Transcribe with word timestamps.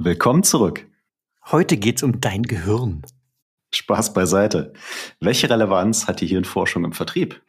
Willkommen 0.00 0.44
zurück. 0.44 0.86
Heute 1.50 1.76
geht's 1.76 2.04
um 2.04 2.20
dein 2.20 2.44
Gehirn. 2.44 3.02
Spaß 3.74 4.12
beiseite. 4.12 4.72
Welche 5.18 5.50
Relevanz 5.50 6.06
hat 6.06 6.20
die 6.20 6.28
Hirnforschung 6.28 6.84
im 6.84 6.92
Vertrieb? 6.92 7.42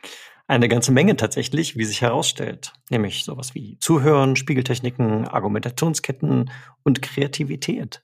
Eine 0.47 0.67
ganze 0.67 0.91
Menge 0.91 1.15
tatsächlich, 1.15 1.77
wie 1.77 1.85
sich 1.85 2.01
herausstellt. 2.01 2.73
Nämlich 2.89 3.23
sowas 3.23 3.53
wie 3.53 3.77
Zuhören, 3.77 4.35
Spiegeltechniken, 4.35 5.27
Argumentationsketten 5.27 6.49
und 6.81 7.03
Kreativität. 7.03 8.01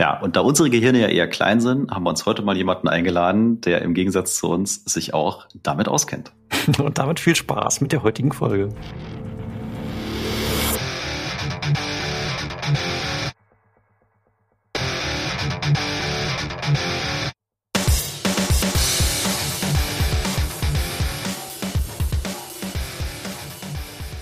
Ja, 0.00 0.20
und 0.20 0.36
da 0.36 0.40
unsere 0.40 0.70
Gehirne 0.70 1.02
ja 1.02 1.08
eher 1.08 1.28
klein 1.28 1.60
sind, 1.60 1.90
haben 1.90 2.04
wir 2.04 2.10
uns 2.10 2.24
heute 2.24 2.40
mal 2.40 2.56
jemanden 2.56 2.88
eingeladen, 2.88 3.60
der 3.60 3.82
im 3.82 3.92
Gegensatz 3.92 4.38
zu 4.38 4.48
uns 4.48 4.86
sich 4.86 5.12
auch 5.12 5.48
damit 5.62 5.86
auskennt. 5.86 6.32
und 6.78 6.96
damit 6.96 7.20
viel 7.20 7.36
Spaß 7.36 7.82
mit 7.82 7.92
der 7.92 8.02
heutigen 8.02 8.32
Folge. 8.32 8.70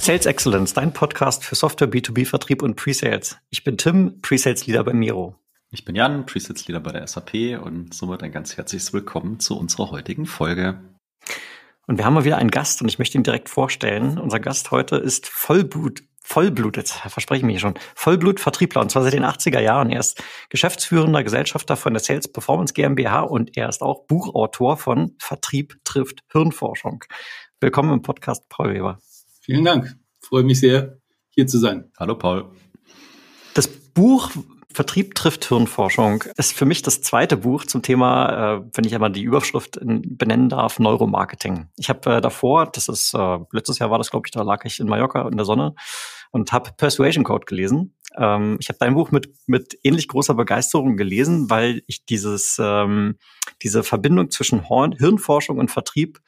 Sales 0.00 0.24
Excellence, 0.24 0.72
dein 0.72 0.94
Podcast 0.94 1.44
für 1.44 1.54
Software, 1.54 1.86
B2B-Vertrieb 1.86 2.62
und 2.62 2.74
Pre-Sales. 2.74 3.36
Ich 3.50 3.64
bin 3.64 3.76
Tim, 3.76 4.18
Pre-Sales-Leader 4.22 4.82
bei 4.82 4.94
Miro. 4.94 5.36
Ich 5.70 5.84
bin 5.84 5.94
Jan, 5.94 6.24
Pre-Sales-Leader 6.24 6.80
bei 6.80 6.92
der 6.92 7.06
SAP 7.06 7.60
und 7.62 7.92
somit 7.92 8.22
ein 8.22 8.32
ganz 8.32 8.56
herzliches 8.56 8.94
Willkommen 8.94 9.40
zu 9.40 9.58
unserer 9.58 9.90
heutigen 9.90 10.24
Folge. 10.24 10.80
Und 11.86 11.98
wir 11.98 12.06
haben 12.06 12.14
mal 12.14 12.24
wieder 12.24 12.38
einen 12.38 12.50
Gast 12.50 12.80
und 12.80 12.88
ich 12.88 12.98
möchte 12.98 13.18
ihn 13.18 13.24
direkt 13.24 13.50
vorstellen. 13.50 14.18
Unser 14.18 14.40
Gast 14.40 14.70
heute 14.70 14.96
ist 14.96 15.26
Vollblut, 15.26 16.02
Vollblut, 16.24 16.78
jetzt 16.78 16.92
verspreche 16.92 17.40
ich 17.40 17.44
mich 17.44 17.60
schon, 17.60 17.74
Vollblut-Vertriebler 17.94 18.80
und 18.80 18.90
zwar 18.90 19.02
seit 19.02 19.12
den 19.12 19.26
80er 19.26 19.60
Jahren. 19.60 19.90
Er 19.90 20.00
ist 20.00 20.24
geschäftsführender 20.48 21.22
Gesellschafter 21.22 21.76
von 21.76 21.92
der 21.92 22.02
Sales 22.02 22.26
Performance 22.26 22.72
GmbH 22.72 23.20
und 23.20 23.54
er 23.54 23.68
ist 23.68 23.82
auch 23.82 24.06
Buchautor 24.06 24.78
von 24.78 25.14
Vertrieb 25.18 25.76
trifft 25.84 26.20
Hirnforschung. 26.32 27.04
Willkommen 27.60 27.92
im 27.92 28.00
Podcast, 28.00 28.48
Paul 28.48 28.72
Weber. 28.72 28.98
Vielen 29.40 29.64
Dank 29.64 29.96
freue 30.30 30.44
mich 30.44 30.60
sehr, 30.60 30.98
hier 31.30 31.46
zu 31.46 31.58
sein. 31.58 31.90
Hallo 31.98 32.16
Paul. 32.16 32.50
Das 33.54 33.66
Buch 33.66 34.30
Vertrieb 34.72 35.16
trifft 35.16 35.46
Hirnforschung 35.46 36.22
ist 36.36 36.52
für 36.52 36.64
mich 36.64 36.82
das 36.82 37.02
zweite 37.02 37.36
Buch 37.36 37.64
zum 37.64 37.82
Thema, 37.82 38.58
äh, 38.58 38.62
wenn 38.74 38.84
ich 38.84 38.94
einmal 38.94 39.10
die 39.10 39.24
Überschrift 39.24 39.80
benennen 39.82 40.48
darf, 40.48 40.78
Neuromarketing. 40.78 41.66
Ich 41.76 41.88
habe 41.88 42.18
äh, 42.18 42.20
davor, 42.20 42.66
das 42.66 42.86
ist 42.86 43.12
äh, 43.12 43.38
letztes 43.50 43.80
Jahr 43.80 43.90
war 43.90 43.98
das, 43.98 44.12
glaube 44.12 44.28
ich, 44.28 44.30
da 44.30 44.42
lag 44.42 44.64
ich 44.64 44.78
in 44.78 44.86
Mallorca 44.86 45.26
in 45.26 45.36
der 45.36 45.44
Sonne 45.44 45.74
und 46.30 46.52
habe 46.52 46.70
Persuasion 46.76 47.24
Code 47.24 47.46
gelesen. 47.46 47.96
Ähm, 48.16 48.58
ich 48.60 48.68
habe 48.68 48.78
dein 48.78 48.94
Buch 48.94 49.10
mit 49.10 49.34
mit 49.46 49.76
ähnlich 49.82 50.06
großer 50.06 50.34
Begeisterung 50.34 50.96
gelesen, 50.96 51.50
weil 51.50 51.82
ich 51.88 52.04
dieses 52.04 52.56
ähm, 52.62 53.18
diese 53.62 53.82
Verbindung 53.82 54.30
zwischen 54.30 54.68
Hirnforschung 54.68 55.58
und 55.58 55.72
Vertrieb 55.72 56.20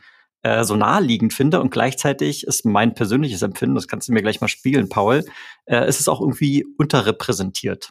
äh, 0.43 0.65
so 0.65 0.77
naheliegend 0.77 1.33
finde 1.33 1.61
und 1.61 1.71
gleichzeitig 1.71 2.47
ist 2.47 2.65
mein 2.65 2.95
persönliches 2.95 3.43
Empfinden, 3.43 3.75
das 3.75 3.89
kannst 3.89 4.09
du 4.09 4.13
mir 4.13 4.23
gleich 4.23 4.41
mal 4.41 4.49
spiegeln, 4.49 4.89
Paul, 4.89 5.25
äh, 5.67 5.89
ist 5.89 6.01
es 6.01 6.09
auch 6.09 6.21
irgendwie 6.21 6.67
unterrepräsentiert. 6.79 7.91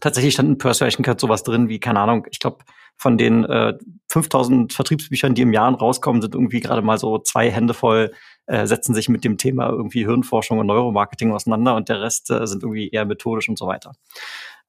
Tatsächlich 0.00 0.34
stand 0.34 0.48
in 0.48 0.58
Persuasion 0.58 1.04
Card 1.04 1.20
sowas 1.20 1.42
drin 1.42 1.68
wie, 1.68 1.78
keine 1.78 2.00
Ahnung, 2.00 2.26
ich 2.30 2.40
glaube, 2.40 2.64
von 2.96 3.18
den 3.18 3.44
äh, 3.44 3.74
5000 4.08 4.72
Vertriebsbüchern, 4.72 5.34
die 5.34 5.42
im 5.42 5.52
Jahr 5.52 5.74
rauskommen, 5.74 6.22
sind 6.22 6.34
irgendwie 6.34 6.60
gerade 6.60 6.82
mal 6.82 6.98
so 6.98 7.18
zwei 7.18 7.50
Hände 7.50 7.74
voll, 7.74 8.12
äh, 8.46 8.66
setzen 8.66 8.94
sich 8.94 9.08
mit 9.08 9.24
dem 9.24 9.38
Thema 9.38 9.68
irgendwie 9.70 10.04
Hirnforschung 10.04 10.58
und 10.58 10.66
Neuromarketing 10.66 11.32
auseinander 11.32 11.74
und 11.74 11.88
der 11.88 12.00
Rest 12.00 12.30
äh, 12.30 12.46
sind 12.46 12.62
irgendwie 12.62 12.90
eher 12.90 13.04
methodisch 13.04 13.48
und 13.48 13.58
so 13.58 13.66
weiter. 13.66 13.92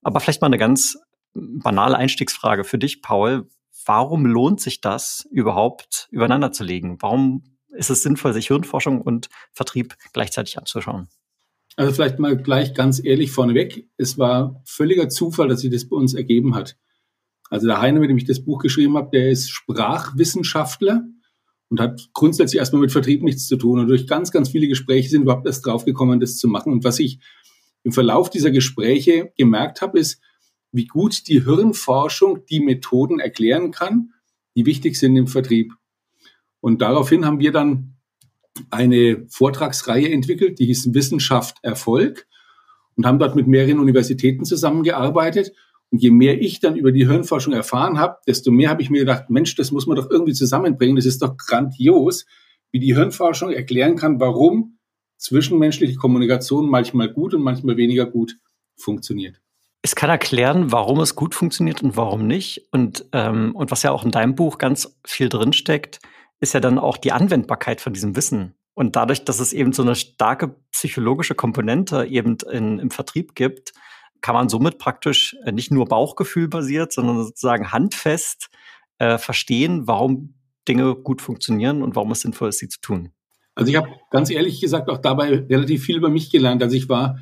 Aber 0.02 0.20
vielleicht 0.20 0.40
mal 0.40 0.48
eine 0.48 0.58
ganz 0.58 0.98
banale 1.34 1.96
Einstiegsfrage 1.96 2.64
für 2.64 2.78
dich, 2.78 3.02
Paul 3.02 3.48
warum 3.84 4.26
lohnt 4.26 4.60
sich 4.60 4.80
das 4.80 5.26
überhaupt 5.30 6.08
übereinander 6.10 6.52
zu 6.52 6.64
legen? 6.64 6.98
Warum 7.00 7.42
ist 7.68 7.90
es 7.90 8.02
sinnvoll, 8.02 8.32
sich 8.32 8.48
Hirnforschung 8.48 9.00
und 9.00 9.28
Vertrieb 9.52 9.96
gleichzeitig 10.12 10.58
anzuschauen? 10.58 11.08
Also 11.76 11.92
vielleicht 11.92 12.18
mal 12.18 12.36
gleich 12.36 12.74
ganz 12.74 13.04
ehrlich 13.04 13.32
vorneweg. 13.32 13.88
Es 13.96 14.16
war 14.16 14.62
völliger 14.64 15.08
Zufall, 15.08 15.48
dass 15.48 15.60
sich 15.60 15.70
das 15.70 15.88
bei 15.88 15.96
uns 15.96 16.14
ergeben 16.14 16.54
hat. 16.54 16.76
Also 17.50 17.66
der 17.66 17.80
Heine, 17.80 18.00
mit 18.00 18.10
dem 18.10 18.16
ich 18.16 18.24
das 18.24 18.44
Buch 18.44 18.60
geschrieben 18.60 18.96
habe, 18.96 19.10
der 19.12 19.30
ist 19.30 19.50
Sprachwissenschaftler 19.50 21.04
und 21.68 21.80
hat 21.80 22.08
grundsätzlich 22.12 22.58
erstmal 22.58 22.82
mit 22.82 22.92
Vertrieb 22.92 23.22
nichts 23.22 23.46
zu 23.46 23.56
tun. 23.56 23.80
Und 23.80 23.88
durch 23.88 24.06
ganz, 24.06 24.30
ganz 24.30 24.48
viele 24.50 24.68
Gespräche 24.68 25.08
sind 25.08 25.22
überhaupt 25.22 25.46
erst 25.46 25.66
draufgekommen, 25.66 26.20
das 26.20 26.36
zu 26.36 26.48
machen. 26.48 26.72
Und 26.72 26.84
was 26.84 27.00
ich 27.00 27.18
im 27.82 27.92
Verlauf 27.92 28.30
dieser 28.30 28.50
Gespräche 28.50 29.32
gemerkt 29.36 29.82
habe, 29.82 29.98
ist, 29.98 30.20
wie 30.74 30.86
gut 30.86 31.28
die 31.28 31.44
Hirnforschung 31.44 32.44
die 32.46 32.58
Methoden 32.58 33.20
erklären 33.20 33.70
kann, 33.70 34.12
die 34.56 34.66
wichtig 34.66 34.96
sind 34.96 35.16
im 35.16 35.28
Vertrieb. 35.28 35.72
Und 36.60 36.82
daraufhin 36.82 37.24
haben 37.24 37.38
wir 37.38 37.52
dann 37.52 37.94
eine 38.70 39.24
Vortragsreihe 39.28 40.10
entwickelt, 40.10 40.58
die 40.58 40.66
hieß 40.66 40.92
Wissenschaft 40.92 41.58
Erfolg 41.62 42.26
und 42.96 43.06
haben 43.06 43.20
dort 43.20 43.36
mit 43.36 43.46
mehreren 43.46 43.78
Universitäten 43.78 44.44
zusammengearbeitet. 44.44 45.52
Und 45.90 46.02
je 46.02 46.10
mehr 46.10 46.40
ich 46.40 46.58
dann 46.58 46.76
über 46.76 46.90
die 46.90 47.06
Hirnforschung 47.06 47.52
erfahren 47.52 47.98
habe, 47.98 48.16
desto 48.26 48.50
mehr 48.50 48.70
habe 48.70 48.82
ich 48.82 48.90
mir 48.90 49.00
gedacht, 49.00 49.30
Mensch, 49.30 49.54
das 49.54 49.70
muss 49.70 49.86
man 49.86 49.96
doch 49.96 50.10
irgendwie 50.10 50.32
zusammenbringen. 50.32 50.96
Das 50.96 51.06
ist 51.06 51.22
doch 51.22 51.36
grandios, 51.36 52.26
wie 52.72 52.80
die 52.80 52.96
Hirnforschung 52.96 53.52
erklären 53.52 53.94
kann, 53.94 54.18
warum 54.18 54.78
zwischenmenschliche 55.18 55.94
Kommunikation 55.94 56.68
manchmal 56.68 57.12
gut 57.12 57.32
und 57.34 57.42
manchmal 57.42 57.76
weniger 57.76 58.06
gut 58.06 58.38
funktioniert 58.76 59.43
es 59.84 59.94
kann 59.94 60.08
erklären, 60.08 60.72
warum 60.72 60.98
es 61.00 61.14
gut 61.14 61.34
funktioniert 61.34 61.82
und 61.82 61.94
warum 61.94 62.26
nicht. 62.26 62.68
Und, 62.72 63.04
ähm, 63.12 63.54
und 63.54 63.70
was 63.70 63.82
ja 63.82 63.92
auch 63.92 64.02
in 64.02 64.10
deinem 64.10 64.34
Buch 64.34 64.56
ganz 64.56 64.98
viel 65.06 65.28
drinsteckt, 65.28 65.98
ist 66.40 66.54
ja 66.54 66.60
dann 66.60 66.78
auch 66.78 66.96
die 66.96 67.12
Anwendbarkeit 67.12 67.82
von 67.82 67.92
diesem 67.92 68.16
Wissen. 68.16 68.54
Und 68.72 68.96
dadurch, 68.96 69.26
dass 69.26 69.40
es 69.40 69.52
eben 69.52 69.74
so 69.74 69.82
eine 69.82 69.94
starke 69.94 70.56
psychologische 70.72 71.34
Komponente 71.34 72.06
eben 72.06 72.38
in, 72.50 72.78
im 72.78 72.90
Vertrieb 72.90 73.34
gibt, 73.34 73.74
kann 74.22 74.34
man 74.34 74.48
somit 74.48 74.78
praktisch 74.78 75.36
äh, 75.44 75.52
nicht 75.52 75.70
nur 75.70 75.84
Bauchgefühl 75.84 76.48
basiert, 76.48 76.94
sondern 76.94 77.22
sozusagen 77.22 77.70
handfest 77.70 78.48
äh, 78.98 79.18
verstehen, 79.18 79.86
warum 79.86 80.32
Dinge 80.66 80.94
gut 80.94 81.20
funktionieren 81.20 81.82
und 81.82 81.94
warum 81.94 82.10
es 82.12 82.22
sinnvoll 82.22 82.48
ist, 82.48 82.58
sie 82.58 82.70
zu 82.70 82.80
tun. 82.80 83.10
Also 83.54 83.70
ich 83.70 83.76
habe 83.76 83.88
ganz 84.10 84.30
ehrlich 84.30 84.62
gesagt 84.62 84.88
auch 84.88 84.98
dabei 84.98 85.28
relativ 85.28 85.84
viel 85.84 85.98
über 85.98 86.08
mich 86.08 86.30
gelernt. 86.30 86.62
Also 86.62 86.74
ich 86.74 86.88
war 86.88 87.18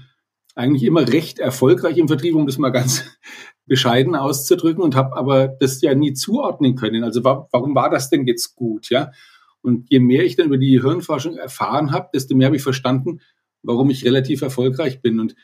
eigentlich 0.55 0.85
immer 0.85 1.09
recht 1.09 1.39
erfolgreich 1.39 1.97
im 1.97 2.09
Vertrieb, 2.09 2.35
um 2.35 2.47
das 2.47 2.59
mal 2.59 2.71
ganz 2.71 3.05
bescheiden 3.67 4.15
auszudrücken 4.15 4.83
und 4.83 4.95
habe 4.95 5.17
aber 5.17 5.49
das 5.49 5.81
ja 5.81 5.95
nie 5.95 6.13
zuordnen 6.13 6.75
können. 6.75 7.05
Also 7.05 7.25
wa 7.25 7.49
warum 7.53 7.75
war 7.75 7.91
das 7.91 8.11
denn 8.11 8.27
jetzt 8.27 8.55
gut, 8.55 8.91
ja? 8.91 9.11
Und 9.63 9.89
je 9.91 10.01
mehr 10.01 10.25
ich 10.25 10.37
dann 10.37 10.47
über 10.47 10.59
die 10.59 10.81
Hirnforschung 10.81 11.37
erfahren 11.37 11.93
habe, 11.93 12.09
desto 12.13 12.35
mehr 12.35 12.47
habe 12.47 12.57
ich 12.57 12.63
verstanden, 12.63 13.21
warum 13.63 13.91
ich 13.91 14.05
relativ 14.05 14.43
erfolgreich 14.43 15.01
bin. 15.01 15.21
Und 15.21 15.37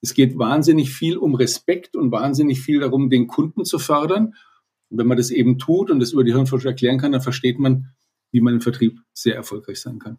es 0.00 0.14
geht 0.14 0.38
wahnsinnig 0.38 0.90
viel 0.90 1.18
um 1.18 1.34
Respekt 1.34 1.94
und 1.94 2.10
wahnsinnig 2.10 2.60
viel 2.60 2.80
darum, 2.80 3.10
den 3.10 3.26
Kunden 3.26 3.64
zu 3.66 3.78
fördern. 3.78 4.34
Und 4.88 4.98
wenn 4.98 5.06
man 5.06 5.18
das 5.18 5.30
eben 5.30 5.58
tut 5.58 5.90
und 5.90 6.00
das 6.00 6.12
über 6.12 6.24
die 6.24 6.32
Hirnforschung 6.32 6.70
erklären 6.70 6.98
kann, 6.98 7.12
dann 7.12 7.20
versteht 7.20 7.58
man, 7.58 7.92
wie 8.32 8.40
man 8.40 8.54
im 8.54 8.60
Vertrieb 8.62 9.00
sehr 9.12 9.34
erfolgreich 9.34 9.80
sein 9.80 9.98
kann. 9.98 10.18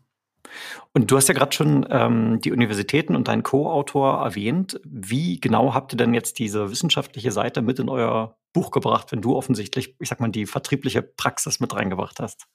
Und 0.93 1.11
du 1.11 1.17
hast 1.17 1.27
ja 1.27 1.33
gerade 1.33 1.55
schon 1.55 1.85
ähm, 1.89 2.39
die 2.41 2.51
Universitäten 2.51 3.15
und 3.15 3.27
deinen 3.27 3.43
Co-Autor 3.43 4.23
erwähnt. 4.23 4.79
Wie 4.83 5.39
genau 5.39 5.73
habt 5.73 5.93
ihr 5.93 5.97
denn 5.97 6.13
jetzt 6.13 6.39
diese 6.39 6.71
wissenschaftliche 6.71 7.31
Seite 7.31 7.61
mit 7.61 7.79
in 7.79 7.89
euer 7.89 8.37
Buch 8.53 8.71
gebracht, 8.71 9.11
wenn 9.11 9.21
du 9.21 9.35
offensichtlich, 9.35 9.95
ich 9.99 10.09
sag 10.09 10.19
mal, 10.19 10.29
die 10.29 10.45
vertriebliche 10.45 11.01
Praxis 11.01 11.59
mit 11.59 11.75
reingebracht 11.75 12.19
hast? 12.19 12.47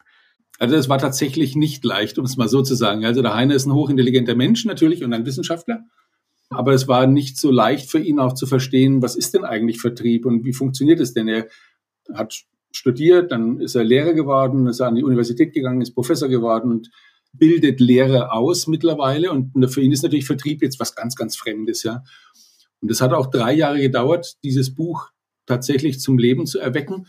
Also 0.58 0.76
das 0.76 0.88
war 0.88 0.98
tatsächlich 0.98 1.56
nicht 1.56 1.84
leicht, 1.84 2.18
um 2.18 2.24
es 2.24 2.36
mal 2.36 2.48
so 2.48 2.62
zu 2.62 2.74
sagen. 2.74 3.04
Also 3.04 3.22
der 3.22 3.34
Heine 3.34 3.54
ist 3.54 3.66
ein 3.66 3.72
hochintelligenter 3.72 4.34
Mensch 4.34 4.64
natürlich 4.64 5.02
und 5.02 5.12
ein 5.12 5.26
Wissenschaftler. 5.26 5.84
Aber 6.50 6.72
es 6.72 6.86
war 6.86 7.06
nicht 7.06 7.38
so 7.38 7.50
leicht 7.50 7.90
für 7.90 7.98
ihn 7.98 8.18
auch 8.18 8.34
zu 8.34 8.46
verstehen, 8.46 9.02
was 9.02 9.16
ist 9.16 9.34
denn 9.34 9.44
eigentlich 9.44 9.80
Vertrieb 9.80 10.26
und 10.26 10.44
wie 10.44 10.52
funktioniert 10.52 11.00
es 11.00 11.14
denn? 11.14 11.26
Er 11.28 11.48
hat 12.12 12.44
studiert, 12.72 13.32
dann 13.32 13.60
ist 13.60 13.74
er 13.74 13.84
Lehrer 13.84 14.12
geworden, 14.12 14.66
ist 14.66 14.80
er 14.80 14.88
an 14.88 14.94
die 14.94 15.04
Universität 15.04 15.52
gegangen, 15.52 15.80
ist 15.80 15.94
Professor 15.94 16.28
geworden 16.28 16.70
und 16.70 16.90
bildet 17.32 17.80
Lehre 17.80 18.32
aus 18.32 18.66
mittlerweile 18.66 19.32
und 19.32 19.52
für 19.70 19.80
ihn 19.80 19.92
ist 19.92 20.02
natürlich 20.02 20.26
Vertrieb 20.26 20.62
jetzt 20.62 20.78
was 20.80 20.94
ganz, 20.94 21.16
ganz 21.16 21.36
Fremdes, 21.36 21.82
ja. 21.82 22.02
Und 22.80 22.90
es 22.90 23.00
hat 23.00 23.12
auch 23.12 23.30
drei 23.30 23.52
Jahre 23.52 23.80
gedauert, 23.80 24.36
dieses 24.42 24.74
Buch 24.74 25.10
tatsächlich 25.46 26.00
zum 26.00 26.18
Leben 26.18 26.46
zu 26.46 26.58
erwecken. 26.58 27.06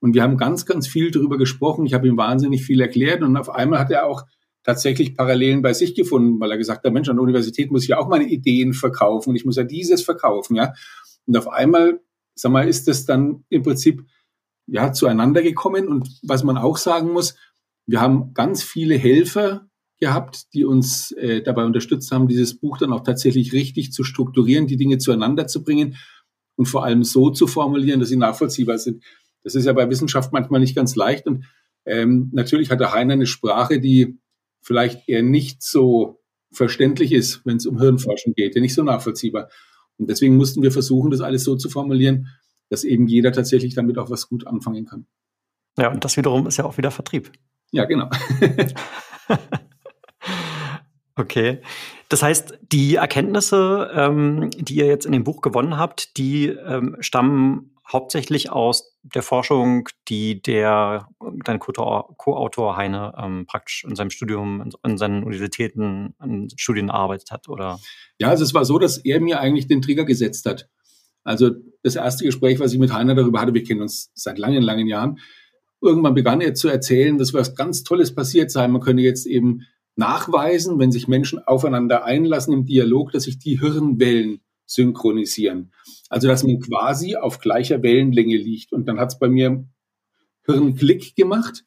Und 0.00 0.14
wir 0.14 0.22
haben 0.22 0.36
ganz, 0.36 0.66
ganz 0.66 0.88
viel 0.88 1.10
darüber 1.12 1.38
gesprochen. 1.38 1.86
Ich 1.86 1.94
habe 1.94 2.08
ihm 2.08 2.16
wahnsinnig 2.16 2.64
viel 2.64 2.80
erklärt 2.80 3.22
und 3.22 3.36
auf 3.36 3.48
einmal 3.48 3.78
hat 3.78 3.90
er 3.90 4.06
auch 4.06 4.24
tatsächlich 4.64 5.16
Parallelen 5.16 5.62
bei 5.62 5.72
sich 5.72 5.94
gefunden, 5.94 6.40
weil 6.40 6.50
er 6.50 6.58
gesagt 6.58 6.84
hat, 6.84 6.92
Mensch, 6.92 7.08
an 7.08 7.16
der 7.16 7.22
Universität 7.22 7.70
muss 7.70 7.84
ich 7.84 7.90
ja 7.90 7.98
auch 7.98 8.08
meine 8.08 8.28
Ideen 8.28 8.74
verkaufen 8.74 9.30
und 9.30 9.36
ich 9.36 9.44
muss 9.44 9.56
ja 9.56 9.64
dieses 9.64 10.02
verkaufen, 10.02 10.56
ja. 10.56 10.72
Und 11.26 11.36
auf 11.36 11.48
einmal, 11.48 12.00
sag 12.34 12.52
mal, 12.52 12.68
ist 12.68 12.88
das 12.88 13.06
dann 13.06 13.44
im 13.48 13.62
Prinzip 13.62 14.04
ja 14.66 14.92
zueinander 14.92 15.42
gekommen. 15.42 15.88
Und 15.88 16.08
was 16.22 16.44
man 16.44 16.56
auch 16.56 16.76
sagen 16.76 17.12
muss, 17.12 17.36
wir 17.86 18.00
haben 18.00 18.34
ganz 18.34 18.62
viele 18.62 18.96
Helfer 18.96 19.66
gehabt, 19.98 20.52
die 20.52 20.64
uns 20.64 21.12
äh, 21.12 21.42
dabei 21.42 21.64
unterstützt 21.64 22.10
haben, 22.10 22.26
dieses 22.26 22.58
Buch 22.58 22.78
dann 22.78 22.92
auch 22.92 23.04
tatsächlich 23.04 23.52
richtig 23.52 23.92
zu 23.92 24.02
strukturieren, 24.02 24.66
die 24.66 24.76
Dinge 24.76 24.98
zueinander 24.98 25.46
zu 25.46 25.62
bringen. 25.62 25.96
und 26.56 26.66
vor 26.66 26.84
allem 26.84 27.02
so 27.02 27.30
zu 27.30 27.46
formulieren, 27.46 28.00
dass 28.00 28.10
sie 28.10 28.16
nachvollziehbar 28.16 28.78
sind. 28.78 29.02
Das 29.42 29.54
ist 29.54 29.64
ja 29.64 29.72
bei 29.72 29.88
Wissenschaft 29.88 30.32
manchmal 30.32 30.60
nicht 30.60 30.76
ganz 30.76 30.96
leicht. 30.96 31.26
Und 31.26 31.44
ähm, 31.86 32.30
natürlich 32.32 32.70
hat 32.70 32.80
der 32.80 32.92
Heiner 32.92 33.14
eine 33.14 33.26
Sprache, 33.26 33.80
die 33.80 34.18
vielleicht 34.60 35.08
eher 35.08 35.22
nicht 35.22 35.62
so 35.62 36.20
verständlich 36.52 37.12
ist, 37.12 37.40
wenn 37.44 37.56
es 37.56 37.66
um 37.66 37.80
Hirnforschung 37.80 38.34
geht, 38.34 38.54
nicht 38.56 38.74
so 38.74 38.82
nachvollziehbar. 38.82 39.48
Und 39.98 40.10
deswegen 40.10 40.36
mussten 40.36 40.62
wir 40.62 40.72
versuchen, 40.72 41.10
das 41.10 41.20
alles 41.20 41.44
so 41.44 41.56
zu 41.56 41.68
formulieren, 41.70 42.28
dass 42.70 42.84
eben 42.84 43.06
jeder 43.06 43.32
tatsächlich 43.32 43.74
damit 43.74 43.98
auch 43.98 44.10
was 44.10 44.28
gut 44.28 44.46
anfangen 44.46 44.86
kann. 44.86 45.06
Ja, 45.78 45.90
und 45.90 46.04
das 46.04 46.16
wiederum 46.16 46.46
ist 46.46 46.58
ja 46.58 46.64
auch 46.64 46.76
wieder 46.76 46.90
Vertrieb. 46.90 47.32
Ja, 47.72 47.86
genau. 47.86 48.08
okay. 51.16 51.60
Das 52.08 52.22
heißt, 52.22 52.58
die 52.60 52.96
Erkenntnisse, 52.96 53.90
ähm, 53.94 54.50
die 54.56 54.76
ihr 54.76 54.86
jetzt 54.86 55.06
in 55.06 55.12
dem 55.12 55.24
Buch 55.24 55.40
gewonnen 55.40 55.78
habt, 55.78 56.18
die 56.18 56.48
ähm, 56.48 56.96
stammen 57.00 57.70
hauptsächlich 57.90 58.50
aus 58.50 58.96
der 59.02 59.22
Forschung, 59.22 59.88
die 60.08 60.40
der 60.40 61.08
dein 61.44 61.58
Co-Autor 61.58 62.76
Heine 62.76 63.14
ähm, 63.18 63.46
praktisch 63.46 63.84
in 63.84 63.96
seinem 63.96 64.10
Studium, 64.10 64.60
in, 64.60 64.90
in 64.90 64.98
seinen 64.98 65.24
Universitäten, 65.24 66.14
in 66.22 66.48
Studien 66.56 66.90
erarbeitet 66.90 67.30
hat, 67.30 67.48
oder? 67.48 67.80
Ja, 68.18 68.28
also 68.28 68.44
es 68.44 68.54
war 68.54 68.64
so, 68.64 68.78
dass 68.78 68.98
er 68.98 69.20
mir 69.20 69.40
eigentlich 69.40 69.66
den 69.66 69.82
Trigger 69.82 70.04
gesetzt 70.04 70.46
hat. 70.46 70.68
Also 71.24 71.50
das 71.82 71.96
erste 71.96 72.24
Gespräch, 72.24 72.60
was 72.60 72.72
ich 72.72 72.78
mit 72.78 72.92
Heiner 72.92 73.14
darüber 73.14 73.40
hatte, 73.40 73.54
wir 73.54 73.64
kennen 73.64 73.82
uns 73.82 74.10
seit 74.14 74.38
langen, 74.38 74.62
langen 74.62 74.86
Jahren. 74.86 75.18
Irgendwann 75.82 76.14
begann 76.14 76.40
er 76.40 76.54
zu 76.54 76.68
erzählen, 76.68 77.18
dass 77.18 77.34
was 77.34 77.54
ganz 77.56 77.82
Tolles 77.82 78.14
passiert 78.14 78.50
sei. 78.50 78.66
Man 78.68 78.80
könne 78.80 79.02
jetzt 79.02 79.26
eben 79.26 79.62
nachweisen, 79.96 80.78
wenn 80.78 80.92
sich 80.92 81.08
Menschen 81.08 81.40
aufeinander 81.40 82.04
einlassen 82.04 82.54
im 82.54 82.64
Dialog, 82.64 83.12
dass 83.12 83.24
sich 83.24 83.38
die 83.38 83.60
Hirnwellen 83.60 84.40
synchronisieren. 84.64 85.72
Also 86.08 86.28
dass 86.28 86.44
man 86.44 86.60
quasi 86.60 87.16
auf 87.16 87.40
gleicher 87.40 87.82
Wellenlänge 87.82 88.36
liegt. 88.36 88.72
Und 88.72 88.86
dann 88.86 88.98
hat 88.98 89.12
es 89.12 89.18
bei 89.18 89.28
mir 89.28 89.66
Hirnklick 90.46 91.14
gemacht. 91.16 91.64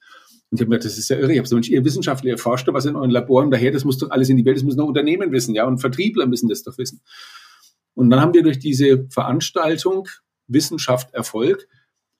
Und 0.49 0.59
ich 0.59 0.61
habe 0.61 0.69
mir 0.69 0.77
gedacht, 0.77 0.91
das 0.91 0.97
ist 0.97 1.09
ja 1.09 1.17
irre. 1.17 1.33
Ich 1.33 1.37
habe 1.37 1.47
so, 1.47 1.55
Mensch, 1.55 1.69
ihr 1.69 1.83
Wissenschaftler, 1.83 2.31
ihr 2.31 2.37
forscht 2.37 2.67
was 2.67 2.85
in 2.85 2.95
euren 2.95 3.11
Laboren 3.11 3.51
daher, 3.51 3.71
das 3.71 3.83
muss 3.83 3.97
doch 3.97 4.11
alles 4.11 4.29
in 4.29 4.37
die 4.37 4.45
Welt, 4.45 4.57
das 4.57 4.63
müssen 4.63 4.77
doch 4.77 4.87
Unternehmen 4.87 5.31
wissen, 5.31 5.55
ja, 5.55 5.65
und 5.65 5.79
Vertriebler 5.79 6.27
müssen 6.27 6.49
das 6.49 6.63
doch 6.63 6.77
wissen. 6.77 7.01
Und 7.93 8.09
dann 8.09 8.21
haben 8.21 8.33
wir 8.33 8.43
durch 8.43 8.59
diese 8.59 9.07
Veranstaltung 9.09 10.07
Wissenschaft 10.47 11.13
Erfolg, 11.13 11.67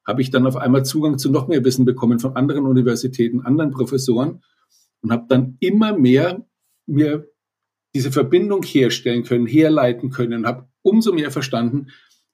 habe 0.06 0.22
ich 0.22 0.32
dann 0.32 0.46
auf 0.46 0.56
einmal 0.56 0.86
Zugang 0.86 1.18
zu 1.18 1.32
noch 1.32 1.48
mehr 1.48 1.64
Wissen 1.64 1.86
bekommen 1.86 2.20
von 2.20 2.36
anderen 2.36 2.66
Universitäten, 2.66 3.42
anderen 3.42 3.72
Professoren 3.72 4.44
und 5.02 5.12
habe 5.12 5.26
dann 5.28 5.58
immer 5.60 5.98
mehr 5.98 6.46
mir 6.86 7.28
diese 7.96 8.12
Verbindung 8.12 8.64
herstellen 8.64 9.24
können, 9.24 9.48
herleiten 9.48 10.10
können 10.10 10.40
und 10.40 10.48
habe 10.48 10.68
umso 10.82 11.14
mehr 11.14 11.32
verstanden, 11.32 11.88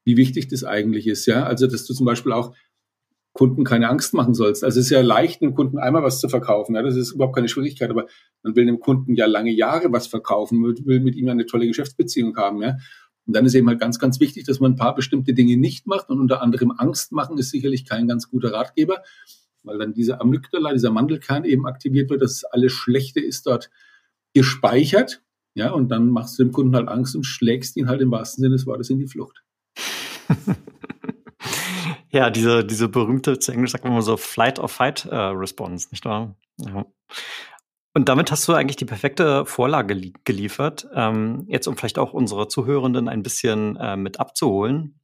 wie 0.03 0.17
wichtig 0.17 0.47
das 0.47 0.63
eigentlich 0.63 1.07
ist. 1.07 1.25
Ja, 1.27 1.43
also 1.43 1.67
dass 1.67 1.85
du 1.85 1.93
zum 1.93 2.05
Beispiel 2.05 2.31
auch 2.31 2.55
Kunden 3.33 3.63
keine 3.63 3.87
Angst 3.87 4.13
machen 4.13 4.33
sollst. 4.33 4.63
Also 4.63 4.79
es 4.79 4.87
ist 4.87 4.91
ja 4.91 5.01
leicht, 5.01 5.41
einem 5.41 5.53
Kunden 5.53 5.77
einmal 5.77 6.03
was 6.03 6.19
zu 6.19 6.27
verkaufen. 6.27 6.75
Ja, 6.75 6.81
das 6.81 6.95
ist 6.95 7.13
überhaupt 7.13 7.35
keine 7.35 7.47
Schwierigkeit, 7.47 7.89
aber 7.89 8.07
man 8.43 8.55
will 8.55 8.65
dem 8.65 8.79
Kunden 8.79 9.15
ja 9.15 9.25
lange 9.25 9.51
Jahre 9.51 9.91
was 9.93 10.07
verkaufen, 10.07 10.61
will 10.63 10.99
mit 10.99 11.15
ihm 11.15 11.29
eine 11.29 11.45
tolle 11.45 11.67
Geschäftsbeziehung 11.67 12.35
haben. 12.35 12.61
Ja, 12.61 12.77
und 13.27 13.35
dann 13.35 13.45
ist 13.45 13.53
eben 13.53 13.67
halt 13.67 13.79
ganz, 13.79 13.99
ganz 13.99 14.19
wichtig, 14.19 14.45
dass 14.45 14.59
man 14.59 14.73
ein 14.73 14.77
paar 14.77 14.95
bestimmte 14.95 15.33
Dinge 15.33 15.57
nicht 15.57 15.87
macht 15.87 16.09
und 16.09 16.19
unter 16.19 16.41
anderem 16.41 16.71
Angst 16.71 17.11
machen 17.11 17.37
ist 17.37 17.51
sicherlich 17.51 17.85
kein 17.85 18.07
ganz 18.07 18.29
guter 18.29 18.51
Ratgeber, 18.51 19.03
weil 19.63 19.77
dann 19.77 19.93
dieser 19.93 20.21
Amygdala, 20.21 20.73
dieser 20.73 20.91
Mandelkern 20.91 21.45
eben 21.45 21.67
aktiviert 21.67 22.09
wird, 22.09 22.21
dass 22.21 22.43
alles 22.43 22.71
Schlechte 22.71 23.19
ist 23.19 23.45
dort 23.45 23.69
gespeichert. 24.33 25.21
Ja, 25.53 25.71
und 25.71 25.89
dann 25.89 26.09
machst 26.09 26.39
du 26.39 26.43
dem 26.43 26.53
Kunden 26.53 26.75
halt 26.75 26.87
Angst 26.87 27.15
und 27.15 27.25
schlägst 27.25 27.75
ihn 27.75 27.89
halt 27.89 28.01
im 28.01 28.09
wahrsten 28.09 28.41
Sinne 28.41 28.55
des 28.55 28.65
Wortes 28.65 28.89
in 28.89 28.99
die 28.99 29.07
Flucht. 29.07 29.43
ja, 32.09 32.29
diese, 32.29 32.63
diese 32.63 32.87
berühmte, 32.87 33.37
zu 33.37 33.51
Englisch 33.51 33.71
sagt 33.71 33.83
man 33.83 33.93
mal 33.93 34.01
so 34.01 34.15
Flight 34.15 34.59
or 34.59 34.69
Fight 34.69 35.05
äh, 35.05 35.15
Response, 35.15 35.89
nicht 35.91 36.05
wahr? 36.05 36.35
Ja. 36.57 36.85
Und 37.93 38.07
damit 38.07 38.31
hast 38.31 38.47
du 38.47 38.53
eigentlich 38.53 38.77
die 38.77 38.85
perfekte 38.85 39.45
Vorlage 39.45 40.13
geliefert, 40.23 40.87
ähm, 40.95 41.43
jetzt 41.47 41.67
um 41.67 41.75
vielleicht 41.75 41.99
auch 41.99 42.13
unsere 42.13 42.47
Zuhörenden 42.47 43.09
ein 43.09 43.21
bisschen 43.21 43.75
äh, 43.75 43.97
mit 43.97 44.19
abzuholen. 44.19 45.01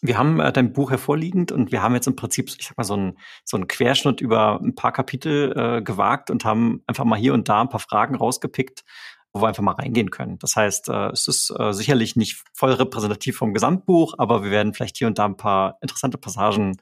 Wir 0.00 0.16
haben 0.16 0.38
äh, 0.40 0.52
dein 0.52 0.72
Buch 0.72 0.90
hervorliegend 0.90 1.50
und 1.50 1.72
wir 1.72 1.82
haben 1.82 1.94
jetzt 1.94 2.06
im 2.06 2.16
Prinzip, 2.16 2.48
ich 2.58 2.68
sag 2.68 2.76
mal, 2.78 2.84
so 2.84 2.94
einen 2.94 3.18
so 3.44 3.56
einen 3.56 3.66
Querschnitt 3.66 4.20
über 4.20 4.60
ein 4.60 4.74
paar 4.74 4.92
Kapitel 4.92 5.52
äh, 5.56 5.82
gewagt 5.82 6.30
und 6.30 6.44
haben 6.44 6.82
einfach 6.86 7.04
mal 7.04 7.18
hier 7.18 7.34
und 7.34 7.48
da 7.48 7.60
ein 7.60 7.68
paar 7.68 7.80
Fragen 7.80 8.14
rausgepickt, 8.14 8.84
wo 9.32 9.42
wir 9.42 9.48
einfach 9.48 9.62
mal 9.62 9.74
reingehen 9.74 10.10
können. 10.10 10.38
Das 10.38 10.54
heißt, 10.54 10.88
äh, 10.88 11.08
es 11.08 11.26
ist 11.26 11.52
äh, 11.58 11.72
sicherlich 11.72 12.14
nicht 12.14 12.42
voll 12.54 12.72
repräsentativ 12.72 13.36
vom 13.36 13.52
Gesamtbuch, 13.54 14.14
aber 14.18 14.44
wir 14.44 14.52
werden 14.52 14.72
vielleicht 14.72 14.96
hier 14.96 15.08
und 15.08 15.18
da 15.18 15.24
ein 15.24 15.36
paar 15.36 15.78
interessante 15.82 16.16
Passagen 16.16 16.76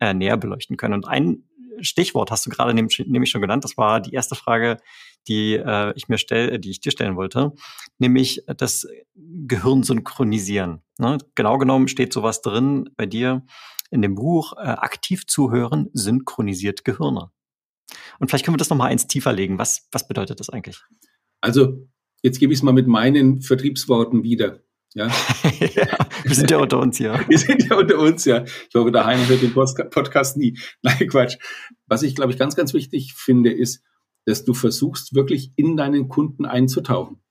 äh, 0.00 0.14
näher 0.14 0.36
beleuchten 0.36 0.76
können. 0.76 0.94
Und 0.94 1.06
ein 1.06 1.44
Stichwort 1.80 2.30
hast 2.30 2.46
du 2.46 2.50
gerade 2.50 2.74
nämlich, 2.74 3.30
schon 3.30 3.40
genannt. 3.40 3.64
Das 3.64 3.76
war 3.76 4.00
die 4.00 4.12
erste 4.12 4.34
Frage, 4.34 4.78
die 5.28 5.54
äh, 5.54 5.92
ich 5.96 6.08
mir 6.08 6.18
stelle, 6.18 6.58
die 6.58 6.70
ich 6.70 6.80
dir 6.80 6.92
stellen 6.92 7.16
wollte, 7.16 7.52
nämlich 7.98 8.44
das 8.56 8.86
Gehirn 9.14 9.82
synchronisieren. 9.82 10.82
Ne? 10.98 11.18
Genau 11.34 11.58
genommen 11.58 11.88
steht 11.88 12.12
sowas 12.12 12.42
drin 12.42 12.90
bei 12.96 13.06
dir 13.06 13.44
in 13.90 14.02
dem 14.02 14.14
Buch. 14.14 14.54
Äh, 14.56 14.68
aktiv 14.68 15.26
zuhören 15.26 15.88
synchronisiert 15.92 16.84
Gehirne. 16.84 17.30
Und 18.18 18.28
vielleicht 18.28 18.44
können 18.44 18.54
wir 18.54 18.58
das 18.58 18.70
noch 18.70 18.76
mal 18.76 18.86
eins 18.86 19.06
tiefer 19.06 19.32
legen. 19.32 19.58
Was 19.58 19.88
was 19.92 20.08
bedeutet 20.08 20.40
das 20.40 20.48
eigentlich? 20.48 20.82
Also 21.40 21.88
jetzt 22.22 22.38
gebe 22.38 22.52
ich 22.52 22.60
es 22.60 22.62
mal 22.62 22.72
mit 22.72 22.86
meinen 22.86 23.42
Vertriebsworten 23.42 24.22
wieder. 24.22 24.60
Ja. 24.94 25.06
ja. 25.74 25.86
wir 26.24 26.34
sind 26.34 26.50
ja 26.50 26.58
unter 26.58 26.78
uns 26.78 26.98
ja. 26.98 27.26
Wir 27.28 27.38
sind 27.38 27.68
ja 27.68 27.76
unter 27.76 27.98
uns 27.98 28.24
ja. 28.24 28.44
Ich 28.44 28.74
hoffe, 28.74 28.92
der 28.92 29.06
Heiner 29.06 29.26
hört 29.28 29.42
den 29.42 29.52
Podcast 29.54 30.36
nie. 30.36 30.58
Nein, 30.82 31.08
Quatsch. 31.08 31.36
Was 31.86 32.02
ich, 32.02 32.14
glaube 32.14 32.32
ich, 32.32 32.38
ganz, 32.38 32.56
ganz 32.56 32.74
wichtig 32.74 33.14
finde, 33.14 33.52
ist, 33.52 33.82
dass 34.26 34.44
du 34.44 34.54
versuchst, 34.54 35.14
wirklich 35.14 35.52
in 35.56 35.76
deinen 35.76 36.08
Kunden 36.08 36.44
einzutauchen. 36.44 37.22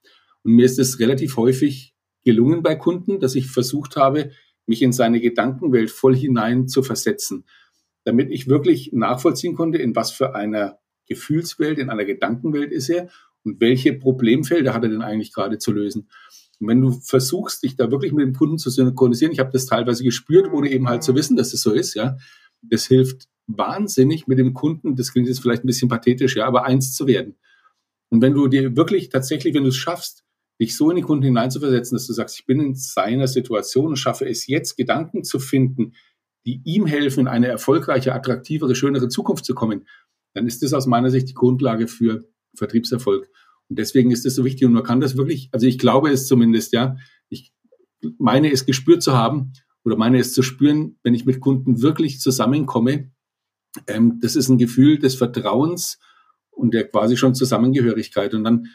Und 0.44 0.54
mir 0.54 0.66
ist 0.66 0.80
es 0.80 1.00
relativ 1.00 1.38
häufig 1.38 1.94
gelungen 2.24 2.64
bei 2.64 2.76
Kunden, 2.76 3.20
dass 3.20 3.36
ich 3.36 3.48
versucht 3.48 3.96
habe, 3.96 4.32
mich 4.66 4.82
in 4.82 4.92
seine 4.92 5.20
Gedankenwelt 5.20 5.92
voll 5.92 6.16
hinein 6.16 6.68
zu 6.68 6.84
versetzen, 6.84 7.46
damit 8.04 8.32
ich 8.32 8.48
wirklich 8.48 8.92
nachvollziehen 8.94 9.56
konnte, 9.56 9.78
in 9.78 9.96
was 9.96 10.12
für 10.12 10.36
einer 10.36 10.80
Gefühlswelt, 11.08 11.78
in 11.78 11.90
einer 11.90 12.06
Gedankenwelt 12.06 12.72
ist 12.72 12.90
er 12.90 13.10
und 13.44 13.60
welche 13.60 13.94
Problemfelder 13.94 14.74
hat 14.74 14.84
er 14.84 14.90
denn 14.90 15.02
eigentlich 15.02 15.34
gerade 15.34 15.58
zu 15.58 15.72
lösen. 15.72 16.10
Und 16.62 16.68
wenn 16.68 16.80
du 16.80 16.92
versuchst, 16.92 17.64
dich 17.64 17.76
da 17.76 17.90
wirklich 17.90 18.14
mit 18.14 18.26
dem 18.26 18.36
Kunden 18.36 18.60
zu 18.60 18.70
synchronisieren, 18.70 19.34
ich 19.34 19.40
habe 19.40 19.52
das 19.52 19.66
teilweise 19.66 20.04
gespürt, 20.04 20.54
ohne 20.54 20.70
eben 20.70 20.88
halt 20.88 21.04
zu 21.04 21.16
wissen, 21.16 21.36
dass 21.36 21.52
das 21.52 21.62
so 21.62 21.72
ist, 21.72 21.96
ja, 21.96 22.18
das 22.62 22.86
hilft 22.86 23.28
wahnsinnig 23.48 24.28
mit 24.28 24.38
dem 24.38 24.54
Kunden, 24.54 24.96
das 24.96 25.12
klingt 25.12 25.28
jetzt 25.28 25.42
vielleicht 25.42 25.64
ein 25.64 25.68
bisschen 25.68 25.90
pathetisch, 25.90 26.36
ja, 26.36 26.46
aber 26.46 26.66
eins 26.66 26.94
zu 26.94 27.08
werden. 27.08 27.36
Und 28.10 28.22
wenn 28.22 28.34
du 28.34 28.48
dir 28.48 28.76
wirklich 28.76 29.10
tatsächlich, 29.10 29.56
wenn 29.56 29.64
du 29.64 29.70
es 29.70 29.76
schaffst, 29.76 30.24
dich 30.62 30.76
so 30.76 30.92
in 30.92 30.98
den 30.98 31.06
Kunden 31.06 31.24
hineinzuversetzen, 31.24 31.96
dass 31.96 32.06
du 32.06 32.14
sagst, 32.14 32.40
ich 32.40 32.46
bin 32.46 32.60
in 32.60 32.76
seiner 32.76 33.28
Situation 33.28 33.88
und 33.88 33.96
schaffe 33.96 34.30
es 34.30 34.46
jetzt, 34.46 34.78
Gedanken 34.78 35.24
zu 35.24 35.40
finden, 35.40 35.94
die 36.46 36.62
ihm 36.64 36.86
helfen, 36.86 37.22
in 37.22 37.28
eine 37.28 37.48
erfolgreiche, 37.48 38.14
attraktivere, 38.14 38.76
schönere 38.76 39.08
Zukunft 39.08 39.46
zu 39.46 39.56
kommen, 39.56 39.88
dann 40.34 40.46
ist 40.46 40.62
das 40.62 40.74
aus 40.74 40.86
meiner 40.86 41.10
Sicht 41.10 41.30
die 41.30 41.34
Grundlage 41.34 41.88
für 41.88 42.26
Vertriebserfolg. 42.56 43.30
Und 43.72 43.80
deswegen 43.80 44.12
ist 44.12 44.26
das 44.26 44.36
so 44.36 44.44
wichtig 44.44 44.68
und 44.68 44.74
man 44.74 44.84
kann 44.84 45.00
das 45.00 45.16
wirklich, 45.16 45.48
also 45.54 45.66
ich 45.66 45.80
glaube 45.80 46.10
es 46.10 46.28
zumindest, 46.28 46.74
ja, 46.74 46.98
ich 47.30 47.54
meine 48.18 48.52
es 48.52 48.66
gespürt 48.66 49.02
zu 49.02 49.14
haben 49.14 49.54
oder 49.86 49.96
meine 49.96 50.20
es 50.20 50.34
zu 50.34 50.44
spüren, 50.44 50.98
wenn 51.04 51.14
ich 51.14 51.26
mit 51.26 51.40
Kunden 51.40 51.82
wirklich 51.82 52.20
zusammenkomme. 52.20 53.14
Ähm, 53.88 54.20
das 54.22 54.36
ist 54.36 54.50
ein 54.50 54.58
Gefühl 54.58 55.00
des 55.00 55.16
Vertrauens 55.16 56.00
und 56.50 56.74
der 56.74 56.86
quasi 56.90 57.16
schon 57.16 57.34
Zusammengehörigkeit. 57.34 58.34
Und 58.34 58.44
dann 58.44 58.68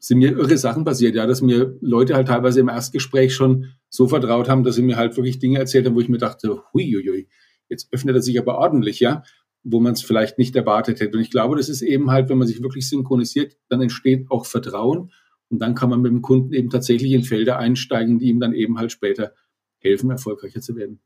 sind 0.00 0.18
mir 0.18 0.32
irre 0.32 0.58
Sachen 0.58 0.84
passiert, 0.84 1.14
ja, 1.14 1.24
dass 1.28 1.40
mir 1.40 1.78
Leute 1.80 2.16
halt 2.16 2.26
teilweise 2.26 2.58
im 2.58 2.68
Erstgespräch 2.68 3.36
schon 3.36 3.66
so 3.90 4.08
vertraut 4.08 4.48
haben, 4.48 4.64
dass 4.64 4.74
sie 4.74 4.82
mir 4.82 4.96
halt 4.96 5.16
wirklich 5.16 5.38
Dinge 5.38 5.60
erzählt 5.60 5.86
haben, 5.86 5.94
wo 5.94 6.00
ich 6.00 6.08
mir 6.08 6.18
dachte, 6.18 6.64
huiuiui, 6.74 7.28
jetzt 7.68 7.92
öffnet 7.92 8.16
er 8.16 8.22
sich 8.22 8.40
aber 8.40 8.58
ordentlich, 8.58 8.98
ja 8.98 9.22
wo 9.64 9.80
man 9.80 9.92
es 9.92 10.02
vielleicht 10.02 10.38
nicht 10.38 10.56
erwartet 10.56 11.00
hätte. 11.00 11.16
Und 11.16 11.22
ich 11.22 11.30
glaube, 11.30 11.56
das 11.56 11.68
ist 11.68 11.82
eben 11.82 12.10
halt, 12.10 12.28
wenn 12.28 12.38
man 12.38 12.48
sich 12.48 12.62
wirklich 12.62 12.88
synchronisiert, 12.88 13.56
dann 13.68 13.80
entsteht 13.80 14.30
auch 14.30 14.46
Vertrauen 14.46 15.12
und 15.48 15.58
dann 15.58 15.74
kann 15.74 15.90
man 15.90 16.00
mit 16.00 16.10
dem 16.10 16.22
Kunden 16.22 16.52
eben 16.52 16.70
tatsächlich 16.70 17.12
in 17.12 17.24
Felder 17.24 17.58
einsteigen, 17.58 18.18
die 18.18 18.26
ihm 18.26 18.40
dann 18.40 18.54
eben 18.54 18.78
halt 18.78 18.90
später 18.90 19.32
helfen, 19.78 20.10
erfolgreicher 20.10 20.60
zu 20.60 20.76
werden. 20.76 21.00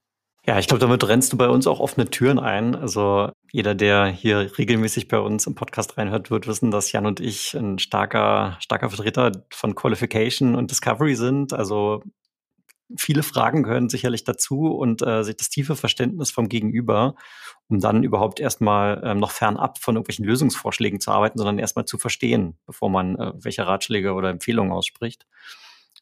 Ja, 0.47 0.61
ich 0.61 0.69
glaube, 0.69 0.81
damit 0.81 1.07
rennst 1.09 1.33
du 1.33 1.37
bei 1.37 1.49
uns 1.49 1.67
auch 1.67 1.81
offene 1.81 2.09
Türen 2.09 2.39
ein. 2.39 2.77
Also 2.77 3.31
jeder, 3.51 3.75
der 3.75 4.07
hier 4.07 4.57
regelmäßig 4.57 5.09
bei 5.09 5.19
uns 5.19 5.49
im 5.49 5.57
Podcast 5.57 5.99
reinhört, 5.99 6.31
wird 6.31 6.47
wissen, 6.47 6.71
dass 6.71 6.93
Jan 6.93 7.07
und 7.07 7.19
ich 7.19 7.55
ein 7.55 7.81
starker, 7.81 8.57
starker 8.61 8.89
Vertreter 8.89 9.45
von 9.51 9.75
Qualification 9.75 10.55
und 10.55 10.71
Discovery 10.71 11.17
sind. 11.17 11.53
Also 11.53 12.05
viele 12.97 13.23
Fragen 13.23 13.63
gehören 13.63 13.89
sicherlich 13.89 14.25
dazu 14.25 14.69
und 14.69 15.03
äh, 15.03 15.25
das 15.25 15.49
tiefe 15.49 15.77
Verständnis 15.77 16.31
vom 16.31 16.49
Gegenüber, 16.49 17.17
um 17.69 17.81
dann 17.81 18.05
überhaupt 18.05 18.39
erstmal 18.39 19.03
ähm, 19.05 19.19
noch 19.19 19.33
fernab 19.33 19.79
von 19.79 19.97
irgendwelchen 19.97 20.25
Lösungsvorschlägen 20.25 21.01
zu 21.01 21.11
arbeiten, 21.11 21.39
sondern 21.39 21.59
erstmal 21.59 21.85
zu 21.85 21.99
verstehen, 21.99 22.59
bevor 22.67 22.91
man 22.91 23.17
äh, 23.17 23.33
welche 23.37 23.67
Ratschläge 23.67 24.13
oder 24.13 24.31
Empfehlungen 24.31 24.73
ausspricht. 24.73 25.27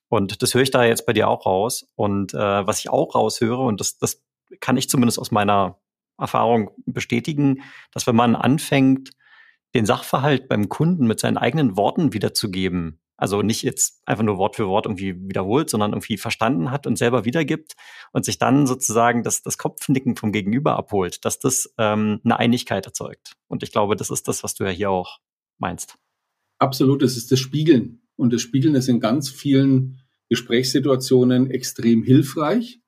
Und 0.09 0.43
das 0.43 0.55
höre 0.55 0.63
ich 0.63 0.71
da 0.71 0.85
jetzt 0.85 1.07
bei 1.07 1.13
dir 1.13 1.29
auch 1.29 1.47
raus. 1.47 1.87
Und 1.95 2.35
äh, 2.35 2.67
was 2.67 2.81
ich 2.81 2.91
auch 2.91 3.15
raushöre, 3.15 3.63
und 3.63 3.81
das, 3.81 3.99
das 3.99 4.23
kann 4.61 4.77
ich 4.77 4.89
zumindest 4.89 5.19
aus 5.19 5.31
meiner 5.31 5.79
Erfahrung 6.19 6.71
bestätigen, 6.87 7.63
dass 7.93 8.07
wenn 8.07 8.17
man 8.17 8.37
anfängt, 8.37 9.11
den 9.75 9.87
Sachverhalt 9.87 10.49
beim 10.49 10.69
Kunden 10.69 11.07
mit 11.07 11.19
seinen 11.19 11.37
eigenen 11.37 11.77
Worten 11.77 12.13
wiederzugeben, 12.13 13.01
also 13.17 13.43
nicht 13.43 13.63
jetzt 13.63 14.03
einfach 14.07 14.25
nur 14.25 14.39
Wort 14.39 14.57
für 14.57 14.67
Wort 14.67 14.87
irgendwie 14.87 15.15
wiederholt, 15.29 15.71
sondern 15.71 15.93
irgendwie 15.93 16.19
verstanden 16.19 16.71
hat 16.71 16.87
und 16.87 16.97
selber 16.97 17.25
wiedergibt 17.25 17.75
und 18.13 18.25
sich 18.25 18.39
dann 18.39 18.67
sozusagen 18.67 19.23
das, 19.23 19.43
das 19.43 19.59
Kopfnicken 19.59 20.17
vom 20.17 20.33
Gegenüber 20.33 20.77
abholt, 20.77 21.25
dass 21.25 21.39
das 21.39 21.73
ähm, 21.79 22.21
eine 22.25 22.39
Einigkeit 22.39 22.87
erzeugt. 22.87 23.35
Und 23.47 23.63
ich 23.63 23.71
glaube, 23.71 23.97
das 23.97 24.11
ist 24.11 24.27
das, 24.27 24.43
was 24.43 24.55
du 24.55 24.65
ja 24.65 24.71
hier 24.71 24.91
auch 24.91 25.19
meinst. 25.59 25.97
Absolut, 26.59 27.03
das 27.03 27.17
ist 27.17 27.31
das 27.31 27.39
Spiegeln. 27.39 28.03
Und 28.17 28.33
das 28.33 28.43
Spiegeln 28.43 28.75
ist 28.75 28.89
in 28.89 29.01
ganz 29.01 29.29
vielen 29.29 30.01
Gesprächssituationen 30.29 31.51
extrem 31.51 32.03
hilfreich. 32.03 32.81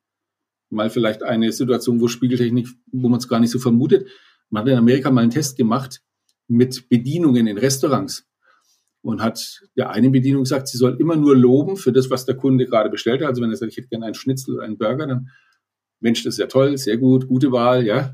Mal 0.69 0.89
vielleicht 0.89 1.23
eine 1.23 1.51
Situation, 1.53 2.01
wo 2.01 2.07
Spiegeltechnik, 2.07 2.67
wo 2.91 3.07
man 3.07 3.19
es 3.19 3.27
gar 3.27 3.39
nicht 3.39 3.51
so 3.51 3.59
vermutet. 3.59 4.09
Man 4.49 4.63
hat 4.63 4.69
in 4.69 4.77
Amerika 4.77 5.11
mal 5.11 5.21
einen 5.21 5.31
Test 5.31 5.57
gemacht 5.57 6.01
mit 6.47 6.89
Bedienungen 6.89 7.47
in 7.47 7.57
Restaurants 7.57 8.27
und 9.01 9.21
hat 9.21 9.61
der 9.75 9.89
eine 9.91 10.09
Bedienung 10.09 10.43
gesagt, 10.43 10.67
sie 10.67 10.77
soll 10.77 10.97
immer 10.99 11.15
nur 11.15 11.35
loben 11.35 11.77
für 11.77 11.91
das, 11.91 12.09
was 12.09 12.25
der 12.25 12.35
Kunde 12.35 12.65
gerade 12.65 12.89
bestellt 12.89 13.21
hat. 13.21 13.29
Also 13.29 13.41
wenn 13.41 13.51
er 13.51 13.57
sagt, 13.57 13.71
ich 13.71 13.77
hätte 13.77 13.89
gerne 13.89 14.05
einen 14.05 14.15
Schnitzel 14.15 14.55
oder 14.55 14.65
einen 14.65 14.77
Burger, 14.77 15.07
dann 15.07 15.29
Mensch, 15.99 16.23
das 16.23 16.35
ist 16.35 16.39
ja 16.39 16.47
toll, 16.47 16.77
sehr 16.77 16.97
gut, 16.97 17.27
gute 17.27 17.51
Wahl, 17.51 17.85
ja. 17.85 18.13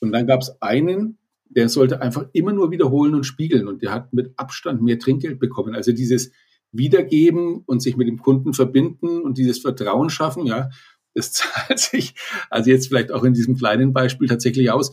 Und 0.00 0.12
dann 0.12 0.26
gab 0.26 0.42
es 0.42 0.60
einen, 0.60 1.18
der 1.48 1.68
sollte 1.68 2.00
einfach 2.00 2.26
immer 2.32 2.52
nur 2.52 2.70
wiederholen 2.70 3.14
und 3.14 3.24
spiegeln 3.24 3.68
und 3.68 3.82
der 3.82 3.92
hat 3.92 4.12
mit 4.12 4.32
Abstand 4.36 4.82
mehr 4.82 4.98
Trinkgeld 4.98 5.38
bekommen. 5.38 5.74
Also 5.74 5.92
dieses 5.92 6.30
Wiedergeben 6.70 7.62
und 7.64 7.80
sich 7.80 7.96
mit 7.96 8.08
dem 8.08 8.18
Kunden 8.18 8.52
verbinden 8.52 9.22
und 9.22 9.38
dieses 9.38 9.58
Vertrauen 9.58 10.10
schaffen, 10.10 10.46
ja, 10.46 10.68
das 11.14 11.32
zahlt 11.32 11.78
sich 11.78 12.14
also 12.50 12.70
jetzt 12.70 12.88
vielleicht 12.88 13.10
auch 13.10 13.24
in 13.24 13.34
diesem 13.34 13.56
kleinen 13.56 13.92
Beispiel 13.92 14.28
tatsächlich 14.28 14.70
aus. 14.70 14.90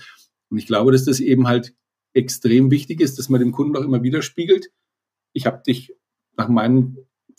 Und 0.50 0.58
ich 0.58 0.68
glaube, 0.68 0.92
dass 0.92 1.06
das 1.06 1.20
eben 1.20 1.48
halt 1.48 1.74
extrem 2.14 2.72
wichtig 2.72 3.02
ist, 3.02 3.20
dass 3.20 3.30
man 3.30 3.42
dem 3.42 3.52
Kunden 3.52 3.76
auch 3.76 3.84
immer 3.84 4.02
widerspiegelt, 4.02 4.70
ich 5.36 5.46
habe 5.46 5.62
dich 5.62 5.94
nach 6.38 6.48
meinem 6.48 6.98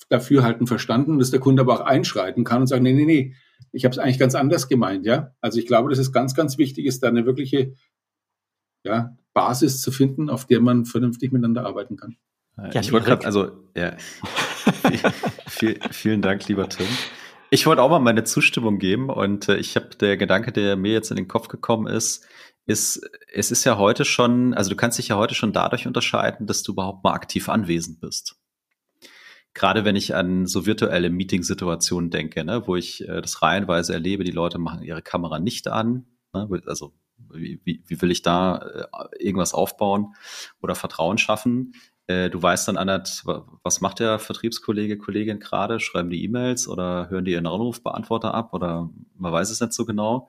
Dafürhalten 0.08 0.66
verstanden, 0.66 1.18
dass 1.18 1.30
der 1.30 1.40
Kunde 1.40 1.62
aber 1.62 1.74
auch 1.74 1.80
einschreiten 1.80 2.44
kann 2.44 2.60
und 2.60 2.66
sagen, 2.66 2.82
nee, 2.82 2.92
nee, 2.92 3.06
nee, 3.06 3.34
ich 3.72 3.84
habe 3.84 3.92
es 3.92 3.98
eigentlich 3.98 4.18
ganz 4.18 4.34
anders 4.34 4.68
gemeint, 4.68 5.06
ja. 5.06 5.34
Also 5.40 5.58
ich 5.58 5.66
glaube, 5.66 5.88
dass 5.88 5.98
es 5.98 6.12
ganz, 6.12 6.34
ganz 6.34 6.58
wichtig 6.58 6.86
ist, 6.86 7.02
da 7.02 7.08
eine 7.08 7.26
wirkliche 7.26 7.74
ja, 8.84 9.16
Basis 9.32 9.80
zu 9.80 9.90
finden, 9.90 10.28
auf 10.28 10.46
der 10.46 10.60
man 10.60 10.84
vernünftig 10.84 11.32
miteinander 11.32 11.66
arbeiten 11.66 11.96
kann. 11.96 12.16
Ja, 12.72 12.80
ich 12.80 12.92
wollte 12.92 13.06
gerade, 13.06 13.26
also 13.26 13.50
ja, 13.76 13.96
viel, 15.46 15.78
vielen 15.90 16.22
Dank, 16.22 16.46
lieber 16.48 16.68
Tim. 16.68 16.86
Ich 17.50 17.66
wollte 17.66 17.82
auch 17.82 17.90
mal 17.90 17.98
meine 17.98 18.24
Zustimmung 18.24 18.78
geben 18.78 19.08
und 19.08 19.48
äh, 19.48 19.56
ich 19.56 19.76
habe 19.76 19.90
der 20.00 20.16
Gedanke, 20.16 20.52
der 20.52 20.76
mir 20.76 20.92
jetzt 20.92 21.10
in 21.10 21.16
den 21.16 21.28
Kopf 21.28 21.48
gekommen 21.48 21.86
ist, 21.86 22.26
ist, 22.66 23.08
es 23.32 23.50
ist 23.50 23.64
ja 23.64 23.78
heute 23.78 24.04
schon, 24.04 24.52
also 24.54 24.70
du 24.70 24.76
kannst 24.76 24.98
dich 24.98 25.08
ja 25.08 25.16
heute 25.16 25.34
schon 25.34 25.52
dadurch 25.52 25.86
unterscheiden, 25.86 26.46
dass 26.46 26.62
du 26.62 26.72
überhaupt 26.72 27.04
mal 27.04 27.12
aktiv 27.12 27.48
anwesend 27.48 28.00
bist. 28.00 28.36
Gerade 29.54 29.84
wenn 29.84 29.96
ich 29.96 30.14
an 30.14 30.46
so 30.46 30.66
virtuelle 30.66 31.08
Meeting-Situationen 31.08 32.10
denke, 32.10 32.44
ne, 32.44 32.66
wo 32.66 32.76
ich 32.76 33.08
äh, 33.08 33.22
das 33.22 33.40
reihenweise 33.40 33.94
erlebe, 33.94 34.24
die 34.24 34.32
Leute 34.32 34.58
machen 34.58 34.82
ihre 34.82 35.00
Kamera 35.00 35.38
nicht 35.38 35.68
an. 35.68 36.04
Ne, 36.34 36.48
also 36.66 36.92
wie, 37.30 37.60
wie, 37.64 37.82
wie 37.86 38.02
will 38.02 38.10
ich 38.10 38.22
da 38.22 38.58
äh, 38.58 39.24
irgendwas 39.24 39.54
aufbauen 39.54 40.14
oder 40.60 40.74
Vertrauen 40.74 41.16
schaffen? 41.16 41.72
Äh, 42.06 42.28
du 42.30 42.42
weißt 42.42 42.68
dann, 42.68 42.76
Annette, 42.76 43.22
was 43.62 43.80
macht 43.80 44.00
der 44.00 44.18
Vertriebskollege, 44.18 44.98
Kollegin 44.98 45.40
gerade? 45.40 45.80
Schreiben 45.80 46.10
die 46.10 46.22
E-Mails 46.24 46.68
oder 46.68 47.08
hören 47.08 47.24
die 47.24 47.32
ihren 47.32 47.46
Anrufbeantworter 47.46 48.34
ab 48.34 48.52
oder 48.52 48.90
man 49.16 49.32
weiß 49.32 49.50
es 49.50 49.60
nicht 49.60 49.72
so 49.72 49.86
genau. 49.86 50.28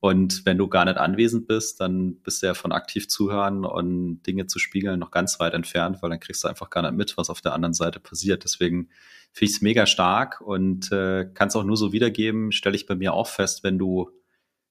Und 0.00 0.46
wenn 0.46 0.56
du 0.56 0.66
gar 0.66 0.86
nicht 0.86 0.96
anwesend 0.96 1.46
bist, 1.46 1.78
dann 1.78 2.16
bist 2.22 2.42
du 2.42 2.46
ja 2.46 2.54
von 2.54 2.72
aktiv 2.72 3.06
zuhören 3.08 3.66
und 3.66 4.22
Dinge 4.22 4.46
zu 4.46 4.58
spiegeln 4.58 4.98
noch 4.98 5.10
ganz 5.10 5.38
weit 5.40 5.52
entfernt, 5.52 5.98
weil 6.00 6.08
dann 6.08 6.20
kriegst 6.20 6.42
du 6.42 6.48
einfach 6.48 6.70
gar 6.70 6.80
nicht 6.82 6.94
mit, 6.94 7.18
was 7.18 7.28
auf 7.28 7.42
der 7.42 7.52
anderen 7.52 7.74
Seite 7.74 8.00
passiert. 8.00 8.44
Deswegen 8.44 8.88
finde 9.32 9.50
ich 9.50 9.56
es 9.56 9.60
mega 9.60 9.84
stark 9.84 10.40
und 10.40 10.90
äh, 10.90 11.28
kann 11.34 11.48
es 11.48 11.56
auch 11.56 11.64
nur 11.64 11.76
so 11.76 11.92
wiedergeben, 11.92 12.50
stelle 12.50 12.76
ich 12.76 12.86
bei 12.86 12.96
mir 12.96 13.12
auch 13.12 13.28
fest, 13.28 13.62
wenn 13.62 13.78
du 13.78 14.10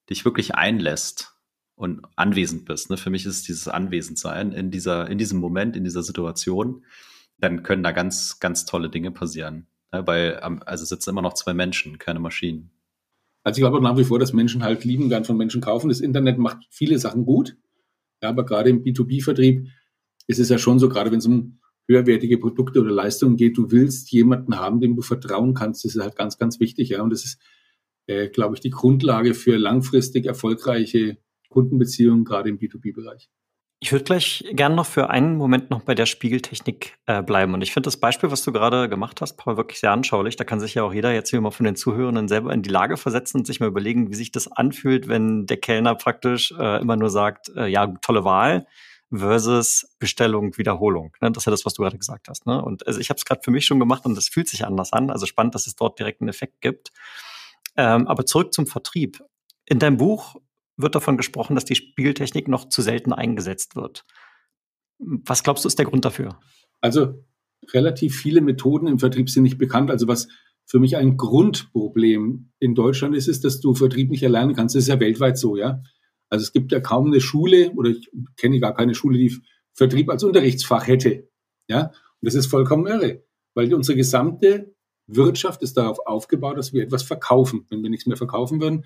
dich 0.09 0.25
wirklich 0.25 0.55
einlässt 0.55 1.35
und 1.75 2.01
anwesend 2.15 2.65
bist. 2.65 2.89
Ne? 2.89 2.97
Für 2.97 3.11
mich 3.11 3.25
ist 3.25 3.35
es 3.35 3.43
dieses 3.43 3.67
Anwesendsein 3.67 4.51
in 4.51 4.71
dieser, 4.71 5.07
in 5.09 5.19
diesem 5.19 5.39
Moment, 5.39 5.75
in 5.75 5.83
dieser 5.83 6.01
Situation, 6.01 6.83
dann 7.37 7.61
können 7.61 7.83
da 7.83 7.91
ganz, 7.91 8.39
ganz 8.39 8.65
tolle 8.65 8.89
Dinge 8.89 9.11
passieren. 9.11 9.67
Ne? 9.93 10.05
Weil, 10.07 10.37
also 10.37 10.85
sitzen 10.85 11.11
immer 11.11 11.21
noch 11.21 11.35
zwei 11.35 11.53
Menschen, 11.53 11.99
keine 11.99 12.19
Maschinen. 12.19 12.71
Also 13.43 13.57
ich 13.57 13.61
glaube 13.61 13.81
nach 13.81 13.97
wie 13.97 14.03
vor, 14.03 14.19
dass 14.19 14.33
Menschen 14.33 14.63
halt 14.63 14.83
lieben 14.83 15.09
gern 15.09 15.25
von 15.25 15.37
Menschen 15.37 15.61
kaufen. 15.61 15.89
Das 15.89 16.01
Internet 16.01 16.37
macht 16.37 16.65
viele 16.69 16.99
Sachen 16.99 17.25
gut. 17.25 17.57
Ja, 18.21 18.29
aber 18.29 18.45
gerade 18.45 18.69
im 18.69 18.83
B2B-Vertrieb 18.83 19.67
ist 20.27 20.39
es 20.39 20.49
ja 20.49 20.57
schon 20.57 20.79
so, 20.79 20.89
gerade 20.89 21.11
wenn 21.11 21.19
es 21.19 21.25
um 21.25 21.59
höherwertige 21.87 22.37
Produkte 22.37 22.81
oder 22.81 22.91
Leistungen 22.91 23.35
geht, 23.35 23.57
du 23.57 23.71
willst 23.71 24.11
jemanden 24.11 24.59
haben, 24.59 24.79
dem 24.79 24.95
du 24.95 25.01
vertrauen 25.01 25.55
kannst. 25.55 25.83
Das 25.83 25.95
ist 25.95 26.01
halt 26.01 26.15
ganz, 26.15 26.37
ganz 26.37 26.59
wichtig. 26.59 26.89
Ja, 26.89 27.01
und 27.01 27.09
das 27.09 27.25
ist, 27.25 27.41
äh, 28.05 28.29
glaube 28.29 28.55
ich, 28.55 28.61
die 28.61 28.69
Grundlage 28.69 29.33
für 29.33 29.57
langfristig 29.57 30.25
erfolgreiche 30.25 31.17
Kundenbeziehungen, 31.49 32.25
gerade 32.25 32.49
im 32.49 32.59
B2B-Bereich. 32.59 33.29
Ich 33.81 33.93
würde 33.93 34.03
gleich 34.03 34.43
gerne 34.51 34.75
noch 34.75 34.85
für 34.85 35.09
einen 35.09 35.37
Moment 35.37 35.69
noch 35.69 35.83
bei 35.83 35.95
der 35.95 36.05
Spiegeltechnik 36.05 36.97
äh, 37.05 37.23
bleiben. 37.23 37.53
Und 37.53 37.61
ich 37.61 37.71
finde 37.71 37.87
das 37.87 37.95
Beispiel, 37.95 38.29
was 38.29 38.43
du 38.43 38.51
gerade 38.51 38.89
gemacht 38.89 39.21
hast, 39.21 39.37
Paul, 39.37 39.55
wirklich 39.55 39.79
sehr 39.79 39.91
anschaulich. 39.91 40.35
Da 40.35 40.43
kann 40.43 40.59
sich 40.59 40.73
ja 40.73 40.83
auch 40.83 40.93
jeder 40.93 41.13
jetzt 41.13 41.29
hier 41.29 41.39
mal 41.39 41.51
von 41.51 41.63
den 41.63 41.77
Zuhörenden 41.77 42.27
selber 42.27 42.53
in 42.53 42.61
die 42.61 42.69
Lage 42.69 42.97
versetzen 42.97 43.37
und 43.37 43.47
sich 43.47 43.61
mal 43.61 43.67
überlegen, 43.67 44.09
wie 44.09 44.15
sich 44.15 44.31
das 44.31 44.51
anfühlt, 44.51 45.07
wenn 45.07 45.45
der 45.45 45.57
Kellner 45.57 45.95
praktisch 45.95 46.53
äh, 46.59 46.81
immer 46.81 46.97
nur 46.97 47.09
sagt, 47.09 47.49
äh, 47.55 47.67
ja, 47.67 47.87
tolle 48.01 48.25
Wahl 48.25 48.67
versus 49.13 49.95
Bestellung, 49.97 50.57
Wiederholung. 50.57 51.15
Ne? 51.21 51.31
Das 51.31 51.43
ist 51.43 51.45
ja 51.45 51.51
das, 51.51 51.65
was 51.65 51.73
du 51.73 51.81
gerade 51.83 51.97
gesagt 51.97 52.27
hast. 52.27 52.45
Ne? 52.47 52.61
Und 52.61 52.85
also 52.85 52.99
ich 52.99 53.09
habe 53.09 53.17
es 53.17 53.23
gerade 53.23 53.41
für 53.43 53.51
mich 53.51 53.65
schon 53.65 53.79
gemacht 53.79 54.05
und 54.05 54.15
das 54.15 54.27
fühlt 54.27 54.49
sich 54.49 54.65
anders 54.65 54.91
an. 54.91 55.09
Also 55.09 55.25
spannend, 55.25 55.55
dass 55.55 55.67
es 55.67 55.75
dort 55.75 55.97
direkt 55.99 56.19
einen 56.19 56.29
Effekt 56.29 56.59
gibt. 56.59 56.91
Ähm, 57.77 58.07
aber 58.07 58.25
zurück 58.25 58.53
zum 58.53 58.67
Vertrieb. 58.67 59.23
In 59.65 59.79
deinem 59.79 59.97
Buch 59.97 60.35
wird 60.81 60.95
davon 60.95 61.17
gesprochen, 61.17 61.55
dass 61.55 61.65
die 61.65 61.75
Spieltechnik 61.75 62.47
noch 62.47 62.69
zu 62.69 62.81
selten 62.81 63.13
eingesetzt 63.13 63.75
wird. 63.75 64.05
Was 64.99 65.43
glaubst 65.43 65.63
du, 65.63 65.67
ist 65.67 65.79
der 65.79 65.85
Grund 65.85 66.05
dafür? 66.05 66.39
Also 66.81 67.25
relativ 67.73 68.15
viele 68.15 68.41
Methoden 68.41 68.87
im 68.87 68.99
Vertrieb 68.99 69.29
sind 69.29 69.43
nicht 69.43 69.57
bekannt. 69.57 69.91
Also 69.91 70.07
was 70.07 70.27
für 70.65 70.79
mich 70.79 70.97
ein 70.97 71.17
Grundproblem 71.17 72.51
in 72.59 72.75
Deutschland 72.75 73.15
ist, 73.15 73.27
ist, 73.27 73.43
dass 73.43 73.59
du 73.59 73.73
Vertrieb 73.73 74.09
nicht 74.09 74.23
erlernen 74.23 74.55
kannst. 74.55 74.75
Das 74.75 74.83
ist 74.83 74.89
ja 74.89 74.99
weltweit 74.99 75.37
so, 75.37 75.57
ja. 75.57 75.81
Also 76.29 76.43
es 76.43 76.53
gibt 76.53 76.71
ja 76.71 76.79
kaum 76.79 77.07
eine 77.07 77.21
Schule 77.21 77.71
oder 77.71 77.89
ich 77.89 78.11
kenne 78.37 78.59
gar 78.59 78.75
keine 78.75 78.93
Schule, 78.93 79.17
die 79.17 79.35
Vertrieb 79.73 80.09
als 80.09 80.23
Unterrichtsfach 80.23 80.87
hätte. 80.87 81.29
Ja, 81.67 81.87
und 81.87 81.93
das 82.21 82.35
ist 82.35 82.47
vollkommen 82.47 82.87
irre, 82.87 83.23
weil 83.55 83.73
unsere 83.73 83.97
gesamte 83.97 84.75
Wirtschaft 85.07 85.63
ist 85.63 85.75
darauf 85.77 85.99
aufgebaut, 86.05 86.57
dass 86.57 86.71
wir 86.71 86.83
etwas 86.83 87.03
verkaufen. 87.03 87.65
Wenn 87.69 87.81
wir 87.81 87.89
nichts 87.89 88.05
mehr 88.05 88.17
verkaufen 88.17 88.61
würden, 88.61 88.85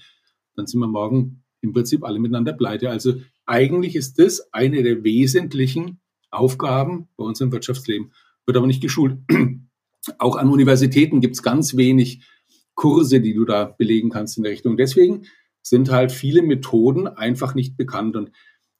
dann 0.56 0.68
sind 0.68 0.80
wir 0.80 0.88
morgen 0.88 1.43
im 1.64 1.74
Prinzip 1.74 2.04
alle 2.04 2.20
miteinander 2.20 2.54
pleite. 2.54 2.90
Also 2.90 3.16
eigentlich 3.46 3.96
ist 3.96 4.20
das 4.20 4.54
eine 4.54 4.84
der 4.84 5.04
wesentlichen 5.04 6.00
Aufgaben 6.30 7.08
bei 7.16 7.24
uns 7.24 7.42
im 7.42 7.52
Wirtschaftsleben, 7.52 8.12
wird 8.46 8.58
aber 8.58 8.68
nicht 8.68 8.82
geschult. 8.82 9.18
Auch 10.20 10.36
an 10.36 10.50
Universitäten 10.50 11.22
gibt 11.22 11.36
es 11.36 11.42
ganz 11.42 11.78
wenig 11.78 12.28
Kurse, 12.76 13.22
die 13.22 13.34
du 13.34 13.46
da 13.46 13.66
belegen 13.66 14.10
kannst 14.10 14.38
in 14.38 14.44
der 14.44 14.52
Richtung. 14.52 14.76
Deswegen 14.76 15.24
sind 15.62 15.90
halt 15.90 16.12
viele 16.12 16.42
Methoden 16.42 17.08
einfach 17.08 17.56
nicht 17.56 17.78
bekannt. 17.78 18.18
Und 18.18 18.32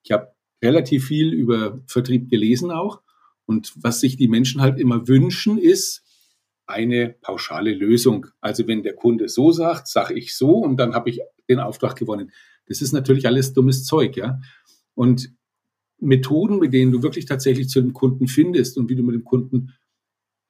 ich 0.04 0.12
habe 0.12 0.34
relativ 0.62 1.06
viel 1.08 1.32
über 1.32 1.82
Vertrieb 1.88 2.30
gelesen 2.30 2.72
auch. 2.72 3.02
Und 3.46 3.74
was 3.78 4.02
sich 4.02 4.18
die 4.18 4.28
Menschen 4.28 4.62
halt 4.62 4.78
immer 4.80 5.08
wünschen, 5.08 5.58
ist 5.58 6.04
eine 6.66 7.16
pauschale 7.22 7.74
Lösung. 7.74 8.26
Also 8.42 8.68
wenn 8.68 8.84
der 8.84 8.96
Kunde 8.96 9.30
so 9.30 9.52
sagt, 9.52 9.88
sage 9.88 10.16
ich 10.16 10.36
so 10.36 10.58
und 10.58 10.78
dann 10.78 10.94
habe 10.94 11.10
ich 11.10 11.22
den 11.50 11.60
Auftrag 11.60 11.96
gewonnen. 11.96 12.32
Das 12.74 12.82
ist 12.82 12.92
natürlich 12.92 13.28
alles 13.28 13.54
dummes 13.54 13.86
Zeug, 13.86 14.18
ja. 14.18 14.42
Und 14.96 15.32
Methoden, 16.00 16.58
mit 16.58 16.74
denen 16.74 16.92
du 16.92 17.04
wirklich 17.04 17.26
tatsächlich 17.26 17.70
zu 17.70 17.80
dem 17.80 17.94
Kunden 17.94 18.28
findest 18.28 18.80
und 18.80 18.90
wie 18.90 18.96
du 18.96 19.04
mit 19.04 19.14
dem 19.14 19.24
Kunden 19.24 19.74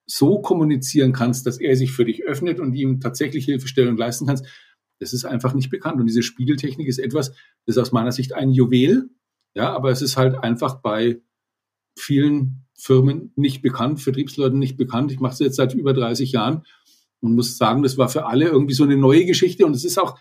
so 0.06 0.40
kommunizieren 0.40 1.12
kannst, 1.12 1.46
dass 1.46 1.60
er 1.60 1.76
sich 1.76 1.92
für 1.92 2.06
dich 2.06 2.24
öffnet 2.24 2.62
und 2.62 2.76
ihm 2.76 3.02
tatsächlich 3.02 3.44
Hilfestellung 3.44 3.98
leisten 3.98 4.26
kannst, 4.26 4.46
das 5.00 5.12
ist 5.12 5.26
einfach 5.26 5.54
nicht 5.54 5.70
bekannt. 5.70 6.00
Und 6.00 6.08
diese 6.08 6.24
Spiegeltechnik 6.24 6.88
ist 6.88 6.98
etwas, 7.00 7.32
das 7.66 7.76
ist 7.76 7.78
aus 7.78 7.92
meiner 7.92 8.14
Sicht 8.14 8.32
ein 8.32 8.52
Juwel, 8.52 9.10
ja, 9.54 9.74
aber 9.74 9.92
es 9.92 10.02
ist 10.02 10.16
halt 10.16 10.36
einfach 10.36 10.76
bei 10.76 11.22
vielen 11.98 12.66
Firmen 12.74 13.34
nicht 13.36 13.62
bekannt, 13.62 14.00
Vertriebsleuten 14.00 14.60
nicht 14.60 14.78
bekannt. 14.78 15.12
Ich 15.12 15.20
mache 15.20 15.34
es 15.34 15.40
jetzt 15.40 15.58
seit 15.58 15.74
über 15.74 15.94
30 15.94 16.32
Jahren 16.32 16.64
und 17.20 17.36
muss 17.36 17.58
sagen, 17.58 17.84
das 17.84 17.98
war 17.98 18.08
für 18.08 18.26
alle 18.28 18.48
irgendwie 18.48 18.76
so 18.76 18.86
eine 18.86 18.96
neue 18.96 19.26
Geschichte 19.26 19.66
und 19.66 19.76
es 19.76 19.84
ist 19.84 20.00
auch 20.00 20.18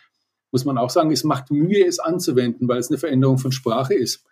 muss 0.53 0.65
man 0.65 0.79
auch 0.79 0.91
sagen, 0.91 1.11
es 1.11 1.25
macht 1.25 1.51
Mühe, 1.51 1.85
es 1.87 1.99
anzuwenden, 1.99 2.69
weil 2.69 2.79
es 2.79 2.91
eine 2.91 2.99
Veränderung 2.99 3.39
von 3.39 3.53
Sprache 3.53 3.95
ist. 3.95 4.25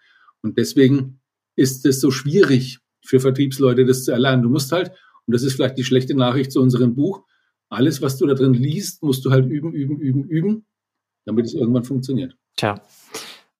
Und 0.43 0.59
deswegen 0.59 1.21
ist 1.57 1.85
es 1.87 2.01
so 2.01 2.11
schwierig 2.11 2.79
für 3.05 3.21
Vertriebsleute, 3.21 3.85
das 3.85 4.05
zu 4.05 4.13
erlernen. 4.13 4.43
Du 4.43 4.51
musst 4.51 4.71
halt, 4.71 4.91
und 5.27 5.35
das 5.35 5.43
ist 5.43 5.55
vielleicht 5.55 5.79
die 5.79 5.85
schlechte 5.85 6.15
Nachricht 6.15 6.53
zu 6.53 6.61
unserem 6.61 6.95
Buch, 6.95 7.25
alles, 7.71 8.03
was 8.03 8.19
du 8.19 8.27
da 8.27 8.35
drin 8.35 8.55
liest, 8.55 9.03
musst 9.03 9.25
du 9.25 9.31
halt 9.31 9.49
üben, 9.49 9.73
üben, 9.73 9.99
üben, 9.99 10.25
üben, 10.25 10.67
damit 11.25 11.47
es 11.47 11.55
irgendwann 11.55 11.85
funktioniert. 11.85 12.37
Tja, 12.57 12.83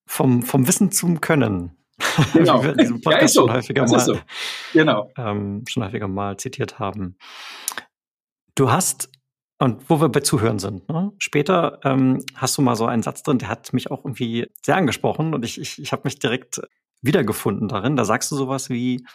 vom, 0.05 0.43
vom 0.43 0.67
Wissen 0.67 0.91
zum 0.91 1.21
Können. 1.21 1.71
Genau. 2.33 2.63
Wie 2.63 2.75
diesem 2.75 2.99
Podcast 2.99 3.21
ja, 3.21 3.27
so. 3.27 3.41
schon 3.41 3.55
häufiger 3.55 3.81
das 3.83 3.91
mal, 3.91 3.99
so. 3.99 4.19
Genau. 4.73 5.11
ähm, 5.17 5.63
schon 5.67 5.83
häufiger 5.83 6.07
mal 6.07 6.35
zitiert 6.37 6.79
haben. 6.79 7.15
Du 8.55 8.71
hast, 8.71 9.10
und 9.61 9.91
wo 9.91 10.01
wir 10.01 10.09
bei 10.09 10.21
Zuhören 10.21 10.57
sind, 10.57 10.89
ne? 10.89 11.11
später 11.19 11.79
ähm, 11.83 12.25
hast 12.33 12.57
du 12.57 12.63
mal 12.63 12.75
so 12.75 12.87
einen 12.87 13.03
Satz 13.03 13.21
drin, 13.21 13.37
der 13.37 13.47
hat 13.47 13.73
mich 13.73 13.91
auch 13.91 14.03
irgendwie 14.03 14.47
sehr 14.65 14.75
angesprochen 14.75 15.35
und 15.35 15.45
ich, 15.45 15.61
ich, 15.61 15.79
ich 15.79 15.91
habe 15.91 16.01
mich 16.05 16.17
direkt 16.17 16.61
wiedergefunden 17.03 17.67
darin. 17.67 17.95
Da 17.95 18.03
sagst 18.03 18.31
du 18.31 18.35
sowas 18.35 18.71
wie, 18.71 19.05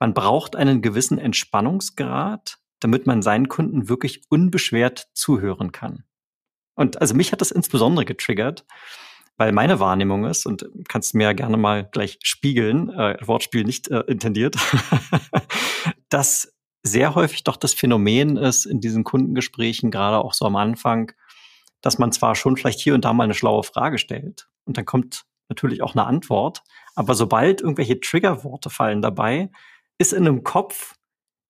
man 0.00 0.12
braucht 0.12 0.56
einen 0.56 0.82
gewissen 0.82 1.18
Entspannungsgrad, 1.18 2.58
damit 2.80 3.06
man 3.06 3.22
seinen 3.22 3.48
Kunden 3.48 3.88
wirklich 3.88 4.22
unbeschwert 4.28 5.06
zuhören 5.14 5.70
kann. 5.70 6.02
Und 6.74 7.00
also 7.00 7.14
mich 7.14 7.30
hat 7.30 7.40
das 7.40 7.52
insbesondere 7.52 8.04
getriggert, 8.04 8.64
weil 9.36 9.52
meine 9.52 9.78
Wahrnehmung 9.78 10.24
ist, 10.24 10.46
und 10.46 10.68
kannst 10.88 11.14
mir 11.14 11.24
ja 11.24 11.32
gerne 11.32 11.56
mal 11.56 11.84
gleich 11.84 12.18
spiegeln, 12.24 12.90
äh, 12.90 13.18
Wortspiel 13.24 13.62
nicht 13.62 13.88
äh, 13.88 14.00
intendiert, 14.08 14.56
dass 16.08 16.52
sehr 16.82 17.14
häufig 17.14 17.44
doch 17.44 17.56
das 17.56 17.74
Phänomen 17.74 18.36
ist 18.36 18.66
in 18.66 18.80
diesen 18.80 19.04
Kundengesprächen, 19.04 19.90
gerade 19.90 20.18
auch 20.18 20.34
so 20.34 20.44
am 20.46 20.56
Anfang, 20.56 21.12
dass 21.80 21.98
man 21.98 22.12
zwar 22.12 22.34
schon 22.34 22.56
vielleicht 22.56 22.80
hier 22.80 22.94
und 22.94 23.04
da 23.04 23.12
mal 23.12 23.24
eine 23.24 23.34
schlaue 23.34 23.62
Frage 23.62 23.98
stellt 23.98 24.48
und 24.64 24.76
dann 24.76 24.84
kommt 24.84 25.24
natürlich 25.48 25.82
auch 25.82 25.94
eine 25.94 26.06
Antwort, 26.06 26.62
aber 26.94 27.14
sobald 27.14 27.60
irgendwelche 27.60 28.00
Triggerworte 28.00 28.70
fallen 28.70 29.02
dabei, 29.02 29.50
ist 29.98 30.12
in 30.12 30.26
einem 30.26 30.42
Kopf, 30.44 30.94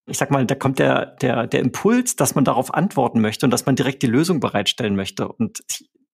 ich 0.07 0.19
sag 0.19 0.31
mal, 0.31 0.45
da 0.45 0.55
kommt 0.55 0.79
der, 0.79 1.07
der, 1.07 1.47
der 1.47 1.61
Impuls, 1.61 2.17
dass 2.17 2.35
man 2.35 2.45
darauf 2.45 2.75
antworten 2.75 3.21
möchte 3.21 3.47
und 3.47 3.51
dass 3.51 3.67
man 3.67 3.77
direkt 3.77 4.03
die 4.03 4.09
Lösung 4.09 4.41
bereitstellen 4.41 4.97
möchte. 4.97 5.29
Und 5.29 5.63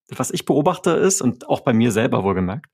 was 0.08 0.30
ich 0.30 0.44
beobachte 0.44 0.90
ist, 0.90 1.20
und 1.20 1.48
auch 1.48 1.60
bei 1.60 1.72
mir 1.72 1.90
selber 1.92 2.25
wohlgemerkt, 2.25 2.66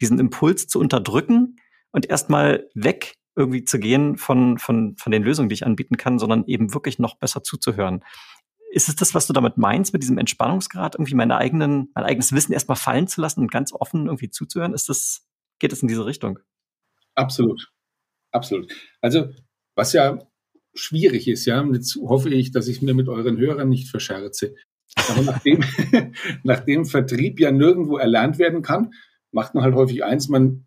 diesen 0.00 0.18
Impuls 0.18 0.66
zu 0.66 0.78
unterdrücken 0.78 1.56
und 1.90 2.08
erstmal 2.08 2.68
weg 2.74 3.16
irgendwie 3.36 3.64
zu 3.64 3.78
gehen 3.78 4.16
von, 4.16 4.58
von, 4.58 4.96
von 4.96 5.12
den 5.12 5.22
Lösungen, 5.22 5.48
die 5.48 5.54
ich 5.54 5.66
anbieten 5.66 5.96
kann, 5.96 6.18
sondern 6.18 6.44
eben 6.46 6.74
wirklich 6.74 6.98
noch 6.98 7.16
besser 7.16 7.42
zuzuhören. 7.42 8.04
Ist 8.70 8.88
es 8.88 8.96
das, 8.96 9.14
was 9.14 9.26
du 9.26 9.32
damit 9.32 9.58
meinst, 9.58 9.92
mit 9.92 10.02
diesem 10.02 10.18
Entspannungsgrad, 10.18 10.94
irgendwie 10.94 11.14
meine 11.14 11.36
eigenen, 11.36 11.90
mein 11.94 12.04
eigenes 12.04 12.32
Wissen 12.32 12.52
erstmal 12.52 12.76
fallen 12.76 13.06
zu 13.06 13.20
lassen 13.20 13.40
und 13.40 13.50
ganz 13.50 13.72
offen 13.72 14.06
irgendwie 14.06 14.30
zuzuhören? 14.30 14.74
Ist 14.74 14.88
das, 14.88 15.26
geht 15.58 15.72
es 15.72 15.82
in 15.82 15.88
diese 15.88 16.06
Richtung? 16.06 16.38
Absolut. 17.14 17.70
Absolut. 18.30 18.72
Also, 19.00 19.30
was 19.74 19.92
ja 19.92 20.18
schwierig 20.74 21.28
ist, 21.28 21.44
ja, 21.44 21.60
und 21.60 21.74
jetzt 21.74 21.96
hoffe 21.96 22.30
ich, 22.30 22.50
dass 22.50 22.68
ich 22.68 22.80
mir 22.82 22.94
mit 22.94 23.08
euren 23.08 23.38
Hörern 23.38 23.68
nicht 23.68 23.88
verscherze. 23.88 24.54
Aber 25.10 25.22
nachdem, 25.22 25.62
nachdem 26.42 26.84
Vertrieb 26.86 27.40
ja 27.40 27.52
nirgendwo 27.52 27.98
erlernt 27.98 28.38
werden 28.38 28.62
kann, 28.62 28.92
macht 29.30 29.54
man 29.54 29.64
halt 29.64 29.74
häufig 29.74 30.04
eins, 30.04 30.28
man 30.28 30.66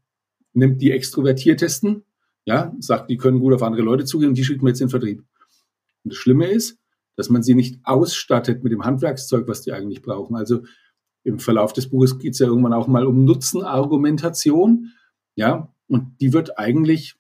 nimmt 0.54 0.82
die 0.82 0.92
Extrovertiertesten, 0.92 2.05
ja, 2.46 2.74
sagt, 2.80 3.10
die 3.10 3.18
können 3.18 3.40
gut 3.40 3.54
auf 3.54 3.64
andere 3.64 3.82
Leute 3.82 4.06
zugehen 4.06 4.30
und 4.30 4.38
die 4.38 4.44
schickt 4.44 4.62
man 4.62 4.70
jetzt 4.70 4.82
in 4.82 4.88
den 4.88 4.92
Vertrieb. 4.92 5.20
Und 6.04 6.14
das 6.14 6.18
Schlimme 6.18 6.48
ist, 6.48 6.78
dass 7.16 7.30
man 7.30 7.44
sie 7.44 7.56
nicht 7.56 7.80
ausstattet 7.84 8.64
mit 8.64 8.72
dem 8.72 8.86
Handwerkszeug, 8.86 9.48
was 9.48 9.62
die 9.62 9.74
eigentlich 9.74 10.02
brauchen. 10.02 10.36
Also 10.36 10.62
im 11.24 11.40
Verlauf 11.40 11.74
des 11.74 11.90
Buches 11.90 12.20
geht 12.20 12.34
es 12.34 12.40
ja 12.40 12.48
irgendwann 12.48 12.74
auch 12.74 12.88
mal 12.88 13.06
um 13.06 13.26
Nutzenargumentation, 13.26 14.92
ja, 15.36 15.74
und 15.88 16.22
die 16.22 16.34
wird 16.34 16.58
eigentlich 16.58 17.16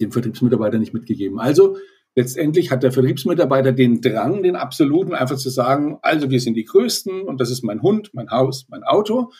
dem 0.00 0.12
Vertriebsmitarbeiter 0.12 0.78
nicht 0.78 0.94
mitgegeben. 0.94 1.38
Also 1.38 1.76
letztendlich 2.14 2.70
hat 2.70 2.82
der 2.82 2.92
Vertriebsmitarbeiter 2.92 3.72
den 3.72 4.00
Drang, 4.00 4.42
den 4.42 4.56
absoluten, 4.56 5.14
einfach 5.14 5.36
zu 5.36 5.50
sagen, 5.50 5.98
also 6.02 6.30
wir 6.30 6.40
sind 6.40 6.54
die 6.54 6.64
Größten 6.64 7.22
und 7.22 7.40
das 7.40 7.50
ist 7.50 7.62
mein 7.62 7.82
Hund, 7.82 8.10
mein 8.12 8.30
Haus, 8.30 8.66
mein 8.68 8.82
Auto. 8.82 9.30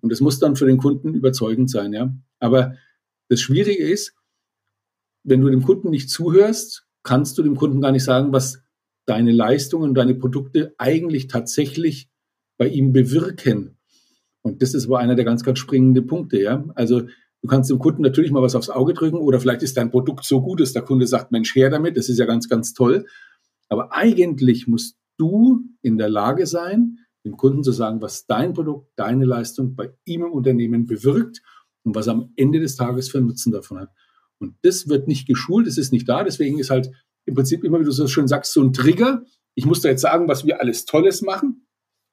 Und 0.00 0.12
das 0.12 0.20
muss 0.20 0.38
dann 0.38 0.56
für 0.56 0.66
den 0.66 0.78
Kunden 0.78 1.14
überzeugend 1.14 1.70
sein, 1.70 1.92
ja. 1.92 2.12
Aber 2.38 2.74
das 3.28 3.40
Schwierige 3.40 3.84
ist, 3.84 4.14
wenn 5.28 5.40
du 5.40 5.48
dem 5.48 5.62
Kunden 5.62 5.90
nicht 5.90 6.10
zuhörst, 6.10 6.86
kannst 7.02 7.38
du 7.38 7.42
dem 7.42 7.56
Kunden 7.56 7.80
gar 7.80 7.92
nicht 7.92 8.04
sagen, 8.04 8.32
was 8.32 8.62
deine 9.06 9.32
Leistungen 9.32 9.90
und 9.90 9.94
deine 9.94 10.14
Produkte 10.14 10.74
eigentlich 10.78 11.28
tatsächlich 11.28 12.10
bei 12.58 12.68
ihm 12.68 12.92
bewirken. 12.92 13.78
Und 14.42 14.62
das 14.62 14.74
ist 14.74 14.86
aber 14.86 14.98
einer 14.98 15.14
der 15.14 15.24
ganz, 15.24 15.42
ganz 15.42 15.58
springenden 15.58 16.06
Punkte, 16.06 16.40
ja. 16.40 16.64
Also 16.74 17.00
du 17.00 17.48
kannst 17.48 17.70
dem 17.70 17.78
Kunden 17.78 18.02
natürlich 18.02 18.30
mal 18.30 18.42
was 18.42 18.54
aufs 18.54 18.70
Auge 18.70 18.94
drücken 18.94 19.18
oder 19.18 19.40
vielleicht 19.40 19.62
ist 19.62 19.76
dein 19.76 19.90
Produkt 19.90 20.24
so 20.24 20.42
gut, 20.42 20.60
dass 20.60 20.72
der 20.72 20.82
Kunde 20.82 21.06
sagt, 21.06 21.32
Mensch, 21.32 21.54
her 21.54 21.70
damit, 21.70 21.96
das 21.96 22.08
ist 22.08 22.18
ja 22.18 22.26
ganz, 22.26 22.48
ganz 22.48 22.74
toll. 22.74 23.06
Aber 23.68 23.94
eigentlich 23.94 24.66
musst 24.66 24.98
du 25.18 25.64
in 25.82 25.98
der 25.98 26.08
Lage 26.08 26.46
sein, 26.46 26.98
dem 27.24 27.36
Kunden 27.36 27.62
zu 27.62 27.72
sagen, 27.72 28.00
was 28.00 28.26
dein 28.26 28.54
Produkt, 28.54 28.90
deine 28.96 29.24
Leistung 29.24 29.74
bei 29.74 29.92
ihm 30.04 30.24
im 30.24 30.32
Unternehmen 30.32 30.86
bewirkt 30.86 31.42
und 31.84 31.94
was 31.94 32.08
am 32.08 32.32
Ende 32.36 32.60
des 32.60 32.76
Tages 32.76 33.10
für 33.10 33.20
Nutzen 33.20 33.52
davon 33.52 33.80
hat. 33.80 33.90
Und 34.38 34.54
das 34.62 34.88
wird 34.88 35.08
nicht 35.08 35.26
geschult, 35.26 35.66
das 35.66 35.78
ist 35.78 35.92
nicht 35.92 36.08
da. 36.08 36.24
Deswegen 36.24 36.58
ist 36.58 36.70
halt 36.70 36.90
im 37.24 37.34
Prinzip 37.34 37.64
immer, 37.64 37.80
wie 37.80 37.84
du 37.84 37.90
so 37.90 38.06
schön 38.06 38.28
sagst, 38.28 38.52
so 38.52 38.62
ein 38.62 38.72
Trigger. 38.72 39.24
Ich 39.54 39.66
muss 39.66 39.80
da 39.80 39.88
jetzt 39.88 40.02
sagen, 40.02 40.28
was 40.28 40.46
wir 40.46 40.60
alles 40.60 40.84
Tolles 40.84 41.22
machen. 41.22 41.66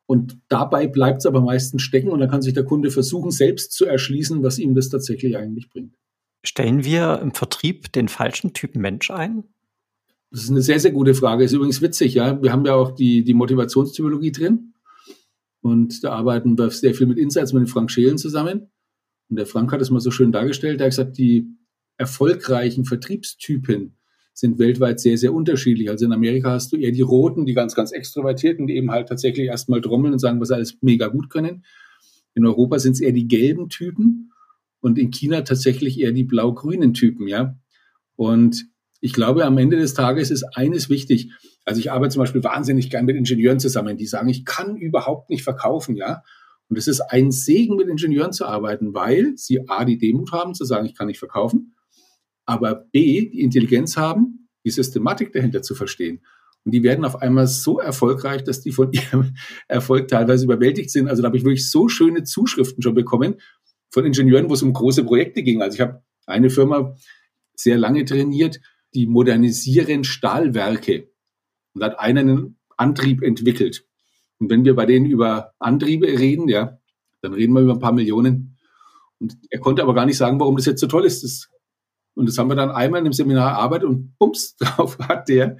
Und 0.08 0.40
dabei 0.50 0.88
bleibt 0.88 1.20
es 1.20 1.26
aber 1.26 1.42
meistens 1.42 1.82
stecken 1.82 2.10
und 2.10 2.20
dann 2.20 2.30
kann 2.30 2.42
sich 2.42 2.54
der 2.54 2.66
Kunde 2.66 2.92
versuchen, 2.92 3.32
selbst 3.32 3.72
zu 3.72 3.86
erschließen, 3.86 4.44
was 4.44 4.60
ihm 4.60 4.76
das 4.76 4.90
tatsächlich 4.90 5.38
eigentlich 5.38 5.70
bringt. 5.70 5.96
Stellen 6.44 6.84
wir 6.84 7.20
im 7.22 7.34
Vertrieb 7.34 7.92
den 7.92 8.08
falschen 8.08 8.54
Typ 8.54 8.76
Mensch 8.76 9.10
ein? 9.10 9.46
Das 10.30 10.44
ist 10.44 10.52
eine 10.52 10.62
sehr, 10.62 10.80
sehr 10.80 10.92
gute 10.92 11.16
Frage. 11.16 11.44
Ist 11.44 11.54
übrigens 11.54 11.82
witzig, 11.82 12.14
ja. 12.14 12.42
Wir 12.42 12.52
haben 12.52 12.66
ja 12.66 12.76
auch 12.76 12.92
die, 12.92 13.24
die 13.24 13.34
Motivationstypologie 13.34 14.32
drin. 14.32 14.74
Und 15.62 16.04
da 16.04 16.12
arbeiten 16.12 16.58
wir 16.58 16.70
sehr 16.70 16.94
viel 16.94 17.08
mit 17.08 17.18
Insights 17.18 17.54
mit 17.54 17.68
Frank 17.70 17.90
Schelen 17.90 18.20
zusammen. 18.20 18.70
Und 19.30 19.38
der 19.38 19.48
Frank 19.48 19.72
hat 19.72 19.82
es 19.82 19.90
mal 19.90 20.00
so 20.00 20.12
schön 20.12 20.32
dargestellt. 20.32 20.82
Er 20.82 20.86
hat 20.86 20.92
gesagt, 20.92 21.18
die 21.18 21.48
erfolgreichen 21.97 22.86
Vertriebstypen 22.86 23.95
sind 24.34 24.60
weltweit 24.60 24.99
sehr, 24.99 25.17
sehr 25.17 25.34
unterschiedlich. 25.34 25.89
Also 25.89 26.05
in 26.05 26.12
Amerika 26.12 26.51
hast 26.51 26.73
du 26.73 26.77
eher 26.77 26.91
die 26.91 27.01
Roten, 27.01 27.45
die 27.45 27.53
ganz, 27.53 27.73
ganz 27.73 27.93
extrovertierten, 27.93 28.67
die 28.67 28.75
eben 28.75 28.91
halt 28.91 29.08
tatsächlich 29.08 29.47
erstmal 29.47 29.79
trommeln 29.79 30.13
und 30.13 30.19
sagen, 30.19 30.41
was 30.41 30.49
sie 30.49 30.55
alles 30.55 30.77
mega 30.81 31.08
gut 31.08 31.29
können. 31.29 31.63
In 32.34 32.45
Europa 32.45 32.79
sind 32.79 32.93
es 32.93 33.01
eher 33.01 33.13
die 33.13 33.29
gelben 33.29 33.69
Typen 33.69 34.34
und 34.81 34.99
in 34.99 35.10
China 35.10 35.41
tatsächlich 35.41 36.01
eher 36.01 36.12
die 36.12 36.25
blau-grünen 36.25 36.93
Typen, 36.93 37.29
ja. 37.29 37.58
Und 38.17 38.67
ich 38.99 39.13
glaube, 39.13 39.45
am 39.45 39.58
Ende 39.58 39.77
des 39.77 39.93
Tages 39.93 40.31
ist 40.31 40.43
eines 40.53 40.89
wichtig. 40.89 41.31
Also 41.63 41.79
ich 41.79 41.91
arbeite 41.91 42.13
zum 42.13 42.21
Beispiel 42.21 42.43
wahnsinnig 42.43 42.89
gern 42.89 43.05
mit 43.05 43.15
Ingenieuren 43.15 43.60
zusammen, 43.60 43.95
die 43.95 44.05
sagen, 44.05 44.27
ich 44.27 44.43
kann 44.43 44.75
überhaupt 44.75 45.29
nicht 45.29 45.43
verkaufen, 45.43 45.95
ja. 45.95 46.23
Und 46.67 46.77
es 46.77 46.89
ist 46.89 46.99
ein 46.99 47.31
Segen, 47.31 47.77
mit 47.77 47.88
Ingenieuren 47.88 48.34
zu 48.34 48.45
arbeiten, 48.45 48.93
weil 48.93 49.38
sie 49.38 49.69
A, 49.69 49.86
die 49.86 49.97
Demut 49.97 50.34
haben, 50.34 50.55
zu 50.55 50.65
sagen, 50.65 50.86
ich 50.86 50.95
kann 50.95 51.08
nicht 51.08 51.19
verkaufen 51.19 51.75
aber 52.45 52.75
B, 52.75 53.29
die 53.29 53.41
Intelligenz 53.41 53.97
haben, 53.97 54.49
die 54.63 54.71
Systematik 54.71 55.31
dahinter 55.34 55.62
zu 55.62 55.75
verstehen. 55.75 56.21
Und 56.63 56.73
die 56.73 56.84
werden 56.84 57.05
auf 57.05 57.21
einmal 57.21 57.47
so 57.47 57.79
erfolgreich, 57.79 58.43
dass 58.43 58.62
die 58.62 58.71
von 58.71 58.91
ihrem 58.93 59.36
Erfolg 59.67 60.08
teilweise 60.08 60.45
überwältigt 60.45 60.89
sind. 60.89 61.08
Also 61.08 61.21
da 61.21 61.27
habe 61.27 61.38
ich 61.38 61.43
wirklich 61.43 61.69
so 61.69 61.88
schöne 61.88 62.23
Zuschriften 62.23 62.81
schon 62.81 62.95
bekommen 62.95 63.36
von 63.89 64.05
Ingenieuren, 64.05 64.49
wo 64.49 64.55
es 64.55 64.63
um 64.63 64.73
große 64.73 65.03
Projekte 65.03 65.43
ging. 65.43 65.62
Also 65.62 65.75
ich 65.75 65.81
habe 65.81 66.03
eine 66.25 66.49
Firma 66.49 66.95
sehr 67.55 67.77
lange 67.77 68.03
trainiert, 68.03 68.60
die 68.93 69.05
modernisieren 69.05 70.03
Stahlwerke. 70.03 71.10
Und 71.73 71.84
hat 71.84 71.99
einen 71.99 72.58
Antrieb 72.77 73.21
entwickelt. 73.21 73.86
Und 74.39 74.49
wenn 74.49 74.65
wir 74.65 74.75
bei 74.75 74.86
denen 74.86 75.05
über 75.05 75.53
Antriebe 75.60 76.08
reden, 76.08 76.47
ja, 76.47 76.79
dann 77.21 77.34
reden 77.34 77.53
wir 77.53 77.62
über 77.62 77.73
ein 77.73 77.79
paar 77.79 77.93
Millionen. 77.93 78.58
Und 79.19 79.38
er 79.49 79.60
konnte 79.60 79.81
aber 79.81 79.93
gar 79.93 80.05
nicht 80.05 80.17
sagen, 80.17 80.39
warum 80.39 80.55
das 80.55 80.65
jetzt 80.65 80.81
so 80.81 80.88
toll 80.88 81.05
ist. 81.05 81.23
Das 81.23 81.49
und 82.15 82.28
das 82.28 82.38
haben 82.38 82.49
wir 82.49 82.56
dann 82.56 82.71
einmal 82.71 82.99
in 82.99 83.06
einem 83.06 83.13
Seminar 83.13 83.51
erarbeitet 83.51 83.88
und 83.88 84.17
bums, 84.17 84.56
drauf 84.60 84.97
hat 84.99 85.30
der 85.30 85.58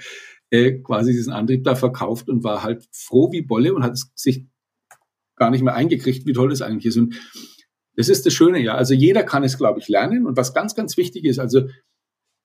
äh, 0.50 0.80
quasi 0.80 1.12
diesen 1.12 1.34
Antrieb 1.34 1.64
da 1.64 1.76
verkauft 1.76 2.30
und 2.30 2.44
war 2.44 2.64
halt 2.64 2.88
froh 2.92 3.32
wie 3.32 3.42
Bolle 3.42 3.74
und 3.74 3.84
hat 3.84 3.98
sich 4.16 4.48
gar 5.36 5.50
nicht 5.50 5.64
mehr 5.64 5.76
eingekriegt, 5.76 6.26
wie 6.26 6.34
toll 6.34 6.50
das 6.50 6.62
eigentlich 6.62 6.86
ist. 6.86 6.98
Und 6.98 7.16
das 7.96 8.10
ist 8.10 8.26
das 8.26 8.34
Schöne, 8.34 8.60
ja. 8.60 8.76
Also 8.76 8.94
jeder 8.94 9.24
kann 9.24 9.44
es, 9.44 9.58
glaube 9.58 9.80
ich, 9.80 9.88
lernen. 9.88 10.26
Und 10.26 10.38
was 10.38 10.54
ganz, 10.54 10.76
ganz 10.76 10.98
wichtig 10.98 11.26
ist, 11.26 11.40
also 11.40 11.68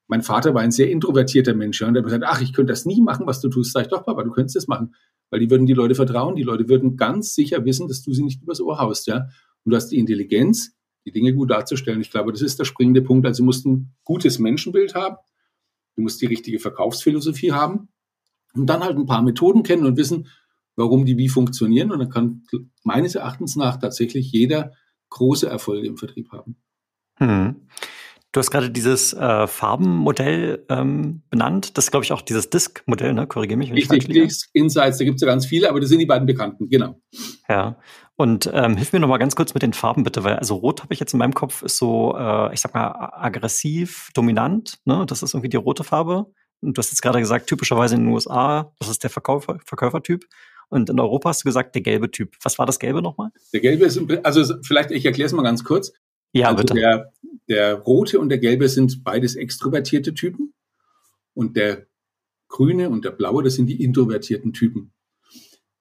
mein 0.09 0.23
Vater 0.23 0.55
war 0.55 0.62
ein 0.62 0.73
sehr 0.73 0.90
introvertierter 0.90 1.55
Mensch, 1.55 1.81
ja, 1.81 1.87
und 1.87 1.94
der 1.94 2.03
hat 2.03 2.07
gesagt, 2.07 2.25
ach, 2.27 2.40
ich 2.40 2.53
könnte 2.53 2.73
das 2.73 2.85
nie 2.85 3.01
machen, 3.01 3.27
was 3.27 3.40
du 3.40 3.49
tust. 3.49 3.73
Sag 3.73 3.83
ich 3.83 3.88
doch, 3.88 4.05
Papa, 4.05 4.25
du 4.25 4.33
könntest 4.33 4.57
das 4.57 4.66
machen. 4.66 4.94
Weil 5.31 5.38
die 5.38 5.51
würden 5.51 5.66
die 5.66 5.75
Leute 5.75 5.94
vertrauen, 5.94 6.35
die 6.35 6.42
Leute 6.42 6.68
würden 6.68 6.96
ganz 6.96 7.35
sicher 7.35 7.64
wissen, 7.64 7.87
dass 7.87 8.03
du 8.03 8.12
sie 8.12 8.25
nicht 8.25 8.42
übers 8.42 8.61
Ohr 8.61 8.81
haust, 8.81 9.07
ja. 9.07 9.29
Und 9.64 9.70
du 9.70 9.77
hast 9.77 9.88
die 9.88 9.99
Intelligenz, 9.99 10.73
die 11.05 11.13
Dinge 11.13 11.35
gut 11.35 11.51
darzustellen. 11.51 12.01
Ich 12.01 12.11
glaube, 12.11 12.33
das 12.33 12.43
ist 12.43 12.59
der 12.59 12.65
springende 12.65 13.03
Punkt. 13.03 13.27
Also 13.27 13.43
du 13.43 13.47
musst 13.47 13.67
ein 13.67 13.95
gutes 14.05 14.39
Menschenbild 14.39 14.95
haben, 14.95 15.17
du 15.97 16.03
musst 16.03 16.21
die 16.21 16.27
richtige 16.27 16.59
Verkaufsphilosophie 16.59 17.53
haben 17.53 17.89
und 18.55 18.67
dann 18.67 18.83
halt 18.83 18.97
ein 18.97 19.07
paar 19.07 19.23
Methoden 19.23 19.63
kennen 19.63 19.87
und 19.87 19.97
wissen, 19.97 20.29
warum 20.77 21.05
die 21.05 21.17
wie 21.17 21.29
funktionieren. 21.29 21.91
Und 21.91 22.01
dann 22.01 22.11
kann 22.11 22.43
meines 22.85 23.15
Erachtens 23.15 23.57
nach 23.57 23.79
tatsächlich 23.79 24.33
jeder 24.33 24.73
große 25.11 25.49
Erfolge 25.49 25.87
im 25.87 25.97
Vertrieb 25.97 26.31
haben. 26.33 26.57
Hm. 27.17 27.57
Du 28.33 28.39
hast 28.39 28.53
gerade 28.53 28.71
dieses 28.71 29.13
äh, 29.13 29.49
Farbenmodell 29.49 30.65
ähm, 30.69 31.23
benannt. 31.31 31.77
Das 31.77 31.87
ist, 31.87 31.91
glaube 31.91 32.05
ich, 32.05 32.13
auch 32.13 32.23
dieses 32.23 32.49
Disk-Modell, 32.49 33.13
ne? 33.13 33.27
Korrigiere 33.27 33.59
mich, 33.59 33.71
wenn 33.71 33.75
Richtig, 33.75 33.91
ich 33.91 34.05
falsch 34.05 34.15
liege. 34.15 34.27
Disk, 34.27 34.51
Insights, 34.53 34.99
da 34.99 35.05
gibt 35.05 35.17
es 35.17 35.23
ja 35.23 35.27
ganz 35.27 35.47
viele, 35.47 35.69
aber 35.69 35.81
das 35.81 35.89
sind 35.89 35.99
die 35.99 36.07
beiden 36.07 36.27
bekannten, 36.27 36.69
genau. 36.69 37.01
Ja. 37.49 37.77
Und 38.21 38.51
ähm, 38.53 38.77
hilf 38.77 38.93
mir 38.93 39.01
noch 39.01 39.09
mal 39.09 39.17
ganz 39.17 39.35
kurz 39.35 39.55
mit 39.55 39.63
den 39.63 39.73
Farben 39.73 40.05
bitte, 40.05 40.25
weil 40.25 40.37
also 40.37 40.57
Rot 40.57 40.83
habe 40.83 40.93
ich 40.93 41.01
jetzt 41.01 41.15
in 41.15 41.19
meinem 41.19 41.33
Kopf 41.33 41.63
ist 41.63 41.79
so, 41.79 42.15
äh, 42.19 42.53
ich 42.53 42.61
sag 42.61 42.75
mal, 42.75 42.91
aggressiv, 43.13 44.11
dominant. 44.13 44.79
Ne? 44.85 45.07
Das 45.07 45.23
ist 45.23 45.33
irgendwie 45.33 45.49
die 45.49 45.57
rote 45.57 45.85
Farbe. 45.85 46.27
Und 46.61 46.77
du 46.77 46.81
hast 46.81 46.91
jetzt 46.91 47.01
gerade 47.01 47.19
gesagt, 47.19 47.47
typischerweise 47.47 47.95
in 47.95 48.03
den 48.03 48.13
USA, 48.13 48.75
das 48.79 48.91
ist 48.91 49.03
der 49.03 49.09
Verkäufer, 49.09 49.59
Verkäufertyp. 49.65 50.27
Und 50.69 50.91
in 50.91 51.01
Europa 51.01 51.31
hast 51.31 51.45
du 51.45 51.49
gesagt, 51.49 51.75
der 51.75 51.81
gelbe 51.81 52.11
Typ. 52.11 52.37
Was 52.43 52.59
war 52.59 52.67
das 52.67 52.79
Gelbe 52.79 53.01
nochmal? 53.01 53.31
Der 53.55 53.61
Gelbe 53.61 53.87
ist, 53.87 53.99
also 54.23 54.55
vielleicht, 54.65 54.91
ich 54.91 55.07
erkläre 55.07 55.27
es 55.27 55.33
mal 55.33 55.43
ganz 55.43 55.65
kurz. 55.65 55.91
Ja, 56.35 56.49
also 56.49 56.59
bitte. 56.59 56.75
Der, 56.75 57.13
der 57.49 57.75
rote 57.77 58.21
und 58.21 58.29
der 58.29 58.37
gelbe 58.37 58.69
sind 58.69 59.03
beides 59.03 59.35
extrovertierte 59.35 60.13
Typen 60.13 60.53
und 61.33 61.57
der 61.57 61.87
grüne 62.49 62.91
und 62.91 63.07
der 63.07 63.13
blaue, 63.13 63.43
das 63.43 63.55
sind 63.55 63.69
die 63.69 63.83
introvertierten 63.83 64.53
Typen. 64.53 64.93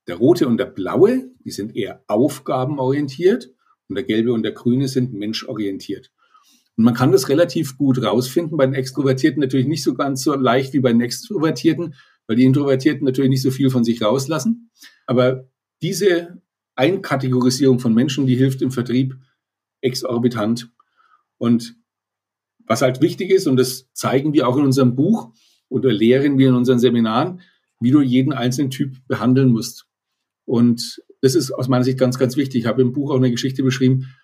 Der 0.09 0.17
rote 0.17 0.47
und 0.47 0.57
der 0.57 0.65
blaue, 0.65 1.29
die 1.45 1.51
sind 1.51 1.75
eher 1.75 2.03
aufgabenorientiert 2.07 3.51
und 3.87 3.95
der 3.95 4.03
gelbe 4.03 4.33
und 4.33 4.41
der 4.41 4.53
grüne 4.53 4.87
sind 4.87 5.13
menschorientiert. 5.13 6.11
Und 6.75 6.83
man 6.83 6.95
kann 6.95 7.11
das 7.11 7.29
relativ 7.29 7.77
gut 7.77 8.01
rausfinden. 8.01 8.57
Bei 8.57 8.65
den 8.65 8.73
Extrovertierten 8.73 9.39
natürlich 9.39 9.67
nicht 9.67 9.83
so 9.83 9.93
ganz 9.93 10.23
so 10.23 10.33
leicht 10.33 10.73
wie 10.73 10.79
bei 10.79 10.91
den 10.91 11.01
Extrovertierten, 11.01 11.93
weil 12.25 12.37
die 12.37 12.45
Introvertierten 12.45 13.05
natürlich 13.05 13.29
nicht 13.29 13.43
so 13.43 13.51
viel 13.51 13.69
von 13.69 13.83
sich 13.83 14.01
rauslassen. 14.01 14.71
Aber 15.05 15.47
diese 15.83 16.41
Einkategorisierung 16.75 17.77
von 17.77 17.93
Menschen, 17.93 18.25
die 18.25 18.35
hilft 18.35 18.63
im 18.63 18.71
Vertrieb 18.71 19.15
exorbitant. 19.81 20.71
Und 21.37 21.75
was 22.65 22.81
halt 22.81 22.99
wichtig 22.99 23.29
ist, 23.29 23.45
und 23.45 23.57
das 23.57 23.91
zeigen 23.93 24.33
wir 24.33 24.47
auch 24.47 24.57
in 24.57 24.63
unserem 24.63 24.95
Buch 24.95 25.33
oder 25.67 25.91
lehren 25.91 26.39
wir 26.39 26.49
in 26.49 26.55
unseren 26.55 26.79
Seminaren, 26.79 27.41
wie 27.79 27.91
du 27.91 28.01
jeden 28.01 28.33
einzelnen 28.33 28.71
Typ 28.71 28.95
behandeln 29.07 29.49
musst. 29.49 29.88
Und 30.49 31.03
das 31.21 31.35
ist 31.35 31.51
aus 31.51 31.67
meiner 31.67 31.83
Sicht 31.83 31.99
ganz, 31.99 32.17
ganz 32.17 32.35
wichtig. 32.35 32.61
Ich 32.61 32.65
habe 32.65 32.81
im 32.81 32.91
Buch 32.91 33.11
auch 33.11 33.17
eine 33.17 33.29
Geschichte 33.29 33.61
beschrieben, 33.61 34.15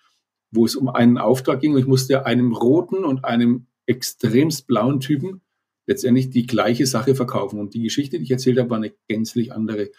wo 0.50 0.64
es 0.64 0.74
um 0.74 0.88
einen 0.88 1.18
Auftrag 1.18 1.60
ging 1.60 1.74
und 1.74 1.78
ich 1.78 1.86
musste 1.86 2.26
einem 2.26 2.52
roten 2.52 3.04
und 3.04 3.24
einem 3.24 3.68
extremst 3.86 4.66
blauen 4.66 4.98
Typen 4.98 5.42
letztendlich 5.86 6.30
die 6.30 6.44
gleiche 6.44 6.84
Sache 6.84 7.14
verkaufen. 7.14 7.60
Und 7.60 7.74
die 7.74 7.82
Geschichte, 7.82 8.18
die 8.18 8.24
ich 8.24 8.30
erzählt 8.32 8.58
habe, 8.58 8.70
war 8.70 8.78
eine 8.78 8.92
gänzlich 9.06 9.52
andere. 9.52 9.90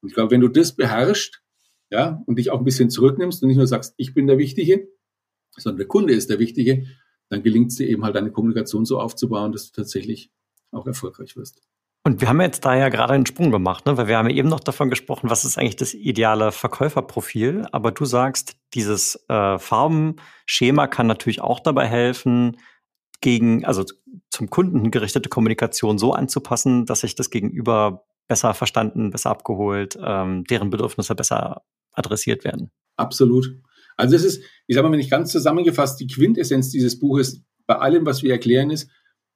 Und 0.00 0.08
ich 0.08 0.14
glaube, 0.14 0.32
wenn 0.32 0.40
du 0.40 0.48
das 0.48 0.74
beherrschst, 0.74 1.44
ja, 1.92 2.24
und 2.26 2.40
dich 2.40 2.50
auch 2.50 2.58
ein 2.58 2.64
bisschen 2.64 2.90
zurücknimmst 2.90 3.40
und 3.40 3.48
nicht 3.48 3.56
nur 3.56 3.68
sagst, 3.68 3.94
ich 3.98 4.14
bin 4.14 4.26
der 4.26 4.38
Wichtige, 4.38 4.88
sondern 5.56 5.78
der 5.78 5.86
Kunde 5.86 6.12
ist 6.12 6.28
der 6.28 6.40
Wichtige, 6.40 6.86
dann 7.28 7.44
gelingt 7.44 7.70
es 7.70 7.76
dir 7.76 7.88
eben 7.88 8.02
halt 8.02 8.16
deine 8.16 8.32
Kommunikation 8.32 8.84
so 8.84 8.98
aufzubauen, 8.98 9.52
dass 9.52 9.70
du 9.70 9.80
tatsächlich 9.80 10.32
auch 10.72 10.88
erfolgreich 10.88 11.36
wirst. 11.36 11.62
Und 12.08 12.22
wir 12.22 12.28
haben 12.30 12.40
jetzt 12.40 12.64
da 12.64 12.74
ja 12.74 12.88
gerade 12.88 13.12
einen 13.12 13.26
Sprung 13.26 13.50
gemacht, 13.50 13.84
ne? 13.84 13.98
weil 13.98 14.08
wir 14.08 14.16
haben 14.16 14.30
eben 14.30 14.48
noch 14.48 14.60
davon 14.60 14.88
gesprochen, 14.88 15.28
was 15.28 15.44
ist 15.44 15.58
eigentlich 15.58 15.76
das 15.76 15.92
ideale 15.92 16.52
Verkäuferprofil. 16.52 17.66
Aber 17.70 17.92
du 17.92 18.06
sagst, 18.06 18.56
dieses 18.72 19.22
äh, 19.28 19.58
Farbenschema 19.58 20.86
kann 20.86 21.06
natürlich 21.06 21.42
auch 21.42 21.60
dabei 21.60 21.86
helfen, 21.86 22.56
gegen, 23.20 23.66
also 23.66 23.84
zum 24.30 24.48
Kunden 24.48 24.90
gerichtete 24.90 25.28
Kommunikation 25.28 25.98
so 25.98 26.14
anzupassen, 26.14 26.86
dass 26.86 27.00
sich 27.00 27.14
das 27.14 27.28
Gegenüber 27.28 28.06
besser 28.26 28.54
verstanden, 28.54 29.10
besser 29.10 29.28
abgeholt, 29.28 29.98
ähm, 30.02 30.44
deren 30.44 30.70
Bedürfnisse 30.70 31.14
besser 31.14 31.60
adressiert 31.92 32.42
werden. 32.42 32.70
Absolut. 32.96 33.54
Also 33.98 34.16
es 34.16 34.24
ist, 34.24 34.42
ich 34.66 34.76
sage 34.76 34.88
mal, 34.88 34.94
wenn 34.94 35.00
ich 35.00 35.10
ganz 35.10 35.30
zusammengefasst, 35.30 36.00
die 36.00 36.06
Quintessenz 36.06 36.70
dieses 36.70 36.98
Buches 36.98 37.42
bei 37.66 37.76
allem, 37.76 38.06
was 38.06 38.22
wir 38.22 38.32
erklären, 38.32 38.70
ist, 38.70 38.88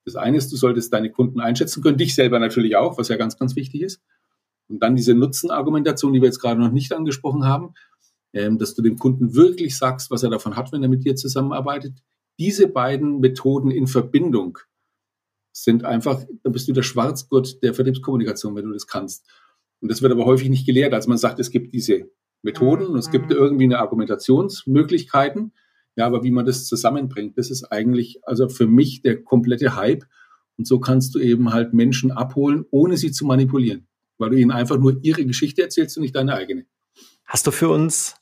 das 0.04 0.16
eine 0.16 0.36
ist, 0.36 0.52
du 0.52 0.56
solltest 0.56 0.92
deine 0.92 1.10
Kunden 1.10 1.40
einschätzen 1.40 1.82
können, 1.82 1.98
dich 1.98 2.14
selber 2.14 2.38
natürlich 2.38 2.76
auch, 2.76 2.98
was 2.98 3.08
ja 3.08 3.16
ganz, 3.16 3.38
ganz 3.38 3.56
wichtig 3.56 3.82
ist. 3.82 4.02
Und 4.68 4.82
dann 4.82 4.96
diese 4.96 5.14
Nutzenargumentation, 5.14 6.12
die 6.12 6.20
wir 6.20 6.26
jetzt 6.26 6.40
gerade 6.40 6.60
noch 6.60 6.72
nicht 6.72 6.92
angesprochen 6.92 7.44
haben, 7.44 7.74
ähm, 8.32 8.58
dass 8.58 8.74
du 8.74 8.82
dem 8.82 8.98
Kunden 8.98 9.34
wirklich 9.34 9.76
sagst, 9.76 10.10
was 10.10 10.22
er 10.22 10.30
davon 10.30 10.56
hat, 10.56 10.72
wenn 10.72 10.82
er 10.82 10.88
mit 10.88 11.04
dir 11.04 11.14
zusammenarbeitet. 11.16 11.98
Diese 12.38 12.66
beiden 12.66 13.20
Methoden 13.20 13.70
in 13.70 13.86
Verbindung 13.86 14.58
sind 15.52 15.84
einfach, 15.84 16.24
da 16.42 16.50
bist 16.50 16.66
du 16.66 16.72
der 16.72 16.82
Schwarzgurt 16.82 17.62
der 17.62 17.74
Vertriebskommunikation, 17.74 18.56
wenn 18.56 18.64
du 18.64 18.72
das 18.72 18.86
kannst. 18.86 19.28
Und 19.80 19.90
das 19.90 20.00
wird 20.00 20.12
aber 20.12 20.24
häufig 20.24 20.48
nicht 20.48 20.64
gelehrt. 20.64 20.94
als 20.94 21.06
man 21.06 21.18
sagt, 21.18 21.38
es 21.40 21.50
gibt 21.50 21.74
diese 21.74 22.08
Methoden 22.42 22.86
und 22.86 22.98
es 22.98 23.10
gibt 23.10 23.26
mhm. 23.26 23.36
irgendwie 23.36 23.64
eine 23.64 23.78
Argumentationsmöglichkeiten. 23.80 25.52
Ja, 25.96 26.06
aber 26.06 26.24
wie 26.24 26.30
man 26.30 26.46
das 26.46 26.66
zusammenbringt, 26.66 27.36
das 27.36 27.50
ist 27.50 27.64
eigentlich 27.64 28.20
also 28.24 28.48
für 28.48 28.66
mich 28.66 29.02
der 29.02 29.22
komplette 29.22 29.76
Hype. 29.76 30.04
Und 30.56 30.66
so 30.66 30.80
kannst 30.80 31.14
du 31.14 31.18
eben 31.18 31.52
halt 31.52 31.72
Menschen 31.74 32.10
abholen, 32.10 32.64
ohne 32.70 32.96
sie 32.96 33.10
zu 33.10 33.24
manipulieren, 33.24 33.86
weil 34.18 34.30
du 34.30 34.36
ihnen 34.36 34.50
einfach 34.50 34.78
nur 34.78 34.98
ihre 35.02 35.24
Geschichte 35.24 35.62
erzählst 35.62 35.96
und 35.96 36.02
nicht 36.02 36.16
deine 36.16 36.34
eigene. 36.34 36.66
Hast 37.24 37.46
du 37.46 37.50
für 37.50 37.68
uns 37.68 38.16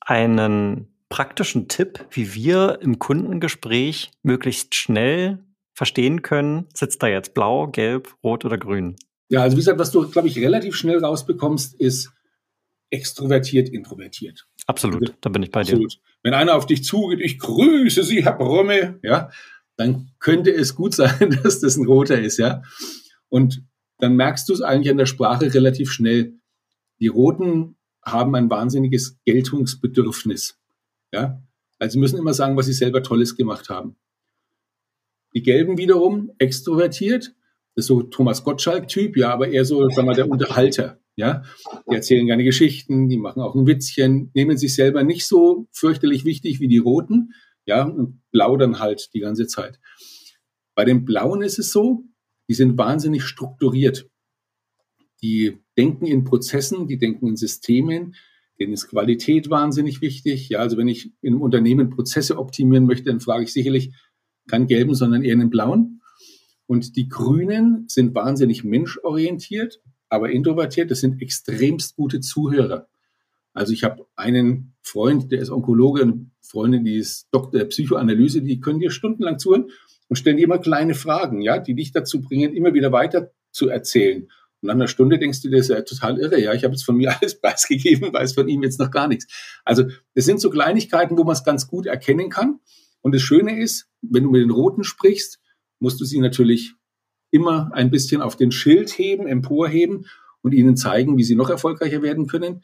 einen 0.00 0.88
praktischen 1.08 1.68
Tipp, 1.68 2.06
wie 2.10 2.34
wir 2.34 2.78
im 2.80 2.98
Kundengespräch 2.98 4.10
möglichst 4.22 4.74
schnell 4.74 5.44
verstehen 5.72 6.22
können, 6.22 6.66
sitzt 6.74 7.02
da 7.02 7.08
jetzt 7.08 7.34
blau, 7.34 7.68
gelb, 7.68 8.14
rot 8.22 8.44
oder 8.44 8.58
grün? 8.58 8.96
Ja, 9.28 9.42
also 9.42 9.56
wie 9.56 9.60
gesagt, 9.60 9.78
was 9.78 9.90
du, 9.90 10.08
glaube 10.08 10.28
ich, 10.28 10.38
relativ 10.38 10.76
schnell 10.76 10.98
rausbekommst, 10.98 11.80
ist, 11.80 12.12
extrovertiert, 12.94 13.68
introvertiert. 13.68 14.46
Absolut, 14.66 15.02
also, 15.02 15.14
da 15.20 15.30
bin 15.30 15.42
ich 15.42 15.50
bei 15.50 15.62
absolut. 15.62 15.94
dir. 15.94 15.98
Wenn 16.22 16.34
einer 16.34 16.54
auf 16.54 16.66
dich 16.66 16.84
zugeht, 16.84 17.20
ich 17.20 17.40
grüße 17.40 18.04
Sie, 18.04 18.24
Herr 18.24 18.38
Bromme, 18.38 19.00
ja, 19.02 19.30
dann 19.76 20.12
könnte 20.20 20.50
es 20.50 20.76
gut 20.76 20.94
sein, 20.94 21.36
dass 21.42 21.60
das 21.60 21.76
ein 21.76 21.86
roter 21.86 22.20
ist, 22.20 22.38
ja. 22.38 22.62
Und 23.28 23.64
dann 23.98 24.14
merkst 24.14 24.48
du 24.48 24.52
es 24.52 24.62
eigentlich 24.62 24.90
an 24.90 24.98
der 24.98 25.06
Sprache 25.06 25.52
relativ 25.52 25.90
schnell. 25.90 26.34
Die 27.00 27.08
Roten 27.08 27.76
haben 28.04 28.34
ein 28.36 28.48
wahnsinniges 28.48 29.18
Geltungsbedürfnis, 29.24 30.58
ja. 31.12 31.42
Also 31.80 31.94
sie 31.94 31.98
müssen 31.98 32.18
immer 32.18 32.32
sagen, 32.32 32.56
was 32.56 32.66
sie 32.66 32.72
selber 32.72 33.02
Tolles 33.02 33.36
gemacht 33.36 33.68
haben. 33.68 33.96
Die 35.34 35.42
Gelben 35.42 35.76
wiederum 35.76 36.30
extrovertiert, 36.38 37.34
das 37.74 37.84
ist 37.84 37.86
so 37.88 38.02
Thomas 38.04 38.44
Gottschalk-Typ, 38.44 39.16
ja, 39.16 39.32
aber 39.32 39.48
eher 39.48 39.64
so, 39.64 39.88
sagen 39.88 39.96
wir 39.96 40.02
mal, 40.04 40.14
der 40.14 40.30
Unterhalter. 40.30 41.00
Ja, 41.16 41.42
die 41.88 41.94
erzählen 41.94 42.26
gerne 42.26 42.42
Geschichten, 42.42 43.08
die 43.08 43.18
machen 43.18 43.40
auch 43.40 43.54
ein 43.54 43.66
Witzchen, 43.66 44.30
nehmen 44.34 44.58
sich 44.58 44.74
selber 44.74 45.04
nicht 45.04 45.26
so 45.26 45.68
fürchterlich 45.70 46.24
wichtig 46.24 46.58
wie 46.58 46.66
die 46.66 46.78
Roten, 46.78 47.34
ja, 47.66 47.84
und 47.84 48.20
plaudern 48.32 48.80
halt 48.80 49.10
die 49.14 49.20
ganze 49.20 49.46
Zeit. 49.46 49.78
Bei 50.74 50.84
den 50.84 51.04
Blauen 51.04 51.42
ist 51.42 51.58
es 51.58 51.70
so, 51.70 52.04
die 52.48 52.54
sind 52.54 52.76
wahnsinnig 52.76 53.22
strukturiert. 53.22 54.10
Die 55.22 55.58
denken 55.78 56.06
in 56.06 56.24
Prozessen, 56.24 56.88
die 56.88 56.98
denken 56.98 57.28
in 57.28 57.36
Systemen, 57.36 58.16
denen 58.58 58.72
ist 58.72 58.88
Qualität 58.88 59.50
wahnsinnig 59.50 60.00
wichtig. 60.00 60.48
Ja, 60.48 60.58
also 60.58 60.76
wenn 60.76 60.88
ich 60.88 61.12
in 61.22 61.34
einem 61.34 61.42
Unternehmen 61.42 61.90
Prozesse 61.90 62.38
optimieren 62.38 62.86
möchte, 62.86 63.04
dann 63.04 63.20
frage 63.20 63.44
ich 63.44 63.52
sicherlich 63.52 63.94
keinen 64.48 64.66
gelben, 64.66 64.94
sondern 64.94 65.22
eher 65.22 65.34
einen 65.34 65.50
blauen. 65.50 66.02
Und 66.66 66.96
die 66.96 67.08
Grünen 67.08 67.86
sind 67.88 68.14
wahnsinnig 68.14 68.64
menschorientiert 68.64 69.80
aber 70.14 70.30
introvertiert, 70.30 70.90
das 70.90 71.00
sind 71.00 71.20
extremst 71.20 71.96
gute 71.96 72.20
Zuhörer. 72.20 72.88
Also 73.52 73.72
ich 73.72 73.84
habe 73.84 74.06
einen 74.16 74.74
Freund, 74.82 75.30
der 75.30 75.40
ist 75.40 75.50
Onkologe, 75.50 76.02
eine 76.02 76.26
Freundin, 76.40 76.84
die 76.84 76.96
ist 76.96 77.28
Doktor 77.30 77.58
der 77.58 77.66
Psychoanalyse, 77.66 78.42
die 78.42 78.60
können 78.60 78.80
dir 78.80 78.90
stundenlang 78.90 79.38
zuhören 79.38 79.70
und 80.08 80.16
stellen 80.16 80.36
dir 80.36 80.44
immer 80.44 80.58
kleine 80.58 80.94
Fragen, 80.94 81.40
ja, 81.40 81.58
die 81.58 81.74
dich 81.74 81.92
dazu 81.92 82.20
bringen, 82.20 82.54
immer 82.54 82.74
wieder 82.74 82.92
weiter 82.92 83.30
zu 83.52 83.68
erzählen. 83.68 84.24
Und 84.60 84.66
nach 84.68 84.74
einer 84.74 84.88
Stunde 84.88 85.18
denkst 85.18 85.42
du 85.42 85.48
dir, 85.48 85.58
das 85.58 85.68
ist 85.68 85.76
ja 85.76 85.82
total 85.82 86.18
irre, 86.18 86.40
ja, 86.40 86.52
ich 86.52 86.64
habe 86.64 86.74
jetzt 86.74 86.84
von 86.84 86.96
mir 86.96 87.14
alles 87.20 87.40
preisgegeben, 87.40 88.12
weiß 88.12 88.34
von 88.34 88.48
ihm 88.48 88.62
jetzt 88.62 88.80
noch 88.80 88.90
gar 88.90 89.08
nichts. 89.08 89.26
Also 89.64 89.84
das 90.14 90.24
sind 90.24 90.40
so 90.40 90.50
Kleinigkeiten, 90.50 91.16
wo 91.16 91.24
man 91.24 91.34
es 91.34 91.44
ganz 91.44 91.68
gut 91.68 91.86
erkennen 91.86 92.30
kann. 92.30 92.60
Und 93.02 93.14
das 93.14 93.22
Schöne 93.22 93.60
ist, 93.60 93.88
wenn 94.02 94.24
du 94.24 94.30
mit 94.30 94.42
den 94.42 94.50
Roten 94.50 94.82
sprichst, 94.82 95.38
musst 95.78 96.00
du 96.00 96.04
sie 96.04 96.20
natürlich 96.20 96.74
immer 97.34 97.70
ein 97.72 97.90
bisschen 97.90 98.22
auf 98.22 98.36
den 98.36 98.52
Schild 98.52 98.96
heben, 98.96 99.26
emporheben 99.26 100.06
und 100.40 100.54
ihnen 100.54 100.76
zeigen, 100.76 101.18
wie 101.18 101.24
sie 101.24 101.34
noch 101.34 101.50
erfolgreicher 101.50 102.00
werden 102.00 102.28
können. 102.28 102.62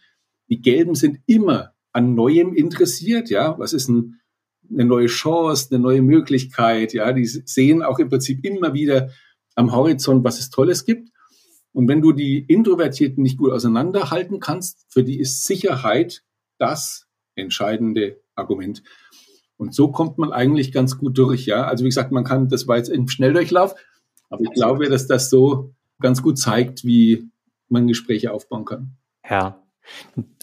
Die 0.48 0.62
Gelben 0.62 0.94
sind 0.94 1.18
immer 1.26 1.72
an 1.92 2.14
Neuem 2.14 2.54
interessiert, 2.54 3.30
ja. 3.30 3.58
Was 3.58 3.72
ist 3.72 3.88
ein, 3.88 4.20
eine 4.70 4.84
neue 4.84 5.08
Chance, 5.08 5.68
eine 5.70 5.82
neue 5.82 6.02
Möglichkeit, 6.02 6.92
ja. 6.92 7.12
Die 7.12 7.26
sehen 7.26 7.82
auch 7.82 7.98
im 7.98 8.08
Prinzip 8.08 8.44
immer 8.44 8.72
wieder 8.72 9.10
am 9.56 9.72
Horizont, 9.72 10.22
was 10.22 10.38
es 10.38 10.50
Tolles 10.50 10.84
gibt. 10.84 11.10
Und 11.72 11.88
wenn 11.88 12.00
du 12.00 12.12
die 12.12 12.38
Introvertierten 12.38 13.24
nicht 13.24 13.38
gut 13.38 13.50
auseinanderhalten 13.50 14.38
kannst, 14.38 14.86
für 14.88 15.02
die 15.02 15.18
ist 15.18 15.44
Sicherheit 15.46 16.22
das 16.58 17.08
entscheidende 17.34 18.20
Argument. 18.36 18.84
Und 19.56 19.74
so 19.74 19.90
kommt 19.90 20.16
man 20.16 20.32
eigentlich 20.32 20.70
ganz 20.70 20.96
gut 20.96 21.18
durch, 21.18 21.46
ja. 21.46 21.64
Also 21.64 21.84
wie 21.84 21.88
gesagt, 21.88 22.12
man 22.12 22.22
kann, 22.22 22.48
das 22.48 22.68
war 22.68 22.76
jetzt 22.76 22.88
im 22.88 23.08
Schnelldurchlauf, 23.08 23.74
aber 24.30 24.42
ich 24.42 24.52
glaube, 24.52 24.88
dass 24.88 25.06
das 25.06 25.28
so 25.28 25.74
ganz 26.00 26.22
gut 26.22 26.38
zeigt, 26.38 26.84
wie 26.84 27.30
man 27.68 27.86
Gespräche 27.86 28.32
aufbauen 28.32 28.64
kann. 28.64 28.96
Ja. 29.28 29.62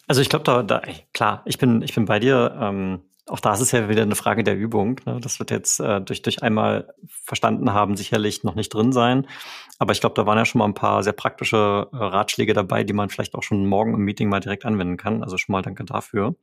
Also 0.07 0.21
ich 0.21 0.29
glaube 0.29 0.43
da, 0.43 0.63
da, 0.63 0.81
klar, 1.13 1.41
ich 1.45 1.57
bin, 1.57 1.81
ich 1.81 1.95
bin 1.95 2.05
bei 2.05 2.19
dir. 2.19 2.55
Ähm, 2.59 3.01
auch 3.25 3.41
da 3.41 3.53
ist 3.53 3.59
es 3.59 3.71
ja 3.71 3.89
wieder 3.89 4.03
eine 4.03 4.15
Frage 4.15 4.43
der 4.43 4.55
Übung. 4.55 5.01
Ne? 5.05 5.19
Das 5.21 5.39
wird 5.39 5.51
jetzt 5.51 5.81
äh, 5.81 5.99
durch, 5.99 6.21
durch 6.21 6.43
einmal 6.43 6.93
verstanden 7.05 7.73
haben 7.73 7.97
sicherlich 7.97 8.43
noch 8.43 8.55
nicht 8.55 8.73
drin 8.73 8.93
sein. 8.93 9.27
Aber 9.79 9.91
ich 9.91 9.99
glaube, 9.99 10.15
da 10.15 10.25
waren 10.25 10.37
ja 10.37 10.45
schon 10.45 10.59
mal 10.59 10.65
ein 10.65 10.73
paar 10.73 11.03
sehr 11.03 11.13
praktische 11.13 11.89
äh, 11.91 11.95
Ratschläge 11.97 12.53
dabei, 12.53 12.85
die 12.85 12.93
man 12.93 13.09
vielleicht 13.09 13.35
auch 13.35 13.43
schon 13.43 13.65
morgen 13.65 13.93
im 13.93 14.01
Meeting 14.01 14.29
mal 14.29 14.39
direkt 14.39 14.63
anwenden 14.63 14.95
kann. 14.95 15.23
Also 15.23 15.37
schon 15.37 15.51
mal 15.51 15.61
danke 15.61 15.83
dafür. 15.83 16.35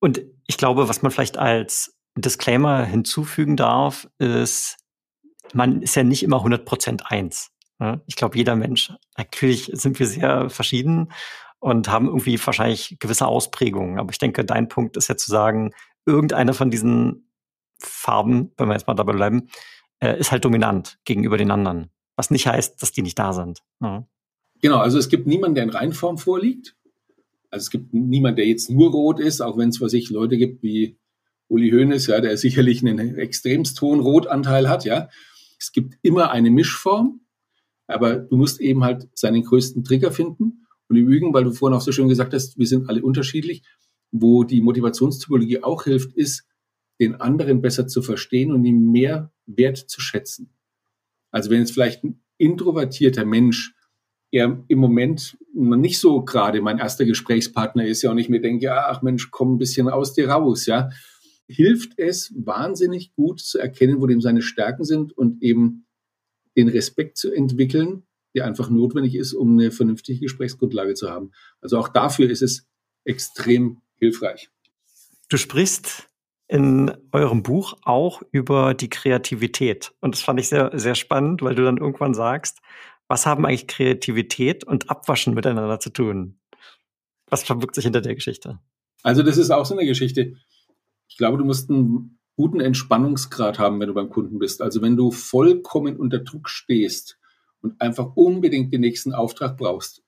Und 0.00 0.22
ich 0.48 0.56
glaube, 0.56 0.88
was 0.88 1.02
man 1.02 1.12
vielleicht 1.12 1.38
als 1.38 1.96
Disclaimer 2.16 2.84
hinzufügen 2.84 3.56
darf, 3.56 4.08
ist, 4.18 4.78
man 5.54 5.82
ist 5.82 5.96
ja 5.96 6.02
nicht 6.02 6.22
immer 6.22 6.44
100% 6.44 7.02
eins. 7.04 7.50
Ne? 7.78 8.00
Ich 8.06 8.16
glaube, 8.16 8.36
jeder 8.36 8.56
Mensch, 8.56 8.92
natürlich 9.16 9.70
sind 9.72 9.98
wir 9.98 10.06
sehr 10.06 10.50
verschieden 10.50 11.12
und 11.58 11.88
haben 11.88 12.06
irgendwie 12.06 12.38
wahrscheinlich 12.44 12.96
gewisse 12.98 13.26
Ausprägungen. 13.26 13.98
Aber 13.98 14.10
ich 14.10 14.18
denke, 14.18 14.44
dein 14.44 14.68
Punkt 14.68 14.96
ist 14.96 15.08
ja 15.08 15.16
zu 15.16 15.30
sagen, 15.30 15.72
irgendeine 16.06 16.54
von 16.54 16.70
diesen 16.70 17.30
Farben, 17.78 18.52
wenn 18.56 18.68
wir 18.68 18.74
jetzt 18.74 18.86
mal 18.86 18.94
dabei 18.94 19.12
bleiben, 19.12 19.48
äh, 20.00 20.18
ist 20.18 20.32
halt 20.32 20.44
dominant 20.44 20.98
gegenüber 21.04 21.36
den 21.36 21.50
anderen. 21.50 21.90
Was 22.16 22.30
nicht 22.30 22.46
heißt, 22.46 22.82
dass 22.82 22.92
die 22.92 23.02
nicht 23.02 23.18
da 23.18 23.32
sind. 23.32 23.62
Ja. 23.80 24.06
Genau, 24.62 24.78
also 24.78 24.98
es 24.98 25.08
gibt 25.08 25.26
niemanden, 25.26 25.54
der 25.54 25.64
in 25.64 25.70
Reinform 25.70 26.18
vorliegt. 26.18 26.76
Also 27.50 27.64
es 27.64 27.70
gibt 27.70 27.94
niemanden, 27.94 28.36
der 28.36 28.46
jetzt 28.46 28.70
nur 28.70 28.90
rot 28.90 29.20
ist, 29.20 29.40
auch 29.40 29.56
wenn 29.56 29.70
es, 29.70 29.80
was 29.80 29.92
ich, 29.92 30.10
Leute 30.10 30.36
gibt 30.36 30.62
wie 30.62 30.98
Uli 31.48 31.70
Hoeneß, 31.70 32.06
ja, 32.06 32.20
der 32.20 32.36
sicherlich 32.36 32.80
einen 32.82 33.16
extremst 33.16 33.80
hohen 33.80 34.00
Rotanteil 34.00 34.68
hat, 34.68 34.84
ja. 34.84 35.08
Es 35.60 35.72
gibt 35.72 35.98
immer 36.02 36.30
eine 36.30 36.50
Mischform, 36.50 37.20
aber 37.86 38.16
du 38.16 38.36
musst 38.36 38.60
eben 38.60 38.82
halt 38.82 39.08
seinen 39.14 39.44
größten 39.44 39.84
Trigger 39.84 40.10
finden 40.10 40.66
und 40.88 40.96
im 40.96 41.06
Übrigen, 41.06 41.34
weil 41.34 41.44
du 41.44 41.52
vorhin 41.52 41.76
auch 41.76 41.82
so 41.82 41.92
schön 41.92 42.08
gesagt 42.08 42.32
hast, 42.34 42.58
wir 42.58 42.66
sind 42.66 42.88
alle 42.88 43.02
unterschiedlich, 43.02 43.62
wo 44.10 44.42
die 44.42 44.60
Motivationstypologie 44.60 45.62
auch 45.62 45.84
hilft, 45.84 46.12
ist, 46.14 46.46
den 47.00 47.14
anderen 47.14 47.62
besser 47.62 47.86
zu 47.86 48.02
verstehen 48.02 48.52
und 48.52 48.64
ihm 48.64 48.90
mehr 48.90 49.32
Wert 49.46 49.78
zu 49.78 50.00
schätzen. 50.00 50.52
Also 51.30 51.50
wenn 51.50 51.60
jetzt 51.60 51.72
vielleicht 51.72 52.04
ein 52.04 52.22
introvertierter 52.38 53.24
Mensch 53.24 53.74
er 54.32 54.62
im 54.68 54.78
Moment 54.78 55.36
nicht 55.52 55.98
so 55.98 56.24
gerade 56.24 56.60
mein 56.60 56.78
erster 56.78 57.04
Gesprächspartner 57.04 57.84
ist, 57.84 58.02
ja, 58.02 58.10
und 58.10 58.18
ich 58.18 58.28
mir 58.28 58.40
denke, 58.40 58.72
ach 58.72 59.02
Mensch, 59.02 59.30
komm 59.30 59.54
ein 59.54 59.58
bisschen 59.58 59.88
aus 59.88 60.12
dir 60.12 60.30
raus, 60.30 60.66
ja, 60.66 60.90
hilft 61.50 61.98
es 61.98 62.32
wahnsinnig 62.36 63.14
gut 63.14 63.40
zu 63.40 63.58
erkennen, 63.58 64.00
wo 64.00 64.06
dem 64.06 64.20
seine 64.20 64.42
Stärken 64.42 64.84
sind 64.84 65.16
und 65.16 65.42
eben 65.42 65.86
den 66.56 66.68
Respekt 66.68 67.16
zu 67.16 67.32
entwickeln 67.32 68.04
die 68.34 68.42
einfach 68.42 68.70
notwendig 68.70 69.14
ist, 69.14 69.32
um 69.32 69.58
eine 69.58 69.70
vernünftige 69.70 70.20
Gesprächsgrundlage 70.20 70.94
zu 70.94 71.10
haben. 71.10 71.32
Also 71.60 71.78
auch 71.78 71.88
dafür 71.88 72.30
ist 72.30 72.42
es 72.42 72.66
extrem 73.04 73.80
hilfreich. 73.96 74.50
Du 75.28 75.36
sprichst 75.36 76.08
in 76.48 76.92
eurem 77.12 77.42
Buch 77.42 77.76
auch 77.82 78.22
über 78.32 78.74
die 78.74 78.90
Kreativität. 78.90 79.92
Und 80.00 80.14
das 80.14 80.22
fand 80.22 80.40
ich 80.40 80.48
sehr, 80.48 80.70
sehr 80.74 80.96
spannend, 80.96 81.42
weil 81.42 81.54
du 81.54 81.64
dann 81.64 81.76
irgendwann 81.76 82.14
sagst, 82.14 82.58
was 83.06 83.26
haben 83.26 83.46
eigentlich 83.46 83.68
Kreativität 83.68 84.64
und 84.64 84.90
Abwaschen 84.90 85.34
miteinander 85.34 85.78
zu 85.80 85.90
tun? 85.90 86.38
Was 87.26 87.44
verbirgt 87.44 87.76
sich 87.76 87.84
hinter 87.84 88.00
der 88.00 88.14
Geschichte? 88.14 88.58
Also 89.02 89.22
das 89.22 89.38
ist 89.38 89.50
auch 89.50 89.64
so 89.64 89.76
eine 89.76 89.86
Geschichte. 89.86 90.36
Ich 91.10 91.18
glaube, 91.18 91.36
du 91.36 91.44
musst 91.44 91.68
einen 91.68 92.18
guten 92.36 92.60
Entspannungsgrad 92.60 93.58
haben, 93.58 93.78
wenn 93.80 93.88
du 93.88 93.94
beim 93.94 94.08
Kunden 94.08 94.38
bist. 94.38 94.62
Also 94.62 94.80
wenn 94.80 94.96
du 94.96 95.10
vollkommen 95.10 95.96
unter 95.96 96.20
Druck 96.20 96.48
stehst, 96.48 97.20
und 97.62 97.80
einfach 97.80 98.16
unbedingt 98.16 98.72
den 98.72 98.80
nächsten 98.80 99.12
Auftrag 99.12 99.56
brauchst, 99.56 100.02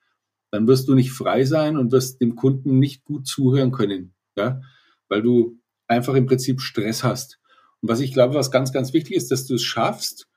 dann 0.50 0.66
wirst 0.66 0.88
du 0.88 0.94
nicht 0.94 1.12
frei 1.12 1.44
sein 1.44 1.76
und 1.76 1.92
wirst 1.92 2.20
dem 2.20 2.36
Kunden 2.36 2.78
nicht 2.78 3.04
gut 3.04 3.26
zuhören 3.26 3.72
können, 3.72 4.14
ja, 4.36 4.60
weil 5.08 5.22
du 5.22 5.58
einfach 5.86 6.14
im 6.14 6.26
Prinzip 6.26 6.60
Stress 6.60 7.04
hast. 7.04 7.38
Und 7.80 7.88
was 7.88 8.00
ich 8.00 8.12
glaube, 8.12 8.34
was 8.34 8.50
ganz, 8.50 8.72
ganz 8.72 8.92
wichtig 8.92 9.16
ist, 9.16 9.30
dass 9.30 9.46
du 9.46 9.54
es 9.54 9.62
schaffst, 9.62 10.28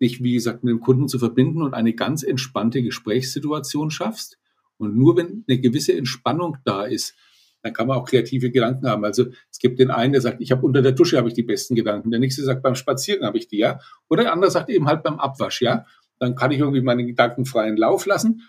dich, 0.00 0.22
wie 0.22 0.32
gesagt, 0.32 0.64
mit 0.64 0.72
dem 0.72 0.80
Kunden 0.80 1.08
zu 1.08 1.18
verbinden 1.18 1.62
und 1.62 1.74
eine 1.74 1.94
ganz 1.94 2.22
entspannte 2.22 2.82
Gesprächssituation 2.82 3.90
schaffst. 3.90 4.38
Und 4.78 4.96
nur 4.96 5.16
wenn 5.16 5.44
eine 5.46 5.60
gewisse 5.60 5.94
Entspannung 5.94 6.56
da 6.64 6.84
ist, 6.84 7.14
dann 7.62 7.72
kann 7.72 7.86
man 7.86 7.98
auch 7.98 8.04
kreative 8.04 8.50
Gedanken 8.50 8.88
haben. 8.88 9.04
Also 9.04 9.26
es 9.50 9.58
gibt 9.58 9.78
den 9.78 9.90
einen, 9.90 10.12
der 10.12 10.22
sagt, 10.22 10.40
ich 10.40 10.50
habe 10.50 10.64
unter 10.64 10.82
der 10.82 10.92
Dusche 10.92 11.18
habe 11.18 11.28
ich 11.28 11.34
die 11.34 11.42
besten 11.42 11.74
Gedanken. 11.74 12.10
Der 12.10 12.20
nächste 12.20 12.42
sagt, 12.42 12.62
beim 12.62 12.74
Spazieren 12.74 13.26
habe 13.26 13.38
ich 13.38 13.48
die, 13.48 13.58
ja. 13.58 13.80
Oder 14.08 14.24
der 14.24 14.32
andere 14.32 14.50
sagt 14.50 14.70
eben 14.70 14.86
halt 14.86 15.02
beim 15.02 15.18
Abwasch, 15.18 15.60
ja 15.60 15.84
dann 16.20 16.36
kann 16.36 16.52
ich 16.52 16.60
irgendwie 16.60 16.82
meinen 16.82 17.06
Gedanken 17.06 17.44
freien 17.44 17.76
Lauf 17.76 18.06
lassen. 18.06 18.42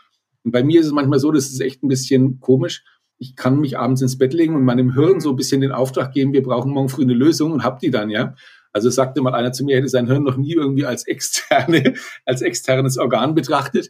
Und 0.43 0.51
bei 0.51 0.63
mir 0.63 0.81
ist 0.81 0.87
es 0.87 0.91
manchmal 0.91 1.19
so, 1.19 1.31
das 1.31 1.45
ist 1.45 1.61
echt 1.61 1.81
ein 1.83 1.87
bisschen 1.87 2.39
komisch. 2.39 2.83
Ich 3.17 3.35
kann 3.35 3.59
mich 3.59 3.77
abends 3.77 4.01
ins 4.01 4.17
Bett 4.17 4.33
legen 4.33 4.55
und 4.55 4.63
meinem 4.63 4.93
Hirn 4.93 5.19
so 5.19 5.29
ein 5.31 5.35
bisschen 5.35 5.61
den 5.61 5.71
Auftrag 5.71 6.11
geben, 6.11 6.33
wir 6.33 6.43
brauchen 6.43 6.71
morgen 6.71 6.89
früh 6.89 7.03
eine 7.03 7.13
Lösung 7.13 7.51
und 7.51 7.63
hab 7.63 7.79
die 7.79 7.89
dann, 7.89 8.09
ja. 8.09 8.35
Also 8.73 8.89
sagte 8.89 9.21
mal 9.21 9.33
einer 9.33 9.51
zu 9.51 9.63
mir, 9.63 9.77
hätte 9.77 9.89
sein 9.89 10.07
Hirn 10.07 10.23
noch 10.23 10.37
nie 10.37 10.53
irgendwie 10.53 10.85
als 10.85 11.07
externe, 11.07 11.93
als 12.25 12.41
externes 12.41 12.97
Organ 12.97 13.35
betrachtet. 13.35 13.89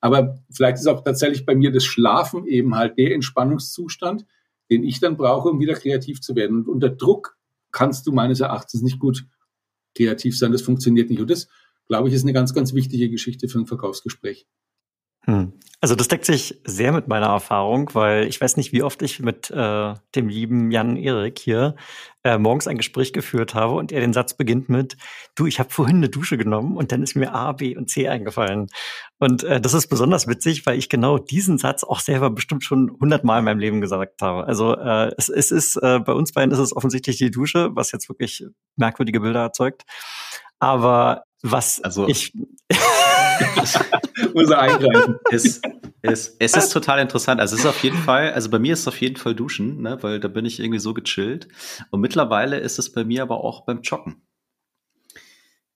Aber 0.00 0.38
vielleicht 0.50 0.78
ist 0.78 0.86
auch 0.86 1.04
tatsächlich 1.04 1.44
bei 1.44 1.54
mir 1.54 1.70
das 1.72 1.84
Schlafen 1.84 2.46
eben 2.46 2.74
halt 2.74 2.96
der 2.96 3.14
Entspannungszustand, 3.14 4.24
den 4.70 4.84
ich 4.84 5.00
dann 5.00 5.16
brauche, 5.16 5.48
um 5.48 5.60
wieder 5.60 5.74
kreativ 5.74 6.20
zu 6.20 6.36
werden. 6.36 6.58
Und 6.58 6.68
unter 6.68 6.88
Druck 6.88 7.36
kannst 7.72 8.06
du 8.06 8.12
meines 8.12 8.40
Erachtens 8.40 8.82
nicht 8.82 8.98
gut 8.98 9.26
kreativ 9.96 10.38
sein. 10.38 10.52
Das 10.52 10.62
funktioniert 10.62 11.10
nicht. 11.10 11.20
Und 11.20 11.30
das 11.30 11.48
glaube 11.86 12.08
ich, 12.08 12.14
ist 12.14 12.22
eine 12.22 12.32
ganz, 12.32 12.54
ganz 12.54 12.72
wichtige 12.72 13.10
Geschichte 13.10 13.48
für 13.48 13.58
ein 13.58 13.66
Verkaufsgespräch. 13.66 14.46
Hm. 15.26 15.52
Also 15.82 15.94
das 15.94 16.08
deckt 16.08 16.26
sich 16.26 16.60
sehr 16.64 16.92
mit 16.92 17.08
meiner 17.08 17.28
Erfahrung, 17.28 17.88
weil 17.94 18.26
ich 18.26 18.38
weiß 18.38 18.58
nicht, 18.58 18.70
wie 18.72 18.82
oft 18.82 19.00
ich 19.00 19.20
mit 19.20 19.50
äh, 19.50 19.94
dem 20.14 20.28
lieben 20.28 20.70
Jan 20.70 20.96
Erik 20.96 21.38
hier 21.38 21.74
äh, 22.22 22.36
morgens 22.36 22.68
ein 22.68 22.76
Gespräch 22.76 23.14
geführt 23.14 23.54
habe 23.54 23.76
und 23.76 23.90
er 23.90 24.00
den 24.00 24.12
Satz 24.12 24.34
beginnt 24.34 24.68
mit, 24.68 24.98
du, 25.36 25.46
ich 25.46 25.58
habe 25.58 25.70
vorhin 25.70 25.96
eine 25.96 26.10
Dusche 26.10 26.36
genommen 26.36 26.76
und 26.76 26.92
dann 26.92 27.02
ist 27.02 27.16
mir 27.16 27.32
A, 27.32 27.52
B 27.52 27.78
und 27.78 27.88
C 27.88 28.08
eingefallen. 28.08 28.66
Und 29.18 29.42
äh, 29.44 29.58
das 29.58 29.72
ist 29.72 29.86
besonders 29.86 30.26
witzig, 30.26 30.66
weil 30.66 30.78
ich 30.78 30.90
genau 30.90 31.16
diesen 31.16 31.56
Satz 31.56 31.82
auch 31.82 32.00
selber 32.00 32.28
bestimmt 32.28 32.62
schon 32.62 32.94
hundertmal 33.00 33.38
in 33.38 33.46
meinem 33.46 33.58
Leben 33.58 33.80
gesagt 33.80 34.20
habe. 34.20 34.46
Also 34.46 34.76
äh, 34.76 35.12
es, 35.16 35.30
es 35.30 35.50
ist, 35.50 35.76
äh, 35.76 35.98
bei 36.00 36.12
uns 36.12 36.32
beiden 36.32 36.52
ist 36.52 36.58
es 36.58 36.76
offensichtlich 36.76 37.16
die 37.16 37.30
Dusche, 37.30 37.70
was 37.74 37.90
jetzt 37.90 38.10
wirklich 38.10 38.44
merkwürdige 38.76 39.20
Bilder 39.20 39.40
erzeugt. 39.40 39.84
Aber 40.58 41.24
was 41.42 41.80
also, 41.80 42.06
ich 42.06 42.34
muss 44.34 44.50
er 44.50 44.58
eingreifen. 44.60 45.16
Es, 45.30 45.60
es, 46.02 46.36
es 46.38 46.56
ist 46.56 46.72
total 46.72 46.98
interessant. 47.00 47.40
Also 47.40 47.54
es 47.54 47.62
ist 47.62 47.66
auf 47.66 47.82
jeden 47.82 47.98
Fall, 47.98 48.32
also 48.32 48.50
bei 48.50 48.58
mir 48.58 48.72
ist 48.72 48.80
es 48.80 48.88
auf 48.88 49.00
jeden 49.00 49.16
Fall 49.16 49.34
Duschen, 49.34 49.82
ne, 49.82 49.98
weil 50.02 50.20
da 50.20 50.28
bin 50.28 50.44
ich 50.44 50.60
irgendwie 50.60 50.78
so 50.78 50.94
gechillt. 50.94 51.48
Und 51.90 52.00
mittlerweile 52.00 52.58
ist 52.58 52.78
es 52.78 52.92
bei 52.92 53.04
mir 53.04 53.22
aber 53.22 53.44
auch 53.44 53.64
beim 53.64 53.82
Joggen. 53.82 54.22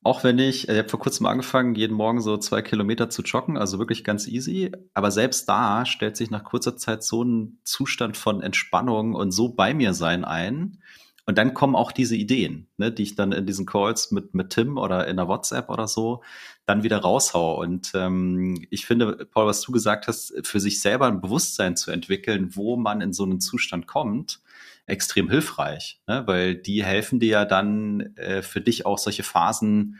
Auch 0.03 0.23
wenn 0.23 0.39
ich, 0.39 0.69
ich 0.69 0.79
habe 0.79 0.89
vor 0.91 1.01
kurzem 1.01 1.25
angefangen, 1.25 1.75
jeden 1.75 1.97
Morgen 1.97 2.21
so 2.21 2.37
zwei 2.37 2.61
Kilometer 2.61 3.09
zu 3.09 3.23
joggen, 3.23 3.57
also 3.57 3.79
wirklich 3.79 4.05
ganz 4.05 4.29
easy. 4.29 4.71
Aber 4.93 5.11
selbst 5.11 5.49
da 5.49 5.87
stellt 5.87 6.19
sich 6.19 6.31
nach 6.31 6.45
kurzer 6.45 6.77
Zeit 6.77 7.03
so 7.03 7.25
ein 7.25 7.59
Zustand 7.65 8.19
von 8.19 8.43
Entspannung 8.43 9.15
und 9.15 9.31
so 9.31 9.49
bei 9.49 9.73
mir 9.73 9.95
sein 9.95 10.27
ein, 10.27 10.83
und 11.27 11.39
dann 11.39 11.55
kommen 11.55 11.75
auch 11.75 11.91
diese 11.91 12.17
Ideen, 12.17 12.69
ne, 12.77 12.93
die 12.93 13.03
ich 13.03 13.15
dann 13.15 13.33
in 13.33 13.47
diesen 13.47 13.65
Calls 13.65 14.11
mit, 14.11 14.35
mit 14.35 14.51
Tim 14.51 14.77
oder 14.77 15.07
in 15.09 15.17
der 15.17 15.27
WhatsApp 15.27 15.71
oder 15.71 15.89
so 15.89 16.23
dann 16.67 16.83
wieder 16.83 16.99
raushaue. 16.99 17.57
Und 17.57 17.93
ähm, 17.95 18.67
ich 18.71 18.85
finde, 18.85 19.27
Paul, 19.31 19.47
was 19.47 19.63
du 19.63 19.73
gesagt 19.73 20.07
hast, 20.07 20.35
für 20.47 20.61
sich 20.61 20.81
selber 20.81 21.07
ein 21.07 21.21
Bewusstsein 21.21 21.77
zu 21.77 21.91
entwickeln, 21.91 22.55
wo 22.55 22.77
man 22.77 23.01
in 23.01 23.13
so 23.13 23.25
einen 23.25 23.41
Zustand 23.41 23.87
kommt, 23.87 24.41
extrem 24.87 25.31
hilfreich, 25.31 26.01
ne? 26.07 26.25
weil 26.27 26.55
die 26.55 26.85
helfen 26.85 27.21
dir 27.21 27.29
ja 27.29 27.45
dann 27.47 28.15
äh, 28.17 28.43
für 28.43 28.61
dich 28.61 28.85
auch 28.85 28.99
solche 28.99 29.23
Phasen 29.23 29.99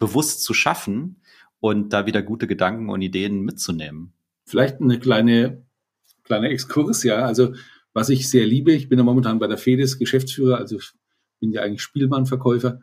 bewusst 0.00 0.42
zu 0.42 0.54
schaffen 0.54 1.20
und 1.60 1.92
da 1.92 2.06
wieder 2.06 2.20
gute 2.20 2.48
Gedanken 2.48 2.90
und 2.90 3.00
Ideen 3.00 3.42
mitzunehmen. 3.42 4.12
Vielleicht 4.44 4.80
eine 4.80 4.98
kleine, 4.98 5.62
kleine 6.24 6.48
Exkurs, 6.48 7.04
ja. 7.04 7.24
Also 7.24 7.54
was 7.94 8.10
ich 8.10 8.28
sehr 8.28 8.44
liebe. 8.44 8.72
Ich 8.72 8.88
bin 8.88 8.98
ja 8.98 9.04
momentan 9.04 9.38
bei 9.38 9.46
der 9.46 9.56
FEDES 9.56 9.98
Geschäftsführer, 9.98 10.58
also 10.58 10.76
ich 10.76 10.92
bin 11.40 11.52
ja 11.52 11.62
eigentlich 11.62 11.82
Spielmannverkäufer. 11.82 12.80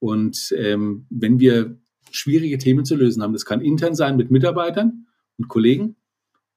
Und 0.00 0.52
ähm, 0.58 1.06
wenn 1.08 1.38
wir 1.40 1.78
schwierige 2.10 2.58
Themen 2.58 2.84
zu 2.84 2.96
lösen 2.96 3.22
haben, 3.22 3.32
das 3.32 3.46
kann 3.46 3.60
intern 3.60 3.94
sein 3.94 4.16
mit 4.16 4.30
Mitarbeitern 4.30 5.06
und 5.38 5.48
Kollegen 5.48 5.96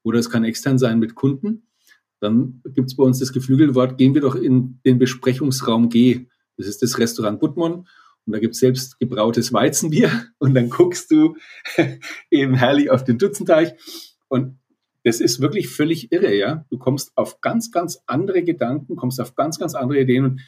oder 0.04 0.20
es 0.20 0.30
kann 0.30 0.44
extern 0.44 0.78
sein 0.78 1.00
mit 1.00 1.16
Kunden, 1.16 1.68
dann 2.20 2.62
gibt 2.74 2.90
es 2.90 2.96
bei 2.96 3.04
uns 3.04 3.20
das 3.20 3.34
Geflügelwort, 3.34 3.98
gehen 3.98 4.16
wir 4.16 4.22
doch 4.22 4.36
in 4.36 4.80
den 4.86 4.98
Besprechungsraum 4.98 5.90
G. 5.90 6.28
Das 6.58 6.68
ist 6.68 6.82
das 6.82 6.98
Restaurant 6.98 7.40
Buttmann. 7.40 7.88
Und 8.26 8.34
da 8.34 8.40
gibt 8.40 8.56
es 8.56 8.60
selbst 8.60 9.00
gebrautes 9.00 9.54
Weizenbier 9.54 10.10
und 10.40 10.56
dann 10.56 10.70
guckst 10.70 11.12
du 11.12 11.36
eben 12.32 12.56
herrlich 12.56 12.90
auf 12.90 13.04
den 13.04 13.20
Dutzenteich. 13.20 13.74
Und 14.28 14.58
das 15.06 15.22
ist 15.22 15.40
wirklich 15.40 15.70
völlig 15.70 16.12
irre, 16.12 16.36
ja. 16.36 16.66
Du 16.72 16.80
kommst 16.80 17.12
auf 17.16 17.40
ganz, 17.40 17.72
ganz 17.72 18.02
andere 18.08 18.44
Gedanken, 18.44 18.96
kommst 18.96 19.22
auf 19.22 19.36
ganz, 19.36 19.60
ganz 19.60 19.76
andere 19.76 20.02
Ideen 20.02 20.26
und 20.26 20.42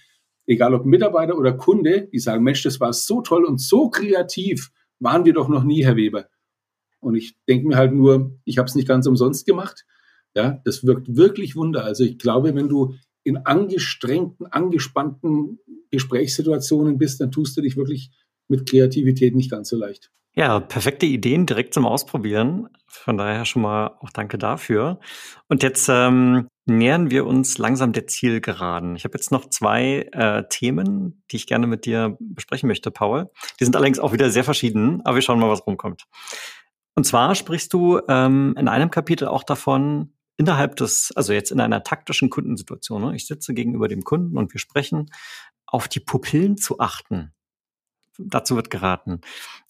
egal 0.48 0.74
ob 0.74 0.84
Mitarbeiter 0.86 1.38
oder 1.38 1.54
Kunde, 1.54 2.10
die 2.12 2.17
sagen, 2.17 2.43
Mensch, 2.43 2.63
das 2.63 2.80
war 2.80 2.91
so 2.91 3.22
toll 3.22 3.46
und 3.46 3.62
so 3.62 3.89
kreativ, 3.89 4.72
waren 5.00 5.26
wir 5.26 5.34
doch 5.34 5.48
noch 5.48 5.63
nie, 5.63 5.86
Herr 5.86 5.96
Weber. 5.96 6.26
Und 7.00 7.13
ich 7.13 7.38
denke 7.48 7.67
mir 7.67 7.78
halt 7.78 7.93
nur, 7.93 8.39
ich 8.46 8.58
habe 8.58 8.67
es 8.67 8.74
nicht 8.74 8.88
ganz 8.88 9.06
umsonst 9.06 9.46
gemacht. 9.46 9.86
Ja, 10.36 10.60
das 10.65 10.84
wirkt 10.84 11.15
wirklich 11.15 11.56
Wunder. 11.56 11.84
Also 11.84 12.04
ich 12.04 12.17
glaube, 12.17 12.56
wenn 12.56 12.67
du 12.67 12.96
in 13.24 13.38
angestrengten, 13.38 14.48
angespannten 14.48 15.60
Gesprächssituationen 15.91 16.98
bist, 16.98 17.22
dann 17.22 17.32
tust 17.32 17.56
du 17.58 17.62
dich 17.62 17.78
wirklich 17.78 18.10
mit 18.48 18.70
Kreativität 18.70 19.36
nicht 19.36 19.52
ganz 19.52 19.70
so 19.70 19.78
leicht. 19.78 20.12
Ja, 20.38 20.60
perfekte 20.60 21.08
Ideen 21.08 21.48
direkt 21.48 21.74
zum 21.74 21.88
Ausprobieren. 21.88 22.70
Von 22.88 23.18
daher 23.18 23.44
schon 23.46 23.64
mal 23.64 23.98
auch 24.00 24.12
danke 24.12 24.38
dafür. 24.38 25.00
Und 25.48 25.64
jetzt 25.64 25.90
ähm, 25.90 26.48
nähern 26.68 27.10
wir 27.10 27.26
uns 27.26 27.58
langsam 27.58 27.92
der 27.92 28.06
Zielgeraden. 28.06 28.96
Ich 28.96 29.04
habe 29.04 29.18
jetzt 29.18 29.32
noch 29.32 29.50
zwei 29.50 30.08
äh, 30.12 30.44
Themen, 30.48 31.24
die 31.32 31.38
ich 31.38 31.48
gerne 31.48 31.66
mit 31.66 31.86
dir 31.86 32.18
besprechen 32.20 32.68
möchte, 32.68 32.92
Paul. 32.92 33.32
Die 33.60 33.64
sind 33.64 33.76
allerdings 33.76 33.98
auch 33.98 34.14
wieder 34.14 34.30
sehr 34.30 34.44
verschieden, 34.44 35.02
aber 35.06 35.16
wir 35.16 35.24
schauen 35.24 35.40
mal, 35.40 35.50
was 35.50 35.66
rumkommt. 35.66 36.04
Und 36.94 37.06
zwar 37.06 37.34
sprichst 37.34 37.74
du 37.74 38.00
ähm, 38.08 38.54
in 38.60 38.68
einem 38.68 38.92
Kapitel 38.92 39.28
auch 39.28 39.44
davon, 39.44 40.14
innerhalb 40.38 40.76
des, 40.76 41.12
also 41.16 41.34
jetzt 41.34 41.52
in 41.52 41.60
einer 41.60 41.84
taktischen 41.84 42.30
Kundensituation, 42.30 43.02
ne? 43.02 43.16
ich 43.16 43.26
sitze 43.26 43.56
gegenüber 43.56 43.88
dem 43.88 44.04
Kunden 44.04 44.38
und 44.38 44.54
wir 44.54 44.60
sprechen, 44.60 45.10
auf 45.66 45.88
die 45.88 46.00
Pupillen 46.00 46.58
zu 46.58 46.80
achten. 46.80 47.34
Dazu 48.18 48.56
wird 48.56 48.70
geraten. 48.70 49.22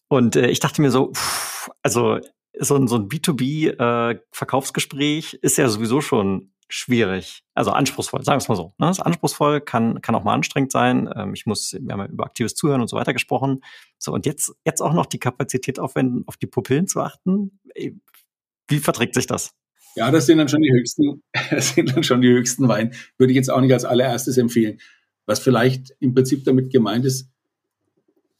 Und 0.08 0.36
äh, 0.36 0.48
ich 0.48 0.60
dachte 0.60 0.82
mir 0.82 0.92
so, 0.92 1.14
pff, 1.14 1.70
also 1.84 2.20
so 2.60 2.76
ein, 2.76 2.88
so 2.88 2.96
ein 2.96 3.08
B2B-Verkaufsgespräch 3.10 5.36
äh, 5.36 5.40
ist 5.42 5.58
ja 5.58 5.70
sowieso 5.70 6.02
schon 6.02 6.52
schwierig, 6.70 7.44
also 7.54 7.72
anspruchsvoll, 7.72 8.24
sagen 8.24 8.38
wir 8.38 8.44
es 8.44 8.50
mal 8.50 8.56
so. 8.56 8.74
Ne? 8.78 8.90
Ist 8.90 9.00
anspruchsvoll, 9.00 9.62
kann, 9.62 10.02
kann 10.02 10.16
auch 10.16 10.24
mal 10.24 10.34
anstrengend 10.34 10.72
sein. 10.72 11.10
Ähm, 11.16 11.34
ich 11.34 11.46
muss, 11.46 11.76
wir 11.80 11.94
haben 11.94 12.00
ja 12.00 12.08
über 12.08 12.26
aktives 12.26 12.56
Zuhören 12.56 12.82
und 12.82 12.88
so 12.88 12.98
weiter 12.98 13.14
gesprochen. 13.14 13.62
So, 13.98 14.14
und 14.14 14.26
jetzt, 14.26 14.54
jetzt 14.66 14.82
auch 14.82 14.94
noch 14.94 15.06
die 15.06 15.20
Kapazität 15.20 15.80
aufwenden, 15.80 16.24
auf 16.28 16.38
die 16.38 16.48
Pupillen 16.48 16.88
zu 16.88 17.02
achten. 17.02 17.60
Wie 18.68 18.80
verträgt 18.80 19.14
sich 19.14 19.28
das? 19.28 19.54
Ja, 19.96 20.12
das 20.12 20.26
sind 20.26 20.38
dann 20.38 20.50
schon 20.50 20.62
die 20.62 20.72
höchsten, 20.72 21.24
das 21.50 21.70
sind 21.70 21.96
dann 21.96 22.04
schon 22.04 22.22
die 22.22 22.30
höchsten 22.30 22.68
Wein. 22.68 22.94
Würde 23.18 23.32
ich 23.32 23.38
jetzt 23.38 23.50
auch 23.50 23.62
nicht 23.62 23.74
als 23.74 23.86
allererstes 23.86 24.38
empfehlen. 24.38 24.80
Was 25.26 25.40
vielleicht 25.40 25.96
im 26.00 26.14
Prinzip 26.14 26.44
damit 26.44 26.72
gemeint 26.72 27.06
ist, 27.06 27.30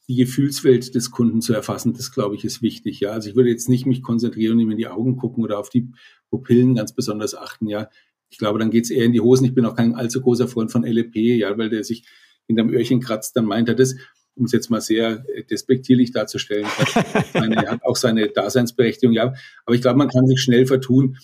die 0.08 0.16
Gefühlswelt 0.16 0.94
des 0.94 1.10
Kunden 1.10 1.42
zu 1.42 1.52
erfassen, 1.52 1.92
das 1.92 2.12
glaube 2.12 2.34
ich 2.34 2.44
ist 2.44 2.62
wichtig. 2.62 3.00
Ja, 3.00 3.10
also 3.12 3.28
ich 3.28 3.36
würde 3.36 3.50
jetzt 3.50 3.68
nicht 3.68 3.84
mich 3.84 4.02
konzentrieren 4.02 4.54
und 4.54 4.60
ihm 4.60 4.70
in 4.70 4.78
die 4.78 4.88
Augen 4.88 5.16
gucken 5.16 5.44
oder 5.44 5.58
auf 5.58 5.68
die 5.68 5.90
Pupillen 6.30 6.74
ganz 6.74 6.94
besonders 6.94 7.34
achten. 7.34 7.66
Ja, 7.66 7.90
ich 8.30 8.38
glaube, 8.38 8.58
dann 8.58 8.70
geht's 8.70 8.90
eher 8.90 9.04
in 9.04 9.12
die 9.12 9.20
Hosen. 9.20 9.44
Ich 9.44 9.54
bin 9.54 9.66
auch 9.66 9.76
kein 9.76 9.94
allzu 9.94 10.22
großer 10.22 10.48
Freund 10.48 10.72
von 10.72 10.82
LEP, 10.82 11.16
ja, 11.16 11.56
weil 11.58 11.68
der 11.68 11.84
sich 11.84 12.04
in 12.46 12.56
dem 12.56 12.70
Öhrchen 12.70 13.00
kratzt, 13.00 13.36
dann 13.36 13.44
meint 13.44 13.68
er 13.68 13.74
das, 13.74 13.96
um 14.34 14.46
es 14.46 14.52
jetzt 14.52 14.70
mal 14.70 14.80
sehr 14.80 15.24
despektierlich 15.50 16.12
darzustellen, 16.12 16.66
hat, 16.66 17.26
seine, 17.32 17.56
hat 17.56 17.84
auch 17.84 17.96
seine 17.96 18.28
Daseinsberechtigung, 18.28 19.12
ja. 19.12 19.34
Aber 19.66 19.74
ich 19.74 19.82
glaube, 19.82 19.98
man 19.98 20.08
kann 20.08 20.26
sich 20.26 20.40
schnell 20.40 20.66
vertun. 20.66 21.18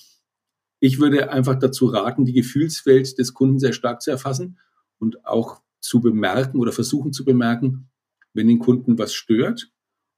Ich 0.81 1.01
würde 1.01 1.31
einfach 1.31 1.59
dazu 1.59 1.87
raten, 1.87 2.27
die 2.27 2.35
Gefühlswelt 2.35 3.19
des 3.19 3.33
Kunden 3.33 3.59
sehr 3.59 3.73
stark 3.73 4.03
zu 4.03 4.11
erfassen 4.11 4.59
und 4.99 5.25
auch 5.25 5.63
zu 5.81 6.03
bemerken 6.03 6.59
oder 6.59 6.73
versuchen 6.73 7.13
zu 7.15 7.25
bemerken, 7.25 7.89
wenn 8.35 8.49
den 8.49 8.59
Kunden 8.59 8.99
was 8.99 9.15
stört 9.15 9.71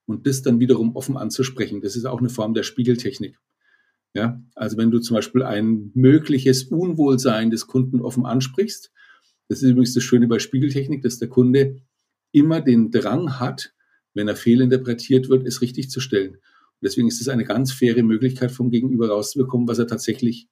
und 0.07 0.27
das 0.27 0.43
dann 0.43 0.59
wiederum 0.61 0.97
offen 0.97 1.17
anzusprechen. 1.17 1.83
Das 1.83 1.97
ist 1.97 2.07
auch 2.07 2.19
eine 2.19 2.31
Form 2.31 2.55
der 2.55 2.63
Spiegeltechnik. 2.63 3.39
Ja, 4.15 4.43
also 4.55 4.79
wenn 4.79 4.91
du 4.91 4.99
zum 4.99 5.15
Beispiel 5.15 5.43
ein 5.43 5.91
mögliches 5.95 6.65
Unwohlsein 6.65 7.51
des 7.51 7.67
Kunden 7.67 8.01
offen 8.01 8.25
ansprichst, 8.25 8.91
das 9.49 9.63
ist 9.63 9.71
übrigens 9.71 9.95
das 9.95 10.03
Schöne 10.03 10.27
bei 10.27 10.39
Spiegeltechnik, 10.39 11.03
dass 11.03 11.19
der 11.19 11.29
Kunde 11.29 11.83
immer 12.33 12.61
den 12.61 12.91
Drang 12.91 13.39
hat, 13.39 13.75
wenn 14.15 14.27
er 14.27 14.37
fehlinterpretiert 14.37 15.29
wird, 15.29 15.47
es 15.47 15.61
richtig 15.61 15.91
zu 15.91 16.01
stellen. 16.01 16.35
Und 16.35 16.83
deswegen 16.83 17.09
ist 17.09 17.21
es 17.21 17.29
eine 17.29 17.45
ganz 17.45 17.73
faire 17.73 18.03
Möglichkeit 18.03 18.51
vom 18.51 18.71
Gegenüber 18.71 19.09
rauszubekommen, 19.09 19.69
was 19.69 19.79
er 19.79 19.87
tatsächlich 19.87 20.49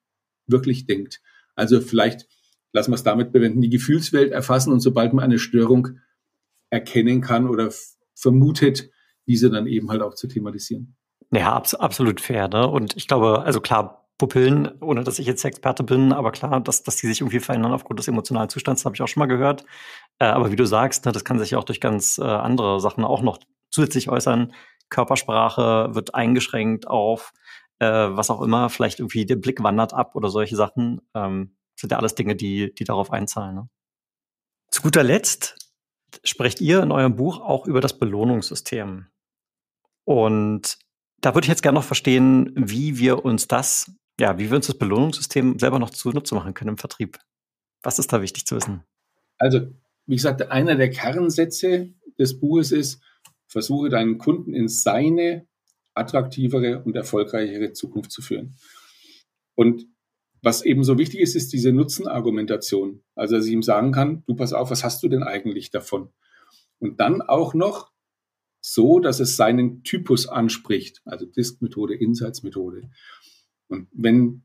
wirklich 0.46 0.86
denkt. 0.86 1.22
Also 1.54 1.80
vielleicht 1.80 2.28
lassen 2.72 2.90
wir 2.90 2.96
es 2.96 3.02
damit 3.02 3.32
bewenden, 3.32 3.62
die 3.62 3.70
Gefühlswelt 3.70 4.32
erfassen 4.32 4.72
und 4.72 4.80
sobald 4.80 5.12
man 5.14 5.24
eine 5.24 5.38
Störung 5.38 6.00
erkennen 6.74 7.20
kann 7.20 7.48
oder 7.48 7.72
vermutet, 8.14 8.90
diese 9.26 9.50
dann 9.50 9.66
eben 9.66 9.90
halt 9.90 10.02
auch 10.02 10.14
zu 10.14 10.28
thematisieren. 10.28 10.96
Ja, 11.32 11.54
abs 11.54 11.74
absolut 11.74 12.20
fair. 12.20 12.48
Ne? 12.48 12.68
Und 12.68 12.96
ich 12.96 13.08
glaube, 13.08 13.42
also 13.42 13.60
klar, 13.60 14.08
Pupillen, 14.18 14.70
ohne 14.80 15.02
dass 15.02 15.18
ich 15.18 15.26
jetzt 15.26 15.44
Experte 15.44 15.82
bin, 15.82 16.12
aber 16.12 16.30
klar, 16.30 16.60
dass, 16.60 16.82
dass 16.82 16.96
die 16.96 17.06
sich 17.06 17.20
irgendwie 17.20 17.40
verändern 17.40 17.72
aufgrund 17.72 17.98
des 17.98 18.06
emotionalen 18.06 18.48
Zustands, 18.48 18.84
habe 18.84 18.94
ich 18.94 19.02
auch 19.02 19.08
schon 19.08 19.20
mal 19.20 19.26
gehört. 19.26 19.64
Äh, 20.18 20.26
aber 20.26 20.52
wie 20.52 20.56
du 20.56 20.66
sagst, 20.66 21.04
ne, 21.06 21.12
das 21.12 21.24
kann 21.24 21.38
sich 21.38 21.52
ja 21.52 21.58
auch 21.58 21.64
durch 21.64 21.80
ganz 21.80 22.18
äh, 22.18 22.22
andere 22.22 22.80
Sachen 22.80 23.04
auch 23.04 23.22
noch 23.22 23.38
zusätzlich 23.70 24.08
äußern. 24.08 24.52
Körpersprache 24.90 25.94
wird 25.94 26.14
eingeschränkt 26.14 26.86
auf 26.86 27.32
äh, 27.78 27.86
was 27.86 28.30
auch 28.30 28.40
immer, 28.42 28.70
vielleicht 28.70 29.00
irgendwie 29.00 29.26
der 29.26 29.36
Blick 29.36 29.62
wandert 29.62 29.92
ab 29.94 30.14
oder 30.14 30.28
solche 30.28 30.56
Sachen. 30.56 31.00
Ähm, 31.14 31.56
sind 31.76 31.90
ja 31.90 31.98
alles 31.98 32.14
Dinge, 32.14 32.36
die, 32.36 32.72
die 32.74 32.84
darauf 32.84 33.10
einzahlen. 33.10 33.54
Ne? 33.56 33.68
Zu 34.70 34.82
guter 34.82 35.02
Letzt 35.02 35.63
sprecht 36.24 36.60
ihr 36.60 36.82
in 36.82 36.92
eurem 36.92 37.16
Buch 37.16 37.40
auch 37.40 37.66
über 37.66 37.80
das 37.80 37.98
Belohnungssystem. 37.98 39.06
Und 40.04 40.78
da 41.20 41.34
würde 41.34 41.46
ich 41.46 41.48
jetzt 41.48 41.62
gerne 41.62 41.78
noch 41.78 41.84
verstehen, 41.84 42.52
wie 42.54 42.98
wir 42.98 43.24
uns 43.24 43.48
das, 43.48 43.90
ja, 44.20 44.38
wie 44.38 44.50
wir 44.50 44.56
uns 44.56 44.66
das 44.66 44.78
Belohnungssystem 44.78 45.58
selber 45.58 45.78
noch 45.78 45.90
zunutze 45.90 46.34
machen 46.34 46.54
können 46.54 46.70
im 46.70 46.78
Vertrieb. 46.78 47.18
Was 47.82 47.98
ist 47.98 48.12
da 48.12 48.20
wichtig 48.22 48.46
zu 48.46 48.56
wissen? 48.56 48.84
Also, 49.38 49.60
wie 50.06 50.16
gesagt, 50.16 50.50
einer 50.50 50.76
der 50.76 50.90
Kernsätze 50.90 51.94
des 52.18 52.38
Buches 52.38 52.72
ist, 52.72 53.02
versuche 53.46 53.88
deinen 53.88 54.18
Kunden 54.18 54.52
in 54.52 54.68
seine 54.68 55.46
attraktivere 55.94 56.82
und 56.82 56.96
erfolgreichere 56.96 57.72
Zukunft 57.72 58.12
zu 58.12 58.20
führen. 58.20 58.56
Und 59.54 59.86
was 60.44 60.62
eben 60.62 60.84
so 60.84 60.98
wichtig 60.98 61.20
ist, 61.20 61.34
ist 61.34 61.52
diese 61.52 61.72
Nutzenargumentation. 61.72 63.02
Also, 63.14 63.36
dass 63.36 63.46
ich 63.46 63.52
ihm 63.52 63.62
sagen 63.62 63.92
kann, 63.92 64.22
du 64.26 64.34
pass 64.34 64.52
auf, 64.52 64.70
was 64.70 64.84
hast 64.84 65.02
du 65.02 65.08
denn 65.08 65.22
eigentlich 65.22 65.70
davon? 65.70 66.10
Und 66.78 67.00
dann 67.00 67.22
auch 67.22 67.54
noch 67.54 67.92
so, 68.60 69.00
dass 69.00 69.20
es 69.20 69.36
seinen 69.36 69.82
Typus 69.82 70.26
anspricht, 70.26 71.02
also 71.04 71.26
Disk-Methode, 71.26 71.94
Insights-Methode. 71.94 72.90
Und 73.68 73.88
wenn 73.92 74.42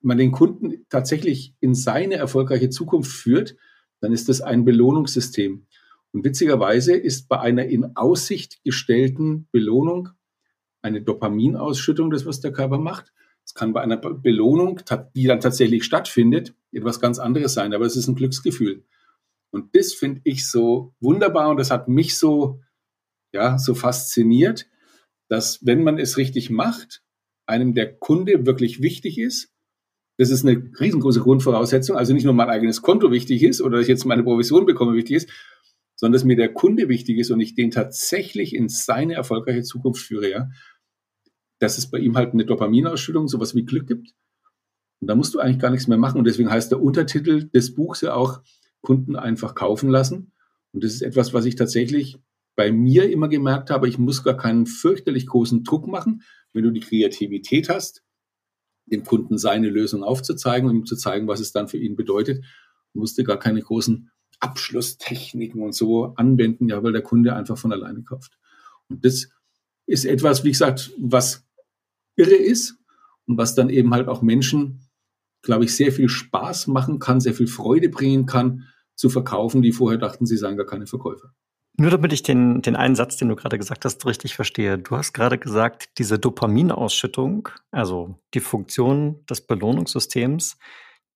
man 0.00 0.18
den 0.18 0.32
Kunden 0.32 0.84
tatsächlich 0.88 1.54
in 1.60 1.74
seine 1.74 2.16
erfolgreiche 2.16 2.70
Zukunft 2.70 3.12
führt, 3.12 3.56
dann 4.00 4.12
ist 4.12 4.28
das 4.28 4.40
ein 4.40 4.64
Belohnungssystem. 4.64 5.66
Und 6.12 6.24
witzigerweise 6.24 6.94
ist 6.94 7.28
bei 7.28 7.38
einer 7.38 7.66
in 7.66 7.96
Aussicht 7.96 8.62
gestellten 8.64 9.48
Belohnung 9.52 10.08
eine 10.82 11.02
Dopaminausschüttung, 11.02 12.10
das 12.10 12.26
was 12.26 12.40
der 12.40 12.52
Körper 12.52 12.78
macht. 12.78 13.12
Es 13.44 13.54
kann 13.54 13.72
bei 13.72 13.80
einer 13.80 13.96
Belohnung, 13.96 14.80
die 15.14 15.26
dann 15.26 15.40
tatsächlich 15.40 15.84
stattfindet, 15.84 16.54
etwas 16.72 17.00
ganz 17.00 17.18
anderes 17.18 17.54
sein, 17.54 17.74
aber 17.74 17.84
es 17.84 17.96
ist 17.96 18.08
ein 18.08 18.14
Glücksgefühl. 18.14 18.84
Und 19.50 19.76
das 19.76 19.92
finde 19.92 20.22
ich 20.24 20.48
so 20.48 20.94
wunderbar 21.00 21.50
und 21.50 21.58
das 21.58 21.70
hat 21.70 21.88
mich 21.88 22.16
so, 22.16 22.60
ja, 23.32 23.58
so 23.58 23.74
fasziniert, 23.74 24.66
dass 25.28 25.64
wenn 25.64 25.82
man 25.82 25.98
es 25.98 26.16
richtig 26.16 26.50
macht, 26.50 27.02
einem 27.46 27.74
der 27.74 27.94
Kunde 27.98 28.46
wirklich 28.46 28.82
wichtig 28.82 29.18
ist. 29.18 29.52
Das 30.18 30.30
ist 30.30 30.44
eine 30.44 30.70
riesengroße 30.78 31.20
Grundvoraussetzung. 31.20 31.96
Also 31.96 32.14
nicht 32.14 32.24
nur 32.24 32.34
mein 32.34 32.50
eigenes 32.50 32.82
Konto 32.82 33.10
wichtig 33.10 33.42
ist 33.42 33.60
oder 33.60 33.78
dass 33.78 33.84
ich 33.84 33.88
jetzt 33.88 34.04
meine 34.04 34.22
Provision 34.22 34.66
bekomme 34.66 34.94
wichtig 34.94 35.16
ist, 35.16 35.30
sondern 35.96 36.14
dass 36.14 36.24
mir 36.24 36.36
der 36.36 36.52
Kunde 36.52 36.88
wichtig 36.88 37.18
ist 37.18 37.30
und 37.30 37.40
ich 37.40 37.54
den 37.54 37.70
tatsächlich 37.70 38.54
in 38.54 38.68
seine 38.68 39.14
erfolgreiche 39.14 39.62
Zukunft 39.62 40.02
führe, 40.02 40.30
ja 40.30 40.48
dass 41.62 41.78
es 41.78 41.88
bei 41.88 41.98
ihm 41.98 42.16
halt 42.16 42.32
eine 42.32 42.44
Dopaminausschüttung, 42.44 43.28
sowas 43.28 43.54
wie 43.54 43.64
Glück 43.64 43.86
gibt. 43.86 44.14
Und 45.00 45.08
da 45.08 45.14
musst 45.14 45.34
du 45.34 45.38
eigentlich 45.38 45.60
gar 45.60 45.70
nichts 45.70 45.86
mehr 45.86 45.98
machen. 45.98 46.18
Und 46.18 46.24
deswegen 46.24 46.50
heißt 46.50 46.72
der 46.72 46.82
Untertitel 46.82 47.48
des 47.50 47.74
Buchs 47.74 48.00
ja 48.00 48.14
auch 48.14 48.40
Kunden 48.80 49.14
einfach 49.14 49.54
kaufen 49.54 49.88
lassen. 49.88 50.32
Und 50.72 50.82
das 50.82 50.92
ist 50.92 51.02
etwas, 51.02 51.32
was 51.34 51.44
ich 51.44 51.54
tatsächlich 51.54 52.18
bei 52.56 52.72
mir 52.72 53.10
immer 53.10 53.28
gemerkt 53.28 53.70
habe. 53.70 53.88
Ich 53.88 53.98
muss 53.98 54.24
gar 54.24 54.36
keinen 54.36 54.66
fürchterlich 54.66 55.26
großen 55.26 55.62
Druck 55.62 55.86
machen, 55.86 56.22
wenn 56.52 56.64
du 56.64 56.70
die 56.70 56.80
Kreativität 56.80 57.68
hast, 57.68 58.02
dem 58.86 59.04
Kunden 59.04 59.38
seine 59.38 59.70
Lösung 59.70 60.02
aufzuzeigen 60.02 60.68
und 60.68 60.76
ihm 60.76 60.86
zu 60.86 60.96
zeigen, 60.96 61.28
was 61.28 61.40
es 61.40 61.52
dann 61.52 61.68
für 61.68 61.78
ihn 61.78 61.94
bedeutet. 61.94 62.44
Du 62.92 63.00
musst 63.00 63.16
dir 63.16 63.24
gar 63.24 63.38
keine 63.38 63.62
großen 63.62 64.10
Abschlusstechniken 64.40 65.62
und 65.62 65.74
so 65.74 66.14
anwenden, 66.16 66.68
ja, 66.68 66.82
weil 66.82 66.92
der 66.92 67.02
Kunde 67.02 67.36
einfach 67.36 67.56
von 67.56 67.72
alleine 67.72 68.02
kauft. 68.02 68.36
Und 68.88 69.04
das 69.04 69.28
ist 69.86 70.04
etwas, 70.04 70.42
wie 70.42 70.50
gesagt, 70.50 70.90
was 70.98 71.44
irre 72.16 72.34
ist 72.34 72.76
und 73.26 73.38
was 73.38 73.54
dann 73.54 73.70
eben 73.70 73.92
halt 73.92 74.08
auch 74.08 74.22
Menschen, 74.22 74.88
glaube 75.42 75.64
ich, 75.64 75.76
sehr 75.76 75.92
viel 75.92 76.08
Spaß 76.08 76.66
machen 76.68 76.98
kann, 76.98 77.20
sehr 77.20 77.34
viel 77.34 77.46
Freude 77.46 77.88
bringen 77.88 78.26
kann, 78.26 78.68
zu 78.94 79.08
verkaufen, 79.08 79.62
die 79.62 79.72
vorher 79.72 79.98
dachten, 79.98 80.26
sie 80.26 80.36
seien 80.36 80.56
gar 80.56 80.66
keine 80.66 80.86
Verkäufer. 80.86 81.32
Nur 81.78 81.90
damit 81.90 82.12
ich 82.12 82.22
den, 82.22 82.60
den 82.60 82.76
einen 82.76 82.94
Satz, 82.94 83.16
den 83.16 83.28
du 83.28 83.36
gerade 83.36 83.56
gesagt 83.56 83.84
hast, 83.84 84.04
richtig 84.04 84.36
verstehe. 84.36 84.78
Du 84.78 84.96
hast 84.96 85.14
gerade 85.14 85.38
gesagt, 85.38 85.98
diese 85.98 86.18
Dopaminausschüttung, 86.18 87.48
also 87.70 88.20
die 88.34 88.40
Funktion 88.40 89.24
des 89.26 89.46
Belohnungssystems, 89.46 90.58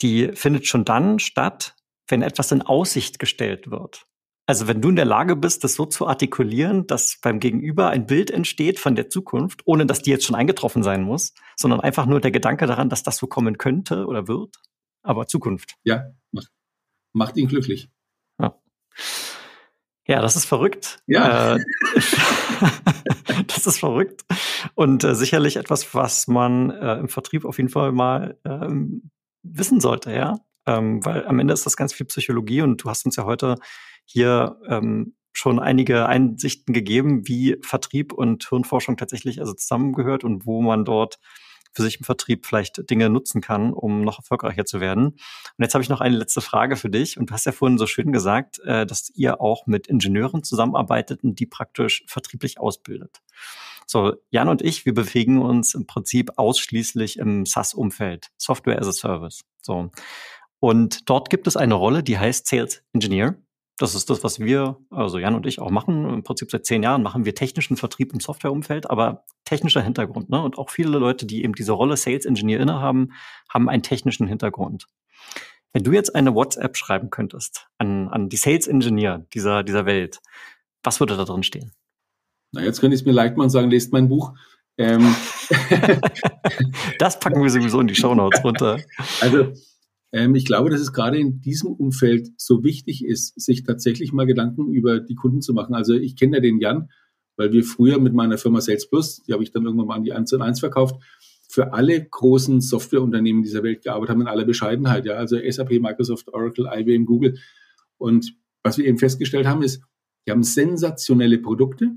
die 0.01 0.31
findet 0.35 0.67
schon 0.67 0.85
dann 0.85 1.19
statt, 1.19 1.75
wenn 2.09 2.23
etwas 2.23 2.53
in 2.53 2.63
Aussicht 2.63 3.19
gestellt 3.19 3.71
wird. 3.71 4.07
Also 4.49 4.69
wenn 4.69 4.81
du 4.81 4.91
in 4.91 4.97
der 4.97 5.05
Lage 5.05 5.35
bist, 5.35 5.65
das 5.65 5.75
so 5.75 5.87
zu 5.87 6.07
artikulieren, 6.07 6.87
dass 6.87 7.19
beim 7.21 7.41
Gegenüber 7.41 7.91
ein 7.91 8.07
Bild 8.07 8.31
entsteht 8.31 8.79
von 8.79 8.95
der 8.95 9.11
Zukunft, 9.11 9.63
ohne 9.65 9.87
dass 9.87 10.03
die 10.03 10.11
jetzt 10.11 10.25
schon 10.25 10.37
eingetroffen 10.37 10.85
sein 10.85 11.03
muss, 11.03 11.35
sondern 11.57 11.81
einfach 11.81 12.07
nur 12.07 12.21
der 12.21 12.31
Gedanke 12.31 12.67
daran, 12.67 12.89
dass 12.89 13.03
das 13.03 13.17
so 13.17 13.27
kommen 13.27 13.59
könnte 13.59 14.07
oder 14.07 14.29
wird. 14.29 14.57
aber 15.03 15.27
Zukunft. 15.27 15.75
Ja, 15.85 16.13
macht, 16.31 16.51
macht 17.13 17.37
ihn 17.37 17.49
glücklich. 17.49 17.89
Ja. 18.41 18.57
Ja, 20.07 20.23
das 20.23 20.37
ist 20.37 20.45
verrückt. 20.45 21.01
Ja. 21.07 21.57
Äh, 21.57 21.65
das 23.49 23.67
ist 23.67 23.79
verrückt. 23.79 24.25
Und 24.75 25.03
äh, 25.03 25.17
sicherlich 25.17 25.57
etwas, 25.57 25.93
was 25.95 26.29
man 26.29 26.71
äh, 26.71 26.99
im 26.99 27.09
Vertrieb 27.09 27.45
auf 27.45 27.59
jeden 27.59 27.71
Fall 27.71 27.91
mal 27.91 28.39
ähm, 28.45 29.11
wissen 29.43 29.81
sollte, 29.81 30.13
ja. 30.13 30.39
Ähm, 30.67 31.05
weil 31.05 31.27
am 31.27 31.39
Ende 31.39 31.55
ist 31.55 31.67
das 31.67 31.77
ganz 31.77 31.93
viel 31.93 32.07
Psychologie 32.07 32.63
und 32.63 32.83
du 32.83 32.91
hast 32.91 33.05
uns 33.07 33.17
ja 33.17 33.25
heute 33.25 33.57
hier 34.07 34.59
ähm, 34.69 35.15
schon 35.33 35.59
einige 35.59 36.07
Einsichten 36.07 36.73
gegeben, 36.73 37.29
wie 37.29 37.59
Vertrieb 37.61 38.13
und 38.13 38.49
Hirnforschung 38.49 38.97
tatsächlich 38.97 39.41
also 39.41 39.53
zusammengehört 39.53 40.25
und 40.25 40.47
wo 40.47 40.63
man 40.63 40.85
dort 40.85 41.19
für 41.77 41.83
sich 41.83 41.99
im 41.99 42.05
Vertrieb 42.05 42.47
vielleicht 42.47 42.89
Dinge 42.89 43.11
nutzen 43.11 43.43
kann, 43.43 43.75
um 43.75 44.01
noch 44.01 44.19
erfolgreicher 44.19 44.65
zu 44.65 44.81
werden. 44.81 45.09
Und 45.09 45.19
jetzt 45.59 45.75
habe 45.75 45.85
ich 45.85 45.91
noch 45.91 46.01
eine 46.01 46.17
letzte 46.17 46.41
Frage 46.41 46.77
für 46.77 46.89
dich. 46.89 47.19
Und 47.19 47.29
du 47.29 47.35
hast 47.35 47.45
ja 47.45 47.53
vorhin 47.53 47.77
so 47.77 47.87
schön 47.87 48.13
gesagt, 48.13 48.61
äh, 48.61 48.87
dass 48.87 49.11
ihr 49.15 49.43
auch 49.43 49.67
mit 49.67 49.87
Ingenieuren 49.87 50.43
zusammenarbeitet 50.43 51.23
und 51.23 51.39
die 51.39 51.45
praktisch 51.45 52.03
vertrieblich 52.09 52.59
ausbildet. 52.59 53.21
So, 53.87 54.15
Jan 54.31 54.49
und 54.49 54.63
ich, 54.63 54.87
wir 54.87 54.95
bewegen 54.95 55.43
uns 55.43 55.75
im 55.75 55.87
Prinzip 55.87 56.33
ausschließlich 56.37 57.19
im 57.19 57.45
SaaS-Umfeld, 57.45 58.29
Software 58.39 58.81
as 58.81 58.89
a 58.89 58.93
Service. 58.93 59.45
So. 59.61 59.91
Und 60.59 61.11
dort 61.11 61.29
gibt 61.29 61.47
es 61.47 61.59
eine 61.59 61.75
Rolle, 61.75 62.03
die 62.03 62.19
heißt 62.19 62.47
Sales 62.47 62.83
Engineer. 62.95 63.37
Das 63.79 63.95
ist 63.95 64.09
das, 64.09 64.25
was 64.25 64.41
wir, 64.41 64.79
also 64.91 65.19
Jan 65.19 65.35
und 65.35 65.45
ich 65.45 65.59
auch 65.59 65.71
machen. 65.71 66.09
Im 66.09 66.23
Prinzip 66.23 66.51
seit 66.51 66.65
zehn 66.65 66.83
Jahren 66.83 67.03
machen 67.03 67.27
wir 67.27 67.35
technischen 67.35 67.77
Vertrieb 67.77 68.13
im 68.15 68.21
Softwareumfeld, 68.21 68.89
aber 68.89 69.25
technischer 69.45 69.83
Hintergrund. 69.83 70.31
Ne? 70.31 70.43
Und 70.43 70.57
auch 70.57 70.71
viele 70.71 70.99
Leute, 70.99 71.27
die 71.27 71.45
eben 71.45 71.55
diese 71.55 71.73
Rolle 71.73 71.97
Sales 71.97 72.25
Engineer 72.25 72.61
innehaben, 72.61 73.13
haben 73.51 73.69
einen 73.69 73.83
technischen 73.83 74.27
Hintergrund. 74.27 74.87
Wenn 75.75 75.85
du 75.85 75.93
jetzt 75.93 76.15
eine 76.15 76.35
WhatsApp 76.35 76.75
schreiben 76.79 77.11
könntest 77.11 77.67
an, 77.77 78.09
an 78.09 78.31
die 78.31 78.39
Sales 78.39 78.67
Engineer 78.67 79.27
dieser, 79.35 79.63
dieser 79.63 79.85
Welt, 79.85 80.21
was 80.83 81.01
würde 81.01 81.19
da 81.19 81.25
drin 81.25 81.43
stehen? 81.43 81.73
Na, 82.53 82.63
jetzt 82.63 82.81
könnte 82.81 82.95
ich 82.95 83.03
es 83.03 83.07
mir 83.07 83.13
leicht 83.13 83.37
machen 83.37 83.47
und 83.47 83.51
sagen, 83.51 83.71
lest 83.71 83.93
mein 83.93 84.09
Buch. 84.09 84.33
Ähm. 84.79 85.15
das 86.99 87.21
packen 87.21 87.43
wir 87.43 87.51
sowieso 87.51 87.81
in 87.81 87.89
die 87.89 87.95
Show 87.95 88.15
Notes 88.15 88.43
runter. 88.43 88.79
Also, 89.21 89.53
ich 90.35 90.45
glaube, 90.45 90.71
dass 90.71 90.81
es 90.81 90.93
gerade 90.93 91.19
in 91.19 91.41
diesem 91.41 91.73
Umfeld 91.73 92.29
so 92.37 92.63
wichtig 92.65 93.05
ist, 93.05 93.39
sich 93.41 93.65
tatsächlich 93.65 94.13
mal 94.13 94.27
Gedanken 94.27 94.73
über 94.73 95.01
die 95.01 95.15
Kunden 95.15 95.43
zu 95.43 95.53
machen. 95.53 95.75
Also 95.75 95.95
ich 95.95 96.17
kenne 96.17 96.37
ja 96.37 96.41
den 96.41 96.61
Jan, 96.61 96.91
weil 97.37 97.53
wir 97.53 97.65
früher 97.65 97.99
mit 97.99 98.15
meiner 98.15 98.39
Firma 98.39 98.61
Sales 98.61 98.89
Plus, 98.89 99.23
die 99.23 99.33
habe 99.33 99.43
ich 99.43 99.51
dann 99.51 99.65
irgendwann 99.65 99.89
mal 99.89 99.97
an 99.97 100.05
die 100.05 100.13
1 100.13 100.33
und 100.33 100.43
1 100.43 100.61
verkauft, 100.61 101.03
für 101.49 101.73
alle 101.73 102.05
großen 102.05 102.61
Softwareunternehmen 102.61 103.43
dieser 103.43 103.63
Welt 103.63 103.83
gearbeitet 103.83 104.11
haben 104.11 104.21
in 104.23 104.27
aller 104.27 104.45
Bescheidenheit. 104.45 105.07
Ja, 105.07 105.15
also 105.15 105.39
SAP, 105.39 105.81
Microsoft, 105.81 106.29
Oracle, 106.33 106.69
IBM, 106.73 107.07
Google. 107.07 107.39
Und 107.99 108.35
was 108.63 108.79
wir 108.79 108.85
eben 108.85 108.99
festgestellt 108.99 109.47
haben, 109.47 109.63
ist, 109.63 109.83
die 110.27 110.33
haben 110.33 110.43
sensationelle 110.43 111.39
Produkte, 111.39 111.97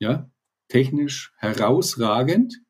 ja, 0.00 0.30
technisch 0.68 1.32
herausragend. 1.36 2.62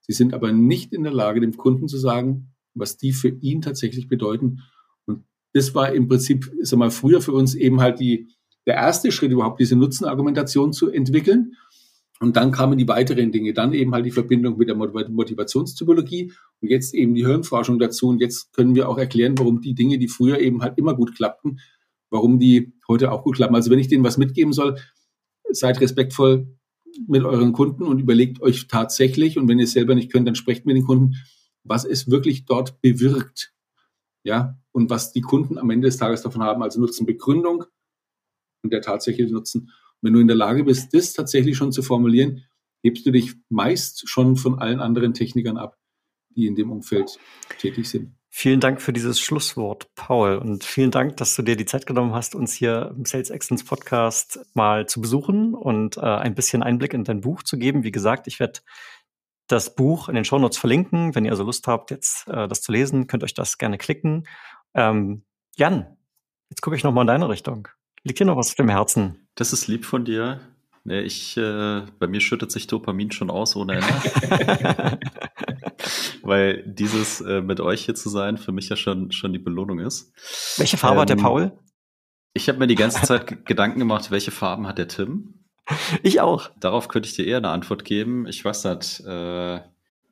Sie 0.00 0.12
sind 0.12 0.32
aber 0.34 0.52
nicht 0.52 0.92
in 0.92 1.02
der 1.02 1.12
Lage, 1.12 1.40
dem 1.40 1.56
Kunden 1.56 1.86
zu 1.86 1.98
sagen, 1.98 2.51
was 2.74 2.96
die 2.96 3.12
für 3.12 3.28
ihn 3.28 3.62
tatsächlich 3.62 4.08
bedeuten. 4.08 4.60
Und 5.06 5.24
das 5.52 5.74
war 5.74 5.92
im 5.92 6.08
Prinzip, 6.08 6.50
sag 6.62 6.78
mal, 6.78 6.90
früher 6.90 7.20
für 7.20 7.32
uns 7.32 7.54
eben 7.54 7.80
halt 7.80 8.00
die, 8.00 8.28
der 8.66 8.74
erste 8.74 9.12
Schritt 9.12 9.32
überhaupt, 9.32 9.60
diese 9.60 9.76
Nutzenargumentation 9.76 10.72
zu 10.72 10.90
entwickeln. 10.90 11.54
Und 12.20 12.36
dann 12.36 12.52
kamen 12.52 12.78
die 12.78 12.86
weiteren 12.86 13.32
Dinge, 13.32 13.52
dann 13.52 13.72
eben 13.72 13.92
halt 13.92 14.06
die 14.06 14.12
Verbindung 14.12 14.56
mit 14.56 14.68
der 14.68 14.76
Motivationstypologie 14.76 16.32
und 16.60 16.68
jetzt 16.70 16.94
eben 16.94 17.14
die 17.14 17.26
Hirnforschung 17.26 17.80
dazu. 17.80 18.08
Und 18.08 18.20
jetzt 18.20 18.52
können 18.52 18.76
wir 18.76 18.88
auch 18.88 18.96
erklären, 18.96 19.36
warum 19.38 19.60
die 19.60 19.74
Dinge, 19.74 19.98
die 19.98 20.06
früher 20.06 20.38
eben 20.38 20.62
halt 20.62 20.78
immer 20.78 20.94
gut 20.94 21.16
klappten, 21.16 21.58
warum 22.10 22.38
die 22.38 22.74
heute 22.86 23.10
auch 23.10 23.24
gut 23.24 23.36
klappen. 23.36 23.56
Also 23.56 23.72
wenn 23.72 23.80
ich 23.80 23.88
denen 23.88 24.04
was 24.04 24.18
mitgeben 24.18 24.52
soll, 24.52 24.76
seid 25.50 25.80
respektvoll 25.80 26.46
mit 27.08 27.24
euren 27.24 27.52
Kunden 27.52 27.82
und 27.84 28.00
überlegt 28.00 28.40
euch 28.40 28.68
tatsächlich, 28.68 29.36
und 29.36 29.48
wenn 29.48 29.58
ihr 29.58 29.64
es 29.64 29.72
selber 29.72 29.96
nicht 29.96 30.12
könnt, 30.12 30.28
dann 30.28 30.34
sprecht 30.34 30.64
mit 30.64 30.76
den 30.76 30.84
Kunden, 30.84 31.16
was 31.64 31.84
es 31.84 32.10
wirklich 32.10 32.44
dort 32.44 32.80
bewirkt. 32.80 33.52
Ja, 34.24 34.58
und 34.72 34.88
was 34.88 35.12
die 35.12 35.20
Kunden 35.20 35.58
am 35.58 35.70
Ende 35.70 35.88
des 35.88 35.96
Tages 35.96 36.22
davon 36.22 36.42
haben, 36.42 36.62
also 36.62 36.80
Nutzenbegründung 36.80 37.64
und 38.62 38.72
der 38.72 38.80
tatsächliche 38.80 39.32
Nutzen. 39.32 39.62
Und 39.62 39.70
wenn 40.02 40.12
du 40.12 40.20
in 40.20 40.28
der 40.28 40.36
Lage 40.36 40.64
bist, 40.64 40.94
das 40.94 41.12
tatsächlich 41.12 41.56
schon 41.56 41.72
zu 41.72 41.82
formulieren, 41.82 42.44
hebst 42.82 43.06
du 43.06 43.10
dich 43.10 43.34
meist 43.48 44.08
schon 44.08 44.36
von 44.36 44.58
allen 44.58 44.80
anderen 44.80 45.14
Technikern 45.14 45.56
ab, 45.56 45.78
die 46.30 46.46
in 46.46 46.54
dem 46.54 46.70
Umfeld 46.70 47.18
tätig 47.58 47.88
sind. 47.88 48.14
Vielen 48.34 48.60
Dank 48.60 48.80
für 48.80 48.94
dieses 48.94 49.20
Schlusswort, 49.20 49.94
Paul. 49.94 50.36
Und 50.38 50.64
vielen 50.64 50.90
Dank, 50.90 51.18
dass 51.18 51.36
du 51.36 51.42
dir 51.42 51.54
die 51.54 51.66
Zeit 51.66 51.84
genommen 51.84 52.14
hast, 52.14 52.34
uns 52.34 52.54
hier 52.54 52.94
im 52.96 53.04
Sales 53.04 53.28
Excellence 53.28 53.62
Podcast 53.62 54.40
mal 54.54 54.86
zu 54.86 55.02
besuchen 55.02 55.54
und 55.54 55.98
äh, 55.98 56.00
ein 56.00 56.34
bisschen 56.34 56.62
Einblick 56.62 56.94
in 56.94 57.04
dein 57.04 57.20
Buch 57.20 57.42
zu 57.42 57.58
geben. 57.58 57.84
Wie 57.84 57.92
gesagt, 57.92 58.26
ich 58.26 58.40
werde 58.40 58.60
das 59.46 59.74
Buch 59.74 60.08
in 60.08 60.14
den 60.14 60.24
Shownotes 60.24 60.58
verlinken. 60.58 61.14
Wenn 61.14 61.24
ihr 61.24 61.30
also 61.30 61.44
Lust 61.44 61.66
habt, 61.66 61.90
jetzt 61.90 62.26
äh, 62.28 62.48
das 62.48 62.62
zu 62.62 62.72
lesen, 62.72 63.06
könnt 63.06 63.24
euch 63.24 63.34
das 63.34 63.58
gerne 63.58 63.78
klicken. 63.78 64.26
Ähm, 64.74 65.24
Jan, 65.56 65.96
jetzt 66.50 66.62
gucke 66.62 66.76
ich 66.76 66.84
noch 66.84 66.92
mal 66.92 67.02
in 67.02 67.06
deine 67.08 67.28
Richtung. 67.28 67.68
Liegt 68.04 68.18
hier 68.18 68.26
noch 68.26 68.36
was 68.36 68.50
auf 68.50 68.54
dem 68.56 68.68
Herzen? 68.68 69.28
Das 69.34 69.52
ist 69.52 69.68
lieb 69.68 69.84
von 69.84 70.04
dir. 70.04 70.40
Nee, 70.84 71.00
ich, 71.00 71.36
äh, 71.36 71.82
bei 71.98 72.08
mir 72.08 72.20
schüttet 72.20 72.50
sich 72.50 72.66
Dopamin 72.66 73.12
schon 73.12 73.30
aus 73.30 73.54
ohne 73.54 73.74
Ende. 73.74 73.86
Weil 76.22 76.64
dieses 76.66 77.20
äh, 77.20 77.40
mit 77.40 77.60
euch 77.60 77.84
hier 77.84 77.94
zu 77.94 78.08
sein 78.08 78.36
für 78.36 78.50
mich 78.50 78.68
ja 78.68 78.74
schon, 78.74 79.12
schon 79.12 79.32
die 79.32 79.38
Belohnung 79.38 79.78
ist. 79.78 80.12
Welche 80.58 80.76
Farbe 80.76 80.96
ähm, 80.96 81.00
hat 81.02 81.08
der 81.08 81.18
ähm, 81.18 81.22
Paul? 81.22 81.52
Ich 82.34 82.48
habe 82.48 82.58
mir 82.58 82.66
die 82.66 82.74
ganze 82.74 83.02
Zeit 83.02 83.46
Gedanken 83.46 83.78
gemacht, 83.78 84.10
welche 84.10 84.32
Farben 84.32 84.66
hat 84.66 84.78
der 84.78 84.88
Tim? 84.88 85.41
Ich 86.02 86.20
auch. 86.20 86.50
Darauf 86.58 86.88
könnte 86.88 87.08
ich 87.08 87.14
dir 87.14 87.26
eher 87.26 87.38
eine 87.38 87.50
Antwort 87.50 87.84
geben. 87.84 88.26
Ich 88.26 88.44
weiß 88.44 88.64
nicht. 88.64 89.00
Äh, 89.06 89.60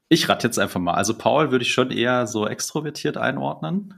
ich 0.09 0.29
rate 0.29 0.47
jetzt 0.47 0.59
einfach 0.59 0.81
mal. 0.81 0.95
Also 0.95 1.17
Paul 1.17 1.51
würde 1.51 1.65
ich 1.65 1.73
schon 1.73 1.91
eher 1.91 2.27
so 2.27 2.47
extrovertiert 2.47 3.17
einordnen. 3.17 3.95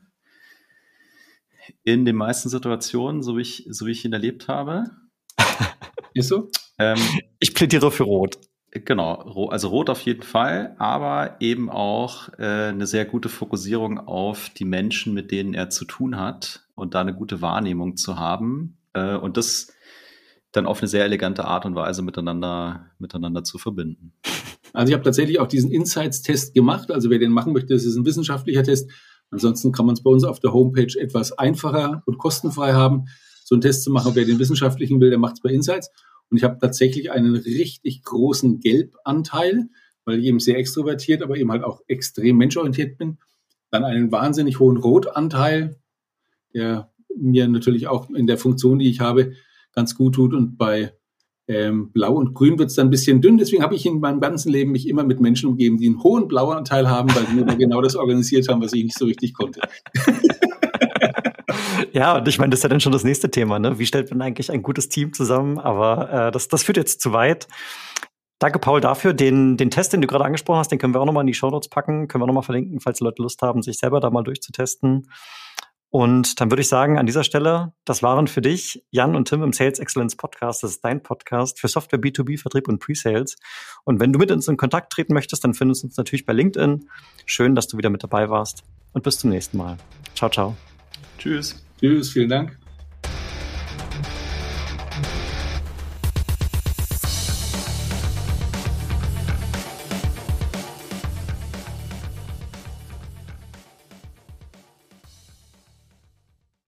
In 1.85 2.05
den 2.05 2.17
meisten 2.17 2.49
Situationen, 2.49 3.23
so 3.23 3.37
wie 3.37 3.43
ich, 3.43 3.67
so 3.71 3.87
wie 3.87 3.93
ich 3.93 4.05
ihn 4.05 4.13
erlebt 4.13 4.49
habe. 4.49 4.91
Ist 6.15 6.29
so? 6.29 6.51
Ähm, 6.79 6.99
ich 7.39 7.55
plädiere 7.55 7.91
für 7.91 8.05
Rot. 8.05 8.39
Genau, 8.73 9.49
also 9.49 9.69
Rot 9.69 9.91
auf 9.91 10.01
jeden 10.01 10.23
Fall, 10.23 10.75
aber 10.79 11.37
eben 11.41 11.69
auch 11.69 12.31
äh, 12.39 12.69
eine 12.69 12.87
sehr 12.87 13.05
gute 13.05 13.29
Fokussierung 13.29 13.99
auf 13.99 14.49
die 14.49 14.65
Menschen, 14.65 15.13
mit 15.13 15.31
denen 15.31 15.53
er 15.53 15.69
zu 15.69 15.85
tun 15.85 16.19
hat 16.19 16.67
und 16.75 16.95
da 16.95 17.03
eine 17.03 17.15
gute 17.15 17.43
Wahrnehmung 17.43 17.97
zu 17.99 18.19
haben. 18.19 18.79
Äh, 18.95 19.17
und 19.17 19.37
das 19.37 19.75
dann 20.53 20.67
auf 20.67 20.81
eine 20.81 20.89
sehr 20.89 21.05
elegante 21.05 21.45
Art 21.45 21.65
und 21.65 21.75
Weise 21.75 22.03
miteinander, 22.03 22.87
miteinander 22.99 23.43
zu 23.43 23.59
verbinden. 23.59 24.13
Also 24.73 24.91
ich 24.91 24.95
habe 24.95 25.05
tatsächlich 25.05 25.41
auch 25.41 25.49
diesen 25.49 25.71
Insights-Test 25.71 26.55
gemacht. 26.55 26.91
Also 26.91 27.11
wer 27.11 27.19
den 27.19 27.33
machen 27.33 27.53
möchte, 27.53 27.75
das 27.75 27.85
ist 27.85 27.97
ein 27.97 28.05
wissenschaftlicher 28.05 28.63
Test. 28.63 28.91
Ansonsten 29.31 29.73
kann 29.73 29.87
man 29.87 29.95
es 29.95 30.03
bei 30.03 30.11
uns 30.11 30.25
auf 30.25 30.41
der 30.41 30.53
Homepage 30.53 30.99
etwas 30.99 31.33
einfacher 31.33 32.03
und 32.07 32.19
kostenfrei 32.19 32.75
haben, 32.75 33.07
so 33.45 33.55
einen 33.55 33.63
Test 33.63 33.83
zu 33.83 33.91
machen. 33.91 34.15
Wer 34.15 34.25
den 34.25 34.39
wissenschaftlichen 34.39 35.01
will, 35.01 35.11
der 35.11 35.19
macht 35.19 35.35
es 35.35 35.41
bei 35.41 35.51
Insights. 35.51 35.91
Und 36.31 36.37
ich 36.37 36.45
habe 36.45 36.59
tatsächlich 36.59 37.11
einen 37.11 37.35
richtig 37.35 38.03
großen 38.03 38.61
Gelbanteil, 38.61 39.69
weil 40.05 40.21
ich 40.21 40.27
eben 40.27 40.41
sehr 40.41 40.59
extrovertiert, 40.59 41.23
aber 41.23 41.37
eben 41.37 41.51
halt 41.51 41.65
auch 41.65 41.81
extrem 41.87 42.37
menschorientiert 42.37 42.99
bin. 42.99 43.19
Dann 43.71 43.85
einen 43.85 44.13
wahnsinnig 44.13 44.59
hohen 44.59 44.77
Rotanteil, 44.77 45.77
der 46.55 46.91
mir 47.15 47.49
natürlich 47.49 47.87
auch 47.87 48.11
in 48.11 48.27
der 48.27 48.39
Funktion, 48.39 48.79
die 48.79 48.89
ich 48.89 49.01
habe, 49.01 49.33
ganz 49.73 49.95
gut 49.95 50.15
tut. 50.15 50.35
Und 50.35 50.57
bei 50.57 50.93
ähm, 51.49 51.93
Blau 51.93 52.15
und 52.15 52.35
Grün 52.35 52.59
wird 52.59 52.71
es 52.71 52.77
dann 52.77 52.89
ein 52.89 52.91
bisschen 52.91 53.21
dünn. 53.21 53.39
Deswegen 53.39 53.63
habe 53.63 53.75
ich 53.75 53.87
in 53.87 54.01
meinem 54.01 54.21
ganzen 54.21 54.51
Leben 54.51 54.73
mich 54.73 54.89
immer 54.89 55.05
mit 55.05 55.21
Menschen 55.21 55.49
umgeben, 55.49 55.79
die 55.79 55.87
einen 55.87 56.03
hohen 56.03 56.29
Blauanteil 56.29 56.89
haben, 56.89 57.15
weil 57.15 57.25
die 57.25 57.45
mir 57.45 57.57
genau 57.57 57.81
das 57.83 57.97
organisiert 57.97 58.49
haben, 58.49 58.63
was 58.63 58.73
ich 58.73 58.85
nicht 58.85 58.99
so 58.99 59.07
richtig 59.07 59.35
konnte. 59.35 59.61
Ja, 61.93 62.17
und 62.17 62.29
ich 62.29 62.39
meine, 62.39 62.51
das 62.51 62.61
ist 62.61 62.65
ja 62.65 62.69
dann 62.69 62.81
schon 62.81 62.93
das 62.93 63.05
nächste 63.05 63.31
Thema, 63.31 63.59
ne? 63.59 63.79
Wie 63.79 63.87
stellt 63.87 64.11
man 64.11 64.23
eigentlich 64.23 64.51
ein 64.51 64.63
gutes 64.63 64.89
Team 64.89 65.13
zusammen? 65.13 65.59
Aber 65.59 66.29
äh, 66.29 66.31
das, 66.31 66.49
das 66.49 66.63
führt 66.63 66.79
jetzt 66.79 67.01
zu 67.01 67.13
weit. 67.13 67.49
Danke, 68.39 68.59
Paul, 68.59 68.81
dafür. 68.81 69.13
Den, 69.13 69.57
den 69.57 69.71
Test, 69.71 69.93
den 69.93 70.01
du 70.01 70.07
gerade 70.07 70.25
angesprochen 70.25 70.59
hast, 70.59 70.73
den 70.73 70.79
können 70.79 70.95
wir 70.95 71.01
auch 71.01 71.07
nochmal 71.07 71.23
in 71.23 71.29
die 71.29 71.35
Show 71.35 71.51
Notes 71.51 71.69
packen, 71.69 72.09
können 72.09 72.23
wir 72.23 72.27
nochmal 72.27 72.43
verlinken, 72.43 72.81
falls 72.81 73.01
Leute 73.01 73.23
Lust 73.23 73.43
haben, 73.43 73.63
sich 73.63 73.79
selber 73.79 74.01
da 74.01 74.11
mal 74.11 74.23
durchzutesten. 74.23 75.09
Und 75.93 76.41
dann 76.41 76.51
würde 76.51 76.63
ich 76.63 76.69
sagen, 76.69 76.99
an 76.99 77.05
dieser 77.05 77.23
Stelle, 77.23 77.75
das 77.85 78.03
waren 78.03 78.27
für 78.27 78.41
dich 78.41 78.83
Jan 78.91 79.15
und 79.15 79.29
Tim 79.29 79.43
im 79.43 79.53
Sales 79.53 79.79
Excellence 79.79 80.17
Podcast. 80.17 80.63
Das 80.63 80.71
ist 80.71 80.81
dein 80.83 81.03
Podcast 81.03 81.61
für 81.61 81.69
Software 81.69 82.01
B2B, 82.01 82.41
Vertrieb 82.41 82.67
und 82.67 82.79
Pre-Sales. 82.79 83.37
Und 83.85 84.01
wenn 84.01 84.11
du 84.11 84.19
mit 84.19 84.31
uns 84.33 84.49
in 84.49 84.57
Kontakt 84.57 84.91
treten 84.91 85.13
möchtest, 85.13 85.45
dann 85.45 85.53
findest 85.53 85.83
du 85.83 85.89
uns 85.89 85.99
natürlich 85.99 86.25
bei 86.25 86.33
LinkedIn. 86.33 86.89
Schön, 87.27 87.55
dass 87.55 87.69
du 87.69 87.77
wieder 87.77 87.91
mit 87.91 88.03
dabei 88.03 88.31
warst. 88.31 88.65
Und 88.95 89.05
bis 89.05 89.19
zum 89.19 89.29
nächsten 89.29 89.59
Mal. 89.59 89.77
Ciao, 90.15 90.31
ciao. 90.31 90.57
Tschüss. 91.19 91.63
Tschüss, 91.79 92.11
vielen 92.11 92.31
Dank. 92.31 92.62